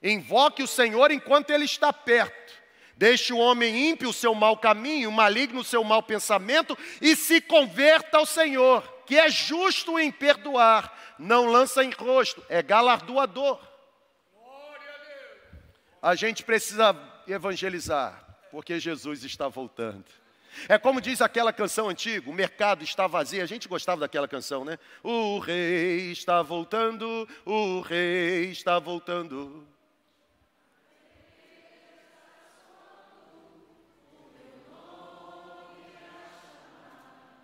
Invoque 0.02 0.62
o 0.62 0.66
Senhor 0.66 1.10
enquanto 1.10 1.50
ele 1.50 1.64
está 1.64 1.92
perto. 1.92 2.60
Deixe 2.96 3.32
o 3.32 3.38
homem 3.38 3.90
ímpio 3.90 4.10
o 4.10 4.12
seu 4.12 4.34
mau 4.34 4.56
caminho, 4.56 5.08
o 5.08 5.12
maligno 5.12 5.60
o 5.60 5.64
seu 5.64 5.82
mau 5.82 6.02
pensamento 6.02 6.76
e 7.00 7.16
se 7.16 7.40
converta 7.40 8.18
ao 8.18 8.26
Senhor 8.26 8.92
que 9.12 9.18
é 9.18 9.28
justo 9.28 9.98
em 9.98 10.10
perdoar, 10.10 11.14
não 11.18 11.46
lança 11.46 11.84
em 11.84 11.90
rosto, 11.90 12.42
é 12.48 12.62
galardoador. 12.62 13.60
A 16.00 16.14
gente 16.14 16.42
precisa 16.42 16.96
evangelizar, 17.28 18.24
porque 18.50 18.80
Jesus 18.80 19.22
está 19.22 19.48
voltando. 19.48 20.06
É 20.68 20.78
como 20.78 21.00
diz 21.00 21.20
aquela 21.20 21.52
canção 21.52 21.88
antiga, 21.88 22.28
o 22.28 22.32
mercado 22.32 22.84
está 22.84 23.06
vazio. 23.06 23.42
A 23.42 23.46
gente 23.46 23.68
gostava 23.68 24.00
daquela 24.00 24.28
canção, 24.28 24.64
né? 24.64 24.78
O 25.02 25.38
rei 25.38 26.12
está 26.12 26.42
voltando, 26.42 27.28
o 27.44 27.80
rei 27.80 28.50
está 28.50 28.78
voltando. 28.78 29.66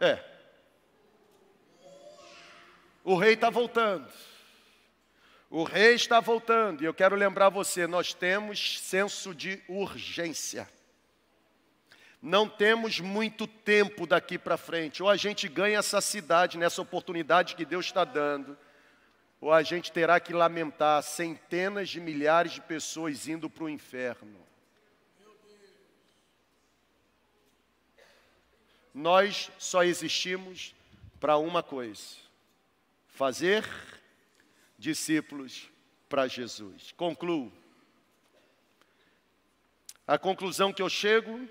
É, 0.00 0.22
o 3.02 3.16
rei 3.16 3.32
está 3.32 3.50
voltando. 3.50 4.06
O 5.50 5.64
rei 5.64 5.94
está 5.94 6.20
voltando. 6.20 6.82
E 6.82 6.84
eu 6.84 6.92
quero 6.92 7.16
lembrar 7.16 7.48
você: 7.48 7.86
nós 7.86 8.12
temos 8.12 8.80
senso 8.80 9.34
de 9.34 9.62
urgência. 9.66 10.68
Não 12.20 12.48
temos 12.48 12.98
muito 12.98 13.46
tempo 13.46 14.06
daqui 14.06 14.36
para 14.36 14.56
frente. 14.56 15.02
Ou 15.02 15.08
a 15.08 15.16
gente 15.16 15.48
ganha 15.48 15.78
essa 15.78 16.00
cidade 16.00 16.58
nessa 16.58 16.82
oportunidade 16.82 17.54
que 17.54 17.64
Deus 17.64 17.86
está 17.86 18.04
dando, 18.04 18.58
ou 19.40 19.52
a 19.52 19.62
gente 19.62 19.92
terá 19.92 20.18
que 20.18 20.32
lamentar 20.32 21.02
centenas 21.02 21.88
de 21.88 22.00
milhares 22.00 22.52
de 22.52 22.60
pessoas 22.60 23.28
indo 23.28 23.48
para 23.48 23.64
o 23.64 23.68
inferno. 23.68 24.46
Nós 28.92 29.48
só 29.58 29.84
existimos 29.84 30.74
para 31.20 31.36
uma 31.36 31.62
coisa 31.62 32.16
fazer 33.06 33.64
discípulos 34.76 35.70
para 36.08 36.26
Jesus. 36.26 36.92
Concluo. 36.96 37.52
A 40.06 40.18
conclusão 40.18 40.72
que 40.72 40.82
eu 40.82 40.88
chego 40.88 41.48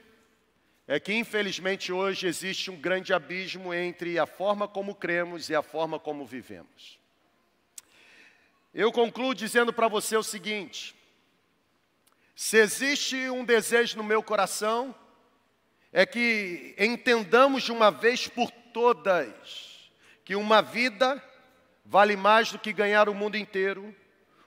é 0.87 0.99
que, 0.99 1.13
infelizmente, 1.13 1.91
hoje 1.91 2.27
existe 2.27 2.71
um 2.71 2.77
grande 2.77 3.13
abismo 3.13 3.73
entre 3.73 4.17
a 4.17 4.25
forma 4.25 4.67
como 4.67 4.95
cremos 4.95 5.49
e 5.49 5.55
a 5.55 5.61
forma 5.61 5.99
como 5.99 6.25
vivemos. 6.25 6.97
Eu 8.73 8.91
concluo 8.91 9.35
dizendo 9.35 9.73
para 9.73 9.89
você 9.89 10.15
o 10.15 10.23
seguinte: 10.23 10.95
se 12.33 12.57
existe 12.57 13.29
um 13.29 13.43
desejo 13.43 13.97
no 13.97 14.03
meu 14.03 14.23
coração, 14.23 14.95
é 15.91 16.05
que 16.05 16.73
entendamos 16.77 17.63
de 17.63 17.71
uma 17.71 17.91
vez 17.91 18.27
por 18.27 18.49
todas 18.49 19.91
que 20.23 20.35
uma 20.35 20.61
vida 20.61 21.21
vale 21.83 22.15
mais 22.15 22.51
do 22.51 22.59
que 22.59 22.71
ganhar 22.71 23.09
o 23.09 23.13
mundo 23.13 23.35
inteiro, 23.35 23.95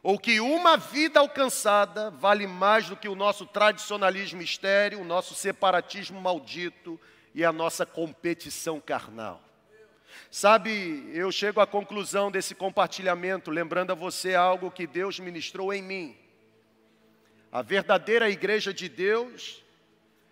ou 0.03 0.19
que 0.19 0.41
uma 0.41 0.77
vida 0.77 1.21
alcançada 1.21 2.11
vale 2.11 2.47
mais 2.47 2.89
do 2.89 2.97
que 2.97 3.09
o 3.09 3.15
nosso 3.15 3.45
tradicionalismo 3.47 4.41
estéreo, 4.41 5.01
o 5.01 5.05
nosso 5.05 5.35
separatismo 5.35 6.21
maldito 6.21 6.99
e 7.35 7.45
a 7.45 7.53
nossa 7.53 7.85
competição 7.85 8.81
carnal. 8.81 9.43
Sabe, 10.31 11.11
eu 11.13 11.31
chego 11.31 11.61
à 11.61 11.67
conclusão 11.67 12.31
desse 12.31 12.55
compartilhamento, 12.55 13.51
lembrando 13.51 13.93
a 13.93 13.95
você 13.95 14.35
algo 14.35 14.71
que 14.71 14.87
Deus 14.87 15.21
ministrou 15.21 15.73
em 15.73 15.83
mim. 15.83 16.17
A 17.53 17.63
verdadeira 17.63 18.31
igreja 18.31 18.73
de 18.73 18.89
Deus, 18.89 19.63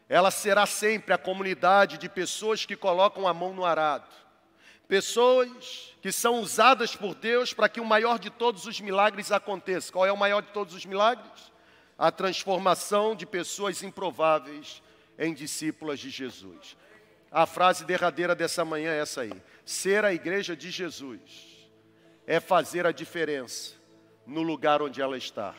ela 0.09 0.31
será 0.31 0.67
sempre 0.67 1.13
a 1.13 1.19
comunidade 1.19 1.99
de 1.99 2.09
pessoas 2.09 2.65
que 2.65 2.77
colocam 2.77 3.27
a 3.27 3.35
mão 3.35 3.53
no 3.53 3.65
arado 3.65 4.28
Pessoas 4.89 5.95
que 6.01 6.11
são 6.11 6.41
usadas 6.41 6.97
por 6.97 7.15
Deus 7.15 7.53
para 7.53 7.69
que 7.69 7.81
o 7.81 7.85
maior 7.85 8.19
de 8.19 8.31
todos 8.31 8.65
os 8.65 8.81
milagres 8.81 9.31
aconteça. 9.31 9.93
Qual 9.93 10.07
é 10.07 10.11
o 10.11 10.17
maior 10.17 10.41
de 10.41 10.49
todos 10.49 10.75
os 10.75 10.87
milagres? 10.87 11.53
A 11.99 12.11
transformação 12.11 13.15
de 13.15 13.27
pessoas 13.27 13.83
improváveis 13.83 14.83
em 15.19 15.35
discípulas 15.35 16.01
de 16.01 16.09
Jesus. 16.09 16.75
A 17.31 17.45
frase 17.45 17.85
derradeira 17.85 18.35
dessa 18.35 18.65
manhã 18.65 18.93
é 18.93 19.01
essa 19.01 19.21
aí: 19.21 19.33
ser 19.63 20.07
a 20.07 20.15
igreja 20.15 20.57
de 20.57 20.71
Jesus 20.71 21.21
é 22.27 22.41
fazer 22.41 22.87
a 22.87 22.93
diferença 22.93 23.75
no 24.27 24.43
lugar 24.43 24.81
onde 24.81 25.03
ela 25.03 25.19
está. 25.19 25.55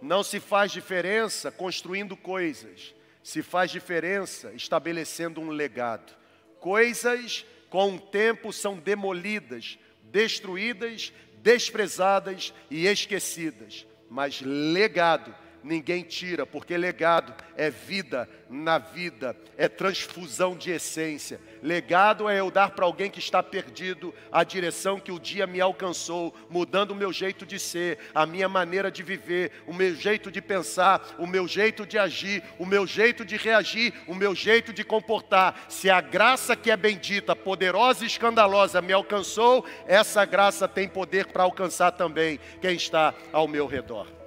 Não 0.00 0.22
se 0.22 0.38
faz 0.38 0.70
diferença 0.70 1.50
construindo 1.50 2.16
coisas, 2.16 2.94
se 3.22 3.42
faz 3.42 3.70
diferença 3.70 4.52
estabelecendo 4.52 5.40
um 5.40 5.50
legado. 5.50 6.16
Coisas 6.60 7.44
com 7.70 7.94
o 7.94 8.00
tempo 8.00 8.52
são 8.52 8.76
demolidas, 8.76 9.78
destruídas, 10.02 11.12
desprezadas 11.42 12.52
e 12.70 12.86
esquecidas, 12.86 13.86
mas 14.10 14.42
legado 14.42 15.34
ninguém 15.62 16.02
tira, 16.02 16.46
porque 16.46 16.76
legado 16.76 17.34
é 17.56 17.70
vida 17.70 18.28
na 18.48 18.78
vida, 18.78 19.36
é 19.56 19.68
transfusão 19.68 20.56
de 20.56 20.70
essência. 20.70 21.40
Legado 21.62 22.28
é 22.28 22.40
eu 22.40 22.50
dar 22.50 22.70
para 22.70 22.84
alguém 22.84 23.10
que 23.10 23.18
está 23.18 23.42
perdido 23.42 24.14
a 24.32 24.42
direção 24.42 24.98
que 24.98 25.12
o 25.12 25.18
dia 25.18 25.46
me 25.46 25.60
alcançou, 25.60 26.34
mudando 26.48 26.90
o 26.90 26.96
meu 26.96 27.12
jeito 27.12 27.46
de 27.46 27.58
ser, 27.58 27.98
a 28.14 28.26
minha 28.26 28.48
maneira 28.48 28.90
de 28.90 29.02
viver, 29.02 29.52
o 29.66 29.72
meu 29.74 29.94
jeito 29.94 30.30
de 30.30 30.40
pensar, 30.40 31.14
o 31.18 31.26
meu 31.26 31.46
jeito 31.46 31.86
de 31.86 31.98
agir, 31.98 32.42
o 32.58 32.66
meu 32.66 32.86
jeito 32.86 33.24
de 33.24 33.36
reagir, 33.36 33.94
o 34.06 34.14
meu 34.14 34.34
jeito 34.34 34.72
de 34.72 34.82
comportar. 34.82 35.66
Se 35.68 35.88
a 35.88 36.00
graça 36.00 36.56
que 36.56 36.70
é 36.70 36.76
bendita, 36.76 37.36
poderosa 37.36 38.04
e 38.04 38.06
escandalosa 38.06 38.82
me 38.82 38.92
alcançou, 38.92 39.64
essa 39.86 40.24
graça 40.24 40.66
tem 40.66 40.88
poder 40.88 41.26
para 41.26 41.44
alcançar 41.44 41.92
também 41.92 42.40
quem 42.60 42.74
está 42.74 43.14
ao 43.32 43.46
meu 43.46 43.66
redor. 43.66 44.19